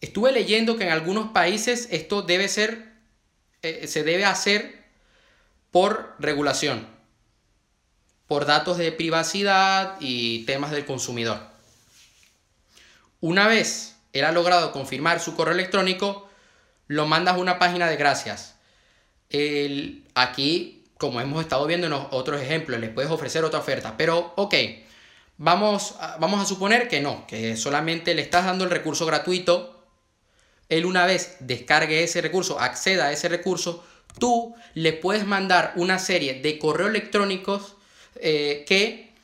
Estuve 0.00 0.32
leyendo 0.32 0.76
que 0.76 0.84
en 0.84 0.92
algunos 0.92 1.30
países 1.30 1.88
esto 1.90 2.20
debe 2.20 2.48
ser, 2.48 2.92
eh, 3.62 3.86
se 3.86 4.02
debe 4.02 4.26
hacer 4.26 4.84
por 5.70 6.14
regulación, 6.18 6.86
por 8.26 8.44
datos 8.44 8.76
de 8.76 8.92
privacidad 8.92 9.96
y 10.00 10.44
temas 10.44 10.70
del 10.70 10.84
consumidor. 10.84 11.53
Una 13.24 13.48
vez 13.48 13.96
él 14.12 14.22
ha 14.26 14.32
logrado 14.32 14.70
confirmar 14.70 15.18
su 15.18 15.34
correo 15.34 15.54
electrónico, 15.54 16.28
lo 16.88 17.06
mandas 17.06 17.36
a 17.36 17.38
una 17.38 17.58
página 17.58 17.88
de 17.88 17.96
gracias. 17.96 18.56
aquí, 20.14 20.84
como 20.98 21.22
hemos 21.22 21.40
estado 21.40 21.64
viendo 21.66 21.86
en 21.86 21.94
otros 21.94 22.42
ejemplos, 22.42 22.78
le 22.80 22.90
puedes 22.90 23.10
ofrecer 23.10 23.42
otra 23.42 23.60
oferta. 23.60 23.96
Pero, 23.96 24.34
ok, 24.36 24.54
vamos 25.38 25.94
a, 26.00 26.18
vamos 26.18 26.42
a 26.42 26.44
suponer 26.44 26.86
que 26.86 27.00
no, 27.00 27.26
que 27.26 27.56
solamente 27.56 28.14
le 28.14 28.20
estás 28.20 28.44
dando 28.44 28.64
el 28.64 28.70
recurso 28.70 29.06
gratuito. 29.06 29.86
Él 30.68 30.84
una 30.84 31.06
vez 31.06 31.38
descargue 31.40 32.04
ese 32.04 32.20
recurso, 32.20 32.60
acceda 32.60 33.06
a 33.06 33.12
ese 33.12 33.30
recurso, 33.30 33.86
tú 34.18 34.54
le 34.74 34.92
puedes 34.92 35.24
mandar 35.24 35.72
una 35.76 35.98
serie 35.98 36.42
de 36.42 36.58
correos 36.58 36.90
electrónicos 36.90 37.76
eh, 38.16 38.66
que 38.68 39.14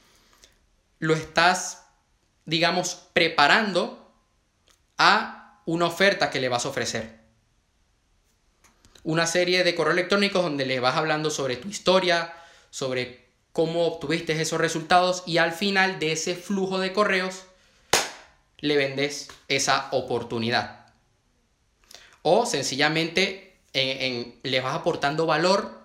lo 1.01 1.12
estás 1.12 1.80
digamos, 2.51 3.07
preparando 3.12 4.12
a 4.98 5.62
una 5.66 5.86
oferta 5.86 6.30
que 6.30 6.40
le 6.40 6.48
vas 6.48 6.66
a 6.66 6.70
ofrecer. 6.70 7.20
Una 9.05 9.28
serie 9.28 9.62
de 9.62 9.74
correos 9.76 9.96
electrónicos 9.96 10.42
donde 10.42 10.66
le 10.66 10.80
vas 10.80 10.96
hablando 10.96 11.30
sobre 11.30 11.57
tu 11.57 11.68
historia, 11.68 12.34
sobre 12.70 13.24
cómo 13.53 13.86
obtuviste 13.86 14.38
esos 14.38 14.61
resultados 14.61 15.22
y 15.26 15.38
al 15.38 15.53
final 15.53 16.01
de 16.01 16.11
ese 16.11 16.34
flujo 16.34 16.80
de 16.80 16.92
correos 16.92 17.44
le 18.59 18.76
vendes 18.76 19.28
esa 19.46 19.86
oportunidad. 19.92 20.86
O 22.22 22.46
sencillamente 22.46 23.59
le 23.72 24.61
vas 24.61 24.74
aportando 24.74 25.24
valor 25.24 25.80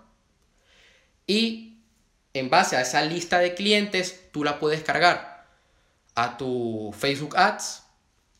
y 1.27 1.77
en 2.33 2.49
base 2.49 2.75
a 2.75 2.81
esa 2.81 3.03
lista 3.03 3.37
de 3.37 3.53
clientes 3.53 4.31
tú 4.31 4.43
la 4.43 4.59
puedes 4.59 4.81
cargar 4.81 5.34
a 6.15 6.37
tu 6.37 6.95
Facebook 6.97 7.37
Ads 7.37 7.83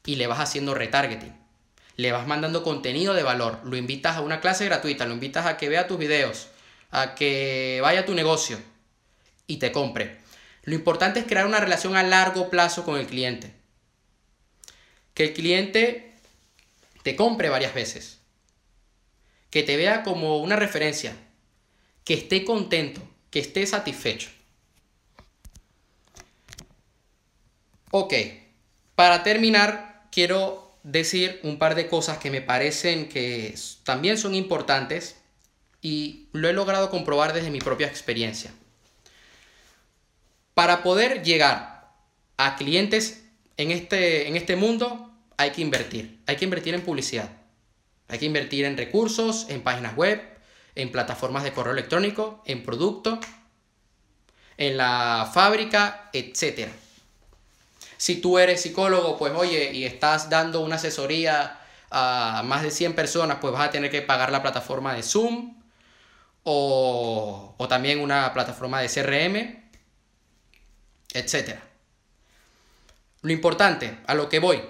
y 0.05 0.15
le 0.15 0.27
vas 0.27 0.39
haciendo 0.39 0.73
retargeting. 0.73 1.35
Le 1.97 2.11
vas 2.11 2.27
mandando 2.27 2.63
contenido 2.63 3.13
de 3.13 3.23
valor, 3.23 3.61
lo 3.63 3.77
invitas 3.77 4.17
a 4.17 4.21
una 4.21 4.41
clase 4.41 4.65
gratuita, 4.65 5.05
lo 5.05 5.13
invitas 5.13 5.45
a 5.45 5.57
que 5.57 5.69
vea 5.69 5.87
tus 5.87 5.97
videos, 5.97 6.47
a 6.91 7.15
que 7.15 7.79
vaya 7.81 8.01
a 8.01 8.05
tu 8.05 8.13
negocio 8.13 8.59
y 9.47 9.57
te 9.57 9.71
compre. 9.71 10.17
Lo 10.63 10.75
importante 10.75 11.19
es 11.19 11.25
crear 11.25 11.45
una 11.45 11.59
relación 11.59 11.95
a 11.95 12.03
largo 12.03 12.49
plazo 12.49 12.83
con 12.83 12.97
el 12.97 13.05
cliente. 13.05 13.53
Que 15.13 15.25
el 15.25 15.33
cliente 15.33 16.13
te 17.03 17.15
compre 17.15 17.49
varias 17.49 17.73
veces. 17.73 18.19
Que 19.51 19.63
te 19.63 19.77
vea 19.77 20.03
como 20.03 20.39
una 20.39 20.55
referencia. 20.55 21.15
Que 22.03 22.15
esté 22.15 22.43
contento, 22.43 23.01
que 23.29 23.39
esté 23.39 23.65
satisfecho. 23.67 24.29
Ok, 27.97 28.13
para 28.95 29.23
terminar, 29.23 30.09
quiero 30.11 30.77
decir 30.83 31.39
un 31.43 31.57
par 31.57 31.75
de 31.75 31.87
cosas 31.87 32.17
que 32.17 32.29
me 32.29 32.41
parecen 32.41 33.07
que 33.07 33.55
también 33.85 34.17
son 34.17 34.35
importantes 34.35 35.15
y 35.81 36.27
lo 36.33 36.49
he 36.49 36.51
logrado 36.51 36.89
comprobar 36.89 37.31
desde 37.31 37.51
mi 37.51 37.59
propia 37.59 37.87
experiencia. 37.87 38.51
Para 40.55 40.83
poder 40.83 41.23
llegar 41.23 41.89
a 42.35 42.57
clientes 42.57 43.23
en 43.55 43.71
este, 43.71 44.27
en 44.27 44.35
este 44.35 44.57
mundo 44.57 45.13
hay 45.37 45.51
que 45.51 45.61
invertir. 45.61 46.19
Hay 46.25 46.35
que 46.35 46.43
invertir 46.43 46.73
en 46.73 46.81
publicidad. 46.81 47.29
Hay 48.09 48.19
que 48.19 48.25
invertir 48.25 48.65
en 48.65 48.75
recursos, 48.75 49.45
en 49.47 49.61
páginas 49.61 49.95
web, 49.95 50.21
en 50.75 50.91
plataformas 50.91 51.45
de 51.45 51.53
correo 51.53 51.71
electrónico, 51.71 52.43
en 52.45 52.61
producto, 52.61 53.21
en 54.57 54.75
la 54.75 55.31
fábrica, 55.33 56.09
etc. 56.11 56.67
Si 57.97 58.15
tú 58.21 58.39
eres 58.39 58.61
psicólogo, 58.61 59.17
pues 59.17 59.33
oye, 59.35 59.71
y 59.73 59.85
estás 59.85 60.29
dando 60.29 60.61
una 60.61 60.75
asesoría 60.75 61.59
a 61.91 62.41
más 62.45 62.63
de 62.63 62.71
100 62.71 62.93
personas, 62.93 63.37
pues 63.39 63.53
vas 63.53 63.67
a 63.67 63.71
tener 63.71 63.91
que 63.91 64.01
pagar 64.01 64.31
la 64.31 64.41
plataforma 64.41 64.93
de 64.93 65.03
Zoom 65.03 65.55
o, 66.43 67.55
o 67.57 67.67
también 67.67 67.99
una 67.99 68.33
plataforma 68.33 68.81
de 68.81 68.89
CRM 68.89 69.65
etc. 71.15 71.55
Lo 73.21 73.31
importante, 73.31 73.97
a 74.05 74.13
lo 74.13 74.29
que 74.29 74.39
voy, 74.39 74.61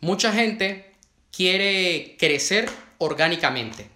mucha 0.00 0.32
gente 0.32 0.92
quiere 1.30 2.16
crecer 2.18 2.68
orgánicamente. 2.98 3.88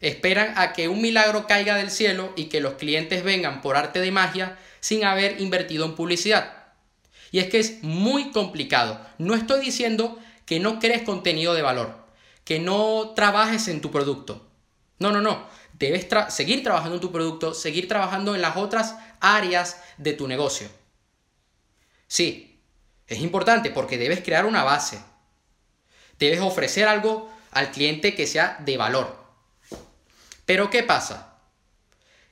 Esperan 0.00 0.54
a 0.56 0.72
que 0.72 0.88
un 0.88 1.00
milagro 1.00 1.46
caiga 1.46 1.76
del 1.76 1.90
cielo 1.90 2.32
y 2.34 2.46
que 2.46 2.60
los 2.60 2.74
clientes 2.74 3.22
vengan 3.22 3.60
por 3.60 3.76
arte 3.76 4.00
de 4.00 4.10
magia 4.10 4.58
sin 4.80 5.04
haber 5.04 5.40
invertido 5.40 5.84
en 5.84 5.94
publicidad. 5.94 6.61
Y 7.32 7.38
es 7.38 7.48
que 7.48 7.58
es 7.58 7.82
muy 7.82 8.30
complicado. 8.30 9.00
No 9.18 9.34
estoy 9.34 9.64
diciendo 9.64 10.18
que 10.46 10.60
no 10.60 10.78
crees 10.78 11.02
contenido 11.02 11.54
de 11.54 11.62
valor, 11.62 12.06
que 12.44 12.60
no 12.60 13.14
trabajes 13.16 13.66
en 13.68 13.80
tu 13.80 13.90
producto. 13.90 14.46
No, 14.98 15.10
no, 15.10 15.20
no. 15.20 15.48
Debes 15.72 16.06
seguir 16.28 16.62
trabajando 16.62 16.96
en 16.96 17.00
tu 17.00 17.10
producto, 17.10 17.54
seguir 17.54 17.88
trabajando 17.88 18.34
en 18.34 18.42
las 18.42 18.56
otras 18.56 18.96
áreas 19.18 19.82
de 19.96 20.12
tu 20.12 20.28
negocio. 20.28 20.68
Sí, 22.06 22.60
es 23.06 23.20
importante 23.20 23.70
porque 23.70 23.98
debes 23.98 24.22
crear 24.22 24.44
una 24.44 24.62
base. 24.62 25.02
Debes 26.18 26.40
ofrecer 26.40 26.86
algo 26.86 27.32
al 27.50 27.70
cliente 27.70 28.14
que 28.14 28.26
sea 28.26 28.58
de 28.60 28.76
valor. 28.76 29.16
Pero 30.44 30.68
¿qué 30.68 30.82
pasa? 30.82 31.38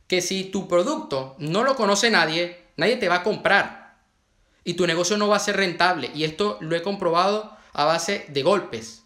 Que 0.06 0.20
si 0.20 0.44
tu 0.44 0.68
producto 0.68 1.36
no 1.38 1.64
lo 1.64 1.74
conoce 1.74 2.10
nadie, 2.10 2.66
nadie 2.76 2.96
te 2.98 3.08
va 3.08 3.16
a 3.16 3.22
comprar. 3.22 3.79
Y 4.64 4.74
tu 4.74 4.86
negocio 4.86 5.16
no 5.16 5.28
va 5.28 5.36
a 5.36 5.40
ser 5.40 5.56
rentable. 5.56 6.10
Y 6.14 6.24
esto 6.24 6.58
lo 6.60 6.76
he 6.76 6.82
comprobado 6.82 7.56
a 7.72 7.84
base 7.84 8.26
de 8.28 8.42
golpes. 8.42 9.04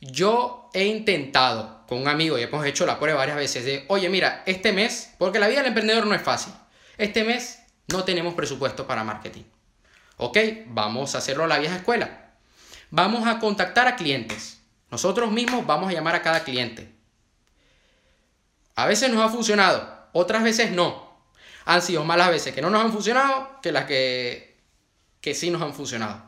Yo 0.00 0.70
he 0.74 0.84
intentado 0.84 1.84
con 1.86 2.00
un 2.00 2.08
amigo 2.08 2.38
y 2.38 2.42
hemos 2.42 2.64
hecho 2.66 2.84
la 2.84 2.98
prueba 2.98 3.18
varias 3.18 3.36
veces 3.36 3.64
de, 3.64 3.84
oye, 3.88 4.08
mira, 4.08 4.42
este 4.46 4.72
mes, 4.72 5.14
porque 5.18 5.38
la 5.38 5.48
vida 5.48 5.58
del 5.58 5.68
emprendedor 5.68 6.06
no 6.06 6.14
es 6.14 6.22
fácil. 6.22 6.52
Este 6.98 7.24
mes 7.24 7.60
no 7.88 8.04
tenemos 8.04 8.34
presupuesto 8.34 8.86
para 8.86 9.04
marketing. 9.04 9.44
Ok, 10.18 10.38
vamos 10.66 11.14
a 11.14 11.18
hacerlo 11.18 11.44
a 11.44 11.46
la 11.46 11.58
vieja 11.58 11.76
escuela. 11.76 12.34
Vamos 12.90 13.26
a 13.26 13.38
contactar 13.38 13.88
a 13.88 13.96
clientes. 13.96 14.60
Nosotros 14.90 15.30
mismos 15.30 15.66
vamos 15.66 15.90
a 15.90 15.92
llamar 15.92 16.14
a 16.14 16.22
cada 16.22 16.44
cliente. 16.44 16.92
A 18.74 18.86
veces 18.86 19.10
nos 19.10 19.24
ha 19.24 19.28
funcionado, 19.28 20.08
otras 20.12 20.42
veces 20.42 20.70
no. 20.70 21.06
Han 21.64 21.82
sido 21.82 22.04
malas 22.04 22.30
veces 22.30 22.54
que 22.54 22.62
no 22.62 22.70
nos 22.70 22.84
han 22.84 22.92
funcionado 22.92 23.58
que 23.60 23.72
las 23.72 23.86
que, 23.86 24.45
que 25.26 25.34
sí 25.34 25.50
nos 25.50 25.60
han 25.60 25.74
funcionado. 25.74 26.22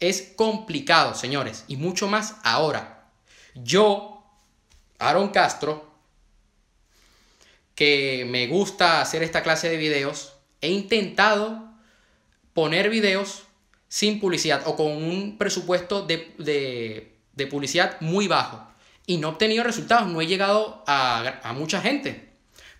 Es 0.00 0.32
complicado, 0.34 1.14
señores, 1.14 1.64
y 1.68 1.76
mucho 1.76 2.08
más 2.08 2.34
ahora. 2.42 3.06
Yo, 3.54 4.20
Aaron 4.98 5.28
Castro, 5.28 5.94
que 7.76 8.26
me 8.28 8.48
gusta 8.48 9.00
hacer 9.00 9.22
esta 9.22 9.44
clase 9.44 9.70
de 9.70 9.76
videos, 9.76 10.32
he 10.60 10.70
intentado 10.70 11.70
poner 12.52 12.90
videos 12.90 13.44
sin 13.86 14.18
publicidad 14.18 14.66
o 14.66 14.74
con 14.74 14.88
un 14.88 15.38
presupuesto 15.38 16.04
de, 16.04 17.14
publicidad 17.48 18.00
muy 18.00 18.26
bajo 18.26 18.66
y 19.06 19.18
no 19.18 19.28
he 19.28 19.30
obtenido 19.30 19.62
resultados, 19.62 20.08
no 20.08 20.20
he 20.20 20.26
llegado 20.26 20.82
a, 20.88 21.54
mucha 21.56 21.80
gente. 21.80 22.28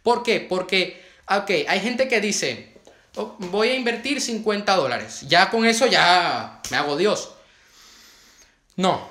¿Por 0.02 0.24
qué? 0.24 0.40
Porque, 0.40 1.00
ok, 1.28 1.68
hay 1.68 1.78
gente 1.78 2.08
que 2.08 2.20
dice, 2.20 2.73
voy 3.14 3.68
a 3.68 3.74
invertir 3.74 4.20
50 4.20 4.74
dólares, 4.76 5.24
ya 5.28 5.50
con 5.50 5.66
eso 5.66 5.86
ya 5.86 6.60
me 6.70 6.76
hago 6.76 6.96
Dios. 6.96 7.34
No, 8.76 9.08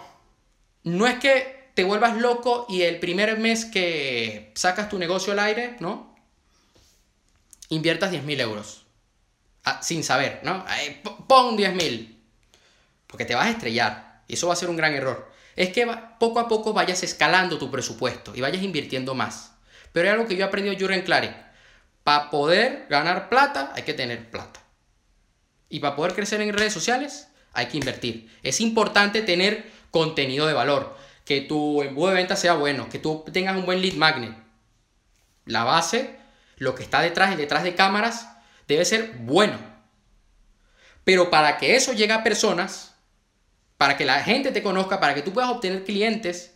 no 0.83 1.07
es 1.07 1.19
que 1.19 1.71
te 1.73 1.83
vuelvas 1.83 2.17
loco 2.17 2.65
y 2.69 2.83
el 2.83 2.99
primer 2.99 3.37
mes 3.39 3.65
que 3.65 4.51
sacas 4.55 4.89
tu 4.89 4.99
negocio 4.99 5.33
al 5.33 5.39
aire, 5.39 5.77
¿no? 5.79 6.15
Inviertas 7.69 8.11
10 8.11 8.23
mil 8.23 8.39
euros. 8.39 8.85
Ah, 9.63 9.79
sin 9.81 10.03
saber, 10.03 10.41
¿no? 10.43 10.65
pon 11.27 11.55
10 11.55 11.73
mil. 11.73 12.21
Porque 13.07 13.25
te 13.25 13.35
vas 13.35 13.47
a 13.47 13.51
estrellar. 13.51 14.23
Y 14.27 14.33
eso 14.33 14.47
va 14.47 14.53
a 14.53 14.57
ser 14.57 14.69
un 14.69 14.75
gran 14.75 14.93
error. 14.93 15.31
Es 15.55 15.69
que 15.69 15.87
poco 16.19 16.39
a 16.39 16.47
poco 16.47 16.73
vayas 16.73 17.03
escalando 17.03 17.57
tu 17.57 17.71
presupuesto 17.71 18.35
y 18.35 18.41
vayas 18.41 18.63
invirtiendo 18.63 19.15
más. 19.15 19.53
Pero 19.91 20.07
es 20.07 20.13
algo 20.13 20.27
que 20.27 20.35
yo 20.35 20.43
he 20.43 20.47
aprendido 20.47 20.75
Jurgen 20.77 21.03
Clary. 21.03 21.33
Para 22.03 22.29
poder 22.29 22.87
ganar 22.89 23.29
plata 23.29 23.71
hay 23.75 23.83
que 23.83 23.93
tener 23.93 24.29
plata. 24.29 24.61
Y 25.69 25.79
para 25.79 25.95
poder 25.95 26.13
crecer 26.13 26.41
en 26.41 26.53
redes 26.53 26.73
sociales 26.73 27.27
hay 27.53 27.67
que 27.67 27.77
invertir. 27.77 28.29
Es 28.43 28.61
importante 28.61 29.21
tener 29.21 29.71
contenido 29.91 30.47
de 30.47 30.53
valor 30.53 30.97
que 31.25 31.41
tu 31.41 31.81
embudo 31.81 32.09
de 32.09 32.15
venta 32.15 32.35
sea 32.35 32.53
bueno, 32.53 32.89
que 32.89 32.99
tú 32.99 33.23
tengas 33.31 33.55
un 33.55 33.65
buen 33.65 33.81
lead 33.81 33.93
magnet. 33.93 34.35
La 35.45 35.63
base, 35.63 36.17
lo 36.57 36.75
que 36.75 36.83
está 36.83 37.01
detrás 37.01 37.33
y 37.33 37.37
detrás 37.37 37.63
de 37.63 37.75
cámaras, 37.75 38.29
debe 38.67 38.85
ser 38.85 39.13
bueno. 39.19 39.57
Pero 41.03 41.29
para 41.29 41.57
que 41.57 41.75
eso 41.75 41.93
llegue 41.93 42.13
a 42.13 42.23
personas, 42.23 42.95
para 43.77 43.97
que 43.97 44.05
la 44.05 44.21
gente 44.23 44.51
te 44.51 44.63
conozca, 44.63 44.99
para 44.99 45.13
que 45.13 45.21
tú 45.21 45.33
puedas 45.33 45.49
obtener 45.49 45.83
clientes, 45.83 46.53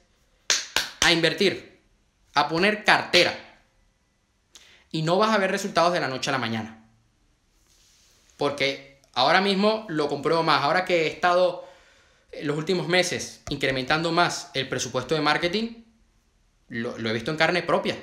a 1.01 1.11
invertir, 1.11 1.81
a 2.33 2.47
poner 2.47 2.83
cartera. 2.83 3.33
Y 4.91 5.01
no 5.01 5.17
vas 5.17 5.33
a 5.33 5.37
ver 5.37 5.51
resultados 5.51 5.93
de 5.93 5.99
la 5.99 6.07
noche 6.07 6.29
a 6.29 6.33
la 6.33 6.39
mañana. 6.39 6.85
Porque 8.37 9.01
ahora 9.13 9.41
mismo 9.41 9.85
lo 9.89 10.07
compruebo 10.07 10.43
más. 10.43 10.63
Ahora 10.63 10.85
que 10.85 11.03
he 11.03 11.07
estado 11.07 11.67
los 12.43 12.57
últimos 12.57 12.87
meses 12.87 13.41
incrementando 13.49 14.11
más 14.11 14.51
el 14.53 14.69
presupuesto 14.69 15.15
de 15.15 15.21
marketing, 15.21 15.83
lo, 16.69 16.97
he 16.97 17.13
visto 17.13 17.31
en 17.31 17.37
carne 17.37 17.63
propia. 17.63 17.97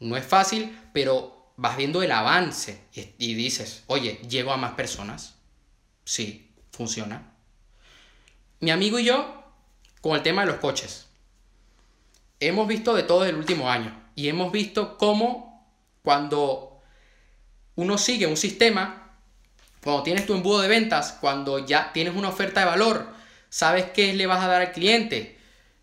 No 0.00 0.16
es 0.16 0.24
fácil, 0.24 0.78
pero 0.92 1.52
vas 1.56 1.76
viendo 1.76 2.02
el 2.02 2.12
avance 2.12 2.84
y, 3.18 3.34
dices, 3.34 3.84
oye, 3.86 4.20
llego 4.28 4.52
a 4.52 4.56
más 4.56 4.72
personas. 4.72 5.36
Sí, 6.04 6.52
funciona. 6.72 7.32
Mi 8.60 8.70
amigo 8.70 8.98
y 8.98 9.04
yo, 9.04 9.44
con 10.00 10.16
el 10.16 10.22
tema 10.22 10.42
de 10.42 10.48
los 10.48 10.56
coches, 10.56 11.06
hemos 12.40 12.68
visto 12.68 12.94
de 12.94 13.02
todo 13.02 13.24
el 13.24 13.36
último 13.36 13.70
año 13.70 13.94
y 14.14 14.28
hemos 14.28 14.52
visto 14.52 14.98
cómo 14.98 15.47
cuando 16.08 16.80
uno 17.74 17.98
sigue 17.98 18.26
un 18.26 18.38
sistema, 18.38 19.12
cuando 19.84 20.02
tienes 20.04 20.24
tu 20.24 20.32
embudo 20.32 20.62
de 20.62 20.68
ventas, 20.68 21.18
cuando 21.20 21.58
ya 21.58 21.92
tienes 21.92 22.16
una 22.16 22.30
oferta 22.30 22.60
de 22.60 22.66
valor, 22.66 23.12
sabes 23.50 23.90
qué 23.90 24.14
le 24.14 24.26
vas 24.26 24.42
a 24.42 24.46
dar 24.46 24.62
al 24.62 24.72
cliente, 24.72 25.38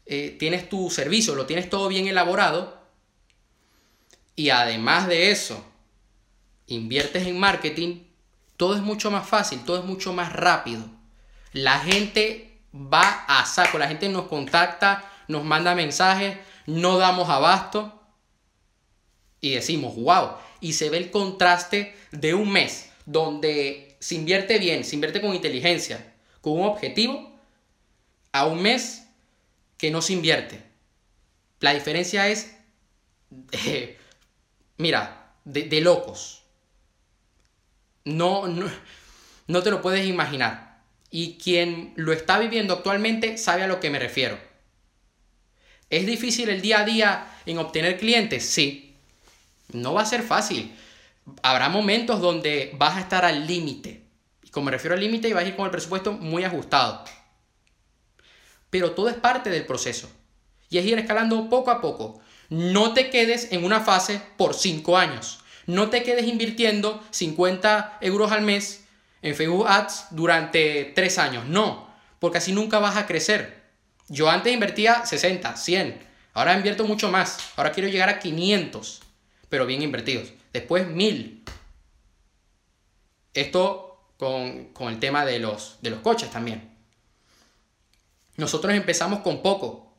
eh, 0.07 0.35
tienes 0.39 0.67
tu 0.67 0.89
servicio, 0.89 1.35
lo 1.35 1.45
tienes 1.45 1.69
todo 1.69 1.89
bien 1.89 2.07
elaborado, 2.07 2.81
y 4.35 4.49
además 4.49 5.07
de 5.07 5.29
eso, 5.29 5.63
inviertes 6.65 7.27
en 7.27 7.39
marketing, 7.39 7.99
todo 8.57 8.73
es 8.73 8.81
mucho 8.81 9.11
más 9.11 9.29
fácil, 9.29 9.59
todo 9.63 9.77
es 9.77 9.85
mucho 9.85 10.11
más 10.11 10.33
rápido. 10.33 10.83
La 11.53 11.77
gente 11.81 12.61
va 12.73 13.25
a 13.27 13.45
saco, 13.45 13.77
la 13.77 13.87
gente 13.87 14.09
nos 14.09 14.25
contacta, 14.25 15.07
nos 15.27 15.43
manda 15.43 15.75
mensajes, 15.75 16.35
no 16.65 16.97
damos 16.97 17.29
abasto 17.29 17.94
y 19.41 19.51
decimos, 19.51 19.95
wow, 19.95 20.31
y 20.61 20.73
se 20.73 20.89
ve 20.89 20.97
el 20.97 21.11
contraste 21.11 21.95
de 22.11 22.33
un 22.33 22.51
mes 22.51 22.89
donde 23.05 23.95
se 23.99 24.15
invierte 24.15 24.59
bien, 24.59 24.83
se 24.83 24.95
invierte 24.95 25.21
con 25.21 25.35
inteligencia, 25.35 26.13
con 26.41 26.53
un 26.53 26.67
objetivo, 26.67 27.31
a 28.31 28.45
un 28.45 28.61
mes 28.61 29.07
que 29.77 29.91
no 29.91 30.01
se 30.01 30.13
invierte. 30.13 30.61
La 31.59 31.73
diferencia 31.73 32.27
es, 32.27 32.55
mira, 34.77 35.33
de, 35.45 35.81
locos. 35.81 36.43
No, 38.03 38.47
no, 38.47 38.69
no 39.47 39.63
te 39.63 39.71
lo 39.71 39.81
puedes 39.81 40.05
imaginar. 40.05 40.83
Y 41.09 41.37
quien 41.37 41.93
lo 41.95 42.13
está 42.13 42.39
viviendo 42.39 42.73
actualmente 42.73 43.37
sabe 43.37 43.63
a 43.63 43.67
lo 43.67 43.79
que 43.79 43.89
me 43.89 43.99
refiero. 43.99 44.37
¿Es 45.89 46.05
difícil 46.05 46.49
el 46.49 46.61
día 46.61 46.81
a 46.81 46.85
día 46.85 47.39
en 47.45 47.57
obtener 47.57 47.97
clientes? 47.97 48.45
Sí. 48.45 48.84
No 49.71 49.93
va 49.93 50.01
a 50.01 50.05
ser 50.05 50.23
fácil. 50.23 50.75
Habrá 51.41 51.69
momentos 51.69 52.21
donde 52.21 52.71
vas 52.77 52.97
a 52.97 53.01
estar 53.01 53.25
al 53.25 53.47
límite. 53.47 54.05
Y 54.43 54.49
como 54.49 54.65
me 54.65 54.71
refiero 54.71 54.95
al 54.95 55.01
límite, 55.01 55.33
vas 55.33 55.43
a 55.43 55.47
ir 55.47 55.55
con 55.55 55.65
el 55.65 55.71
presupuesto 55.71 56.13
muy 56.13 56.43
ajustado. 56.43 57.03
Pero 58.69 58.91
todo 58.91 59.09
es 59.09 59.15
parte 59.15 59.49
del 59.49 59.65
proceso. 59.65 60.09
Y 60.69 60.77
es 60.77 60.85
ir 60.85 60.97
escalando 60.99 61.49
poco 61.49 61.71
a 61.71 61.81
poco. 61.81 62.19
No 62.49 62.93
te 62.93 63.09
quedes 63.09 63.51
en 63.51 63.63
una 63.63 63.81
fase 63.81 64.21
por 64.37 64.53
5 64.53 64.97
años. 64.97 65.39
No 65.65 65.89
te 65.89 66.03
quedes 66.03 66.27
invirtiendo 66.27 67.03
50 67.09 67.97
euros 68.01 68.31
al 68.31 68.41
mes 68.41 68.85
en 69.21 69.35
Facebook 69.35 69.67
Ads 69.67 70.07
durante 70.11 70.91
3 70.95 71.17
años. 71.17 71.45
No, 71.45 71.89
porque 72.19 72.37
así 72.37 72.51
nunca 72.51 72.79
vas 72.79 72.97
a 72.97 73.07
crecer. 73.07 73.63
Yo 74.07 74.29
antes 74.29 74.53
invertía 74.53 75.05
60, 75.05 75.55
100. 75.55 76.05
Ahora 76.33 76.53
invierto 76.55 76.85
mucho 76.85 77.09
más. 77.09 77.39
Ahora 77.55 77.71
quiero 77.71 77.89
llegar 77.89 78.09
a 78.09 78.19
500, 78.19 79.01
pero 79.49 79.65
bien 79.65 79.81
invertidos. 79.81 80.31
Después 80.53 80.87
1000. 80.87 81.43
Esto 83.33 84.09
con, 84.17 84.71
el 84.79 84.99
tema 84.99 85.25
de 85.25 85.39
los, 85.39 85.77
de 85.81 85.89
los 85.89 85.99
coches 85.99 86.31
también. 86.31 86.75
Nosotros 88.37 88.73
empezamos 88.73 89.19
con 89.19 89.41
poco. 89.41 89.93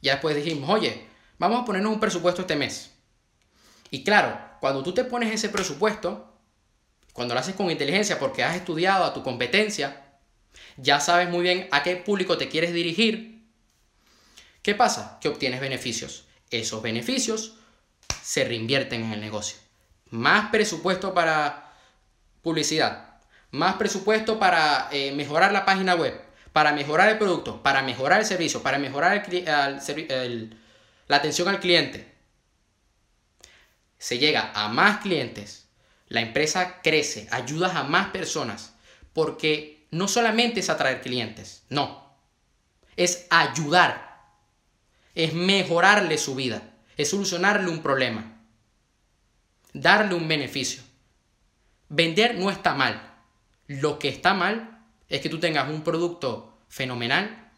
Ya 0.00 0.12
después 0.12 0.36
dijimos, 0.36 0.68
oye, 0.70 1.06
vamos 1.38 1.62
a 1.62 1.64
ponernos 1.64 1.92
un 1.92 2.00
presupuesto 2.00 2.42
este 2.42 2.56
mes. 2.56 2.92
Y 3.90 4.04
claro, 4.04 4.38
cuando 4.60 4.82
tú 4.82 4.92
te 4.92 5.04
pones 5.04 5.32
ese 5.32 5.48
presupuesto, 5.48 6.32
cuando 7.12 7.34
lo 7.34 7.40
haces 7.40 7.54
con 7.54 7.70
inteligencia 7.70 8.18
porque 8.18 8.44
has 8.44 8.56
estudiado 8.56 9.04
a 9.04 9.14
tu 9.14 9.22
competencia, 9.22 10.18
ya 10.76 11.00
sabes 11.00 11.28
muy 11.28 11.42
bien 11.42 11.68
a 11.70 11.82
qué 11.82 11.96
público 11.96 12.36
te 12.36 12.48
quieres 12.48 12.72
dirigir. 12.72 13.46
¿Qué 14.62 14.74
pasa? 14.74 15.18
Que 15.20 15.28
obtienes 15.28 15.60
beneficios. 15.60 16.24
Esos 16.50 16.82
beneficios 16.82 17.54
se 18.26 18.42
reinvierten 18.42 19.04
en 19.04 19.12
el 19.12 19.20
negocio. 19.20 19.56
Más 20.10 20.50
presupuesto 20.50 21.14
para 21.14 21.72
publicidad, 22.42 23.20
más 23.52 23.76
presupuesto 23.76 24.40
para 24.40 24.88
eh, 24.90 25.12
mejorar 25.12 25.52
la 25.52 25.64
página 25.64 25.94
web, 25.94 26.20
para 26.52 26.72
mejorar 26.72 27.08
el 27.08 27.18
producto, 27.18 27.62
para 27.62 27.82
mejorar 27.82 28.18
el 28.18 28.26
servicio, 28.26 28.64
para 28.64 28.78
mejorar 28.78 29.24
la 29.46 31.16
atención 31.16 31.46
al 31.46 31.60
cliente. 31.60 32.16
Se 33.96 34.18
llega 34.18 34.50
a 34.56 34.66
más 34.70 34.98
clientes, 34.98 35.68
la 36.08 36.20
empresa 36.20 36.80
crece, 36.82 37.28
ayudas 37.30 37.76
a 37.76 37.84
más 37.84 38.08
personas, 38.08 38.74
porque 39.12 39.86
no 39.92 40.08
solamente 40.08 40.58
es 40.58 40.68
atraer 40.68 41.00
clientes, 41.00 41.62
no, 41.68 42.12
es 42.96 43.28
ayudar, 43.30 44.20
es 45.14 45.32
mejorarle 45.32 46.18
su 46.18 46.34
vida, 46.34 46.72
es 46.96 47.10
solucionarle 47.10 47.68
un 47.68 47.82
problema, 47.82 48.40
darle 49.72 50.14
un 50.14 50.26
beneficio. 50.28 50.82
Vender 51.88 52.36
no 52.36 52.50
está 52.50 52.74
mal, 52.74 53.14
lo 53.66 53.98
que 53.98 54.08
está 54.08 54.34
mal 54.34 54.84
es 55.08 55.20
que 55.20 55.28
tú 55.28 55.38
tengas 55.38 55.68
un 55.68 55.82
producto 55.82 56.58
fenomenal 56.68 57.50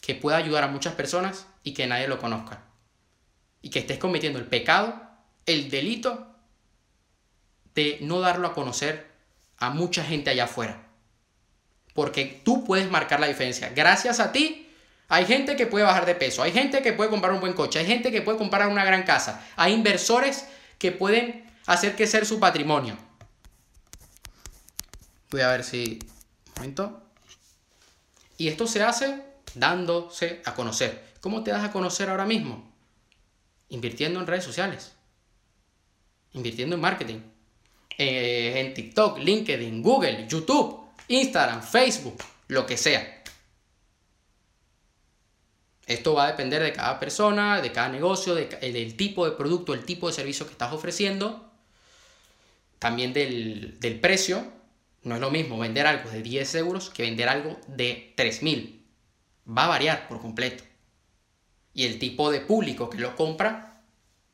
que 0.00 0.14
pueda 0.14 0.36
ayudar 0.36 0.64
a 0.64 0.68
muchas 0.68 0.94
personas 0.94 1.46
y 1.62 1.74
que 1.74 1.86
nadie 1.86 2.08
lo 2.08 2.18
conozca. 2.18 2.62
Y 3.60 3.70
que 3.70 3.80
estés 3.80 3.98
cometiendo 3.98 4.38
el 4.38 4.46
pecado, 4.46 5.02
el 5.46 5.68
delito 5.70 6.34
de 7.74 7.98
no 8.02 8.20
darlo 8.20 8.48
a 8.48 8.54
conocer 8.54 9.10
a 9.58 9.70
mucha 9.70 10.04
gente 10.04 10.30
allá 10.30 10.44
afuera. 10.44 10.88
Porque 11.92 12.40
tú 12.44 12.64
puedes 12.64 12.90
marcar 12.90 13.20
la 13.20 13.26
diferencia. 13.26 13.70
Gracias 13.70 14.20
a 14.20 14.32
ti 14.32 14.65
hay 15.08 15.24
gente 15.26 15.56
que 15.56 15.66
puede 15.66 15.84
bajar 15.84 16.06
de 16.06 16.14
peso, 16.14 16.42
hay 16.42 16.52
gente 16.52 16.82
que 16.82 16.92
puede 16.92 17.10
comprar 17.10 17.32
un 17.32 17.40
buen 17.40 17.52
coche, 17.52 17.78
hay 17.78 17.86
gente 17.86 18.10
que 18.10 18.22
puede 18.22 18.38
comprar 18.38 18.68
una 18.68 18.84
gran 18.84 19.04
casa, 19.04 19.46
hay 19.56 19.72
inversores 19.72 20.46
que 20.78 20.92
pueden 20.92 21.50
hacer 21.66 21.96
crecer 21.96 22.26
su 22.26 22.40
patrimonio. 22.40 22.96
Voy 25.30 25.40
a 25.40 25.48
ver 25.48 25.64
si 25.64 25.98
momento. 26.56 27.02
Y 28.38 28.48
esto 28.48 28.66
se 28.66 28.82
hace 28.82 29.22
dándose 29.54 30.42
a 30.44 30.54
conocer. 30.54 31.14
¿Cómo 31.20 31.42
te 31.42 31.50
das 31.50 31.64
a 31.64 31.72
conocer 31.72 32.08
ahora 32.08 32.26
mismo? 32.26 32.70
Invirtiendo 33.68 34.20
en 34.20 34.26
redes 34.26 34.44
sociales. 34.44 34.92
Invirtiendo 36.32 36.76
en 36.76 36.82
marketing. 36.82 37.20
Eh, 37.98 38.60
en 38.60 38.74
TikTok, 38.74 39.18
LinkedIn, 39.18 39.82
Google, 39.82 40.26
YouTube, 40.28 40.84
Instagram, 41.08 41.62
Facebook, 41.62 42.22
lo 42.48 42.66
que 42.66 42.76
sea. 42.76 43.15
Esto 45.86 46.14
va 46.14 46.24
a 46.24 46.30
depender 46.32 46.62
de 46.62 46.72
cada 46.72 46.98
persona, 46.98 47.62
de 47.62 47.72
cada 47.72 47.88
negocio, 47.88 48.34
del 48.34 48.96
tipo 48.96 49.24
de 49.24 49.36
producto, 49.36 49.72
el 49.72 49.84
tipo 49.84 50.08
de 50.08 50.12
servicio 50.12 50.46
que 50.46 50.52
estás 50.52 50.72
ofreciendo, 50.72 51.50
también 52.78 53.12
del, 53.12 53.78
del 53.78 54.00
precio 54.00 54.56
no 55.06 55.14
es 55.14 55.20
lo 55.20 55.30
mismo 55.30 55.56
vender 55.56 55.86
algo 55.86 56.10
de 56.10 56.20
10 56.20 56.56
euros 56.56 56.90
que 56.90 57.04
vender 57.04 57.28
algo 57.28 57.56
de 57.68 58.12
3.000. 58.16 58.80
Va 59.56 59.66
a 59.66 59.68
variar 59.68 60.08
por 60.08 60.20
completo. 60.20 60.64
Y 61.72 61.84
el 61.84 62.00
tipo 62.00 62.32
de 62.32 62.40
público 62.40 62.90
que 62.90 62.98
lo 62.98 63.14
compra, 63.14 63.82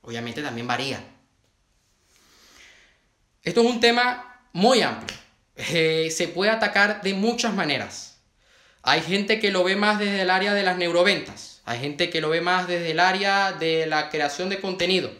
obviamente 0.00 0.42
también 0.42 0.66
varía. 0.66 1.04
Esto 3.42 3.60
es 3.60 3.66
un 3.66 3.80
tema 3.80 4.48
muy 4.54 4.80
amplio. 4.80 5.18
Eh, 5.56 6.10
se 6.10 6.28
puede 6.28 6.50
atacar 6.50 7.02
de 7.02 7.12
muchas 7.12 7.52
maneras. 7.52 8.11
Hay 8.82 9.00
gente 9.02 9.38
que 9.40 9.50
lo 9.50 9.64
ve 9.64 9.76
más 9.76 9.98
desde 9.98 10.22
el 10.22 10.30
área 10.30 10.54
de 10.54 10.62
las 10.62 10.76
neuroventas. 10.76 11.60
Hay 11.64 11.78
gente 11.78 12.10
que 12.10 12.20
lo 12.20 12.30
ve 12.30 12.40
más 12.40 12.66
desde 12.66 12.90
el 12.90 13.00
área 13.00 13.52
de 13.52 13.86
la 13.86 14.10
creación 14.10 14.48
de 14.48 14.60
contenido. 14.60 15.10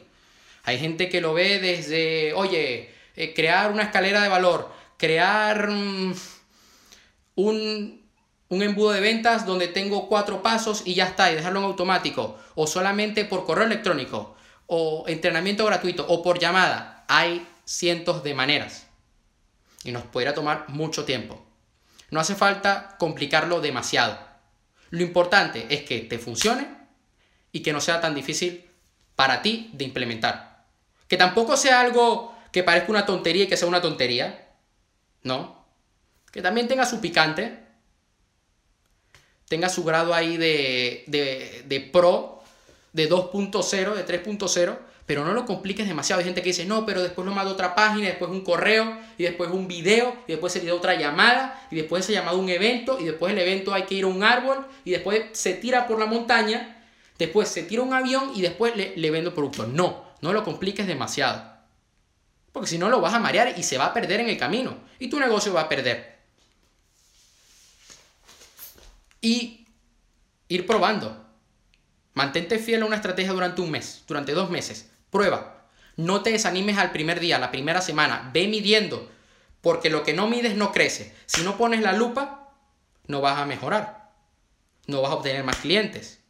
Hay 0.64 0.78
gente 0.78 1.08
que 1.08 1.20
lo 1.20 1.34
ve 1.34 1.58
desde, 1.58 2.32
oye, 2.34 2.90
eh, 3.16 3.34
crear 3.34 3.70
una 3.70 3.84
escalera 3.84 4.22
de 4.22 4.28
valor 4.28 4.82
crear 5.02 5.68
un, 5.68 6.14
un 7.34 8.62
embudo 8.62 8.92
de 8.92 9.00
ventas 9.00 9.44
donde 9.44 9.66
tengo 9.66 10.08
cuatro 10.08 10.44
pasos 10.44 10.82
y 10.84 10.94
ya 10.94 11.06
está, 11.06 11.32
y 11.32 11.34
dejarlo 11.34 11.58
en 11.58 11.64
automático, 11.64 12.38
o 12.54 12.68
solamente 12.68 13.24
por 13.24 13.44
correo 13.44 13.66
electrónico, 13.66 14.36
o 14.68 15.02
entrenamiento 15.08 15.66
gratuito, 15.66 16.06
o 16.06 16.22
por 16.22 16.38
llamada. 16.38 17.04
Hay 17.08 17.44
cientos 17.64 18.22
de 18.22 18.34
maneras. 18.34 18.86
Y 19.82 19.90
nos 19.90 20.04
podría 20.04 20.34
tomar 20.34 20.68
mucho 20.68 21.04
tiempo. 21.04 21.44
No 22.12 22.20
hace 22.20 22.34
falta 22.34 22.94
complicarlo 22.98 23.62
demasiado. 23.62 24.18
Lo 24.90 25.02
importante 25.02 25.66
es 25.70 25.82
que 25.82 26.00
te 26.00 26.18
funcione 26.18 26.68
y 27.52 27.60
que 27.60 27.72
no 27.72 27.80
sea 27.80 28.02
tan 28.02 28.14
difícil 28.14 28.68
para 29.16 29.40
ti 29.40 29.70
de 29.72 29.84
implementar. 29.84 30.66
Que 31.08 31.16
tampoco 31.16 31.56
sea 31.56 31.80
algo 31.80 32.36
que 32.52 32.62
parezca 32.62 32.90
una 32.90 33.06
tontería 33.06 33.44
y 33.44 33.46
que 33.46 33.56
sea 33.56 33.66
una 33.66 33.80
tontería, 33.80 34.46
¿no? 35.22 35.64
Que 36.30 36.42
también 36.42 36.68
tenga 36.68 36.84
su 36.84 37.00
picante, 37.00 37.60
tenga 39.48 39.70
su 39.70 39.82
grado 39.82 40.12
ahí 40.12 40.36
de, 40.36 41.04
de, 41.06 41.64
de 41.66 41.80
pro, 41.80 42.42
de 42.92 43.08
2.0, 43.08 43.94
de 43.94 44.06
3.0, 44.06 44.78
pero 45.06 45.24
no 45.24 45.32
lo 45.32 45.44
compliques 45.44 45.86
demasiado. 45.86 46.20
Hay 46.20 46.24
gente 46.24 46.42
que 46.42 46.50
dice, 46.50 46.64
no, 46.64 46.86
pero 46.86 47.02
después 47.02 47.26
lo 47.26 47.32
mando 47.32 47.50
a 47.50 47.54
otra 47.54 47.74
página, 47.74 48.06
después 48.06 48.30
un 48.30 48.42
correo, 48.42 48.98
y 49.18 49.24
después 49.24 49.50
un 49.50 49.68
video, 49.68 50.16
y 50.26 50.32
después 50.32 50.52
se 50.52 50.72
otra 50.72 50.94
llamada, 50.94 51.66
y 51.70 51.76
después 51.76 52.04
se 52.04 52.12
llamado 52.12 52.38
un 52.38 52.48
evento, 52.48 52.98
y 53.00 53.04
después 53.04 53.32
el 53.32 53.38
evento 53.38 53.74
hay 53.74 53.84
que 53.84 53.94
ir 53.96 54.04
a 54.04 54.08
un 54.08 54.22
árbol, 54.22 54.66
y 54.84 54.92
después 54.92 55.24
se 55.32 55.54
tira 55.54 55.86
por 55.86 55.98
la 55.98 56.06
montaña, 56.06 56.84
después 57.18 57.48
se 57.48 57.62
tira 57.62 57.82
un 57.82 57.92
avión, 57.92 58.32
y 58.34 58.42
después 58.42 58.76
le, 58.76 58.96
le 58.96 59.10
vendo 59.10 59.34
producto. 59.34 59.66
No, 59.66 60.04
no 60.20 60.32
lo 60.32 60.44
compliques 60.44 60.86
demasiado. 60.86 61.52
Porque 62.52 62.68
si 62.68 62.78
no 62.78 62.88
lo 62.88 63.00
vas 63.00 63.14
a 63.14 63.18
marear 63.18 63.54
y 63.58 63.62
se 63.62 63.78
va 63.78 63.86
a 63.86 63.94
perder 63.94 64.20
en 64.20 64.28
el 64.28 64.38
camino. 64.38 64.76
Y 64.98 65.08
tu 65.08 65.18
negocio 65.18 65.54
va 65.54 65.62
a 65.62 65.68
perder. 65.68 66.18
Y 69.22 69.66
ir 70.48 70.66
probando. 70.66 71.26
Mantente 72.14 72.58
fiel 72.58 72.82
a 72.82 72.86
una 72.86 72.96
estrategia 72.96 73.32
durante 73.32 73.62
un 73.62 73.70
mes, 73.70 74.04
durante 74.06 74.32
dos 74.32 74.50
meses. 74.50 74.90
Prueba. 75.12 75.68
No 75.96 76.22
te 76.22 76.32
desanimes 76.32 76.78
al 76.78 76.90
primer 76.90 77.20
día, 77.20 77.38
la 77.38 77.50
primera 77.50 77.82
semana. 77.82 78.30
Ve 78.32 78.48
midiendo. 78.48 79.10
Porque 79.60 79.90
lo 79.90 80.04
que 80.04 80.14
no 80.14 80.26
mides 80.26 80.56
no 80.56 80.72
crece. 80.72 81.14
Si 81.26 81.42
no 81.42 81.58
pones 81.58 81.82
la 81.82 81.92
lupa, 81.92 82.54
no 83.08 83.20
vas 83.20 83.38
a 83.38 83.44
mejorar. 83.44 84.10
No 84.86 85.02
vas 85.02 85.12
a 85.12 85.16
obtener 85.16 85.44
más 85.44 85.56
clientes. 85.56 86.20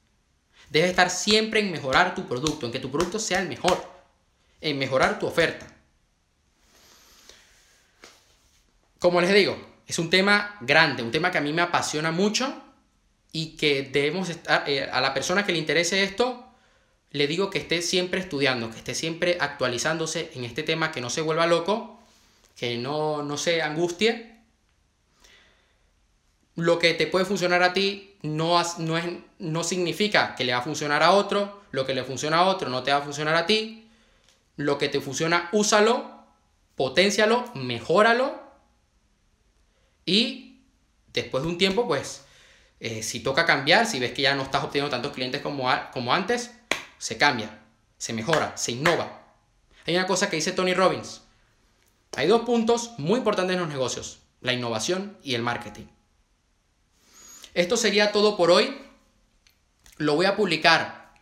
Debes 0.68 0.90
estar 0.90 1.10
siempre 1.10 1.60
en 1.60 1.70
mejorar 1.70 2.16
tu 2.16 2.26
producto, 2.26 2.66
en 2.66 2.72
que 2.72 2.80
tu 2.80 2.90
producto 2.90 3.20
sea 3.20 3.38
el 3.40 3.48
mejor, 3.48 3.88
en 4.60 4.78
mejorar 4.78 5.20
tu 5.20 5.26
oferta. 5.26 5.66
Como 8.98 9.20
les 9.20 9.32
digo, 9.32 9.56
es 9.86 9.98
un 10.00 10.10
tema 10.10 10.56
grande, 10.60 11.04
un 11.04 11.12
tema 11.12 11.30
que 11.30 11.38
a 11.38 11.42
mí 11.42 11.52
me 11.52 11.62
apasiona 11.62 12.10
mucho 12.10 12.52
y 13.30 13.56
que 13.56 13.82
debemos 13.82 14.28
estar, 14.28 14.68
eh, 14.68 14.88
a 14.90 15.00
la 15.00 15.14
persona 15.14 15.46
que 15.46 15.52
le 15.52 15.58
interese 15.58 16.02
esto, 16.02 16.51
le 17.12 17.26
digo 17.26 17.50
que 17.50 17.58
esté 17.58 17.82
siempre 17.82 18.20
estudiando, 18.20 18.70
que 18.70 18.78
esté 18.78 18.94
siempre 18.94 19.36
actualizándose 19.38 20.30
en 20.34 20.44
este 20.44 20.62
tema, 20.62 20.92
que 20.92 21.02
no 21.02 21.10
se 21.10 21.20
vuelva 21.20 21.46
loco, 21.46 22.00
que 22.56 22.78
no, 22.78 23.22
no 23.22 23.36
se 23.36 23.60
angustie. 23.60 24.40
Lo 26.54 26.78
que 26.78 26.94
te 26.94 27.06
puede 27.06 27.24
funcionar 27.26 27.62
a 27.62 27.74
ti 27.74 28.16
no, 28.22 28.60
no, 28.78 28.96
es, 28.96 29.04
no 29.38 29.62
significa 29.62 30.34
que 30.34 30.44
le 30.44 30.52
va 30.52 30.60
a 30.60 30.62
funcionar 30.62 31.02
a 31.02 31.12
otro, 31.12 31.62
lo 31.70 31.84
que 31.84 31.94
le 31.94 32.04
funciona 32.04 32.38
a 32.38 32.46
otro 32.46 32.70
no 32.70 32.82
te 32.82 32.92
va 32.92 32.98
a 32.98 33.02
funcionar 33.02 33.34
a 33.34 33.46
ti, 33.46 33.90
lo 34.56 34.78
que 34.78 34.88
te 34.88 35.00
funciona, 35.00 35.50
úsalo, 35.52 36.10
potencialo, 36.76 37.44
mejóralo. 37.54 38.40
Y 40.06 40.60
después 41.12 41.42
de 41.42 41.48
un 41.50 41.58
tiempo, 41.58 41.86
pues, 41.86 42.24
eh, 42.80 43.02
si 43.02 43.20
toca 43.20 43.44
cambiar, 43.44 43.86
si 43.86 44.00
ves 44.00 44.12
que 44.12 44.22
ya 44.22 44.34
no 44.34 44.42
estás 44.42 44.64
obteniendo 44.64 44.90
tantos 44.90 45.12
clientes 45.12 45.42
como, 45.42 45.70
como 45.92 46.14
antes, 46.14 46.50
se 47.02 47.18
cambia, 47.18 47.58
se 47.98 48.12
mejora, 48.12 48.56
se 48.56 48.70
innova. 48.70 49.24
Hay 49.84 49.96
una 49.96 50.06
cosa 50.06 50.30
que 50.30 50.36
dice 50.36 50.52
Tony 50.52 50.72
Robbins. 50.72 51.22
Hay 52.14 52.28
dos 52.28 52.42
puntos 52.42 52.92
muy 52.96 53.18
importantes 53.18 53.54
en 53.54 53.60
los 53.60 53.68
negocios, 53.68 54.20
la 54.40 54.52
innovación 54.52 55.18
y 55.24 55.34
el 55.34 55.42
marketing. 55.42 55.86
Esto 57.54 57.76
sería 57.76 58.12
todo 58.12 58.36
por 58.36 58.52
hoy. 58.52 58.78
Lo 59.96 60.14
voy 60.14 60.26
a 60.26 60.36
publicar 60.36 61.12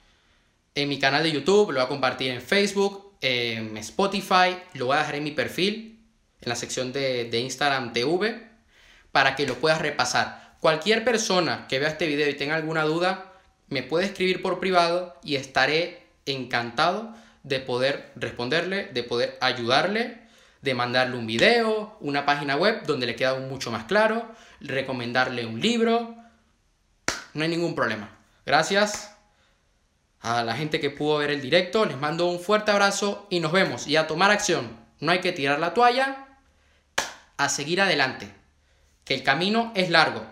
en 0.75 0.91
mi 0.91 0.99
canal 0.99 1.23
de 1.23 1.33
YouTube, 1.33 1.73
lo 1.73 1.79
voy 1.79 1.87
a 1.87 1.89
compartir 1.89 2.31
en 2.31 2.43
Facebook, 2.43 3.17
en 3.23 3.75
Spotify, 3.79 4.59
lo 4.75 4.85
voy 4.85 4.97
a 4.97 5.01
dejar 5.01 5.15
en 5.15 5.25
mi 5.25 5.31
perfil, 5.31 6.05
en 6.43 6.49
la 6.51 6.57
sección 6.57 6.93
de, 6.93 7.31
Instagram 7.33 7.95
TV, 7.95 8.51
para 9.13 9.35
que 9.35 9.47
lo 9.47 9.55
puedas 9.55 9.81
repasar. 9.81 10.59
Cualquier 10.61 11.05
persona 11.07 11.67
que 11.69 11.79
vea 11.79 11.89
este 11.89 12.07
video 12.07 12.29
y 12.29 12.35
tenga 12.35 12.55
alguna 12.55 12.83
duda, 12.83 13.30
me 13.71 13.83
puede 13.83 14.05
escribir 14.07 14.43
por 14.43 14.61
privado 14.61 15.17
y 15.25 15.37
estaré 15.37 16.07
encantado 16.27 17.15
de 17.43 17.61
poder 17.61 18.13
responderle, 18.17 18.87
de 18.87 19.03
poder 19.03 19.39
ayudarle, 19.41 20.21
de 20.61 20.75
mandarle 20.75 21.17
un 21.17 21.27
video, 21.27 21.97
una 22.01 22.27
página 22.27 22.57
web 22.57 22.85
donde 22.85 23.07
le 23.07 23.17
queda 23.17 23.39
mucho 23.39 23.71
más 23.71 23.85
claro, 23.85 24.29
recomendarle 24.61 25.47
un 25.47 25.61
libro, 25.61 26.17
no 27.33 27.43
hay 27.43 27.49
ningún 27.49 27.75
problema. 27.75 28.19
Gracias 28.45 29.17
a 30.21 30.43
la 30.43 30.55
gente 30.55 30.81
que 30.81 30.91
pudo 30.91 31.19
ver 31.19 31.31
el 31.31 31.41
directo, 31.41 31.87
les 31.87 31.97
mando 31.97 32.27
un 32.27 32.41
fuerte 32.41 32.73
abrazo 32.73 33.27
y 33.31 33.41
nos 33.41 33.53
vemos. 33.53 33.87
Y 33.87 33.97
a 33.97 34.07
tomar 34.07 34.31
acción, 34.31 34.77
no 34.99 35.13
hay 35.13 35.21
que 35.21 35.33
tirar 35.33 35.61
la 35.61 35.73
toalla, 35.73 36.27
a 37.37 37.49
seguir 37.49 37.81
adelante, 37.81 38.31
que 39.05 39.15
el 39.15 39.23
camino 39.23 39.73
es 39.75 39.89
largo. 39.89 40.27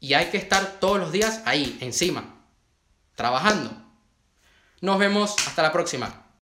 Y 0.00 0.14
hay 0.14 0.26
que 0.26 0.38
estar 0.38 0.80
todos 0.80 0.98
los 0.98 1.12
días 1.12 1.42
ahí, 1.44 1.78
encima, 1.80 2.35
trabajando. 3.16 3.72
Nos 4.80 4.98
vemos, 4.98 5.34
hasta 5.46 5.62
la 5.62 5.72
próxima. 5.72 6.25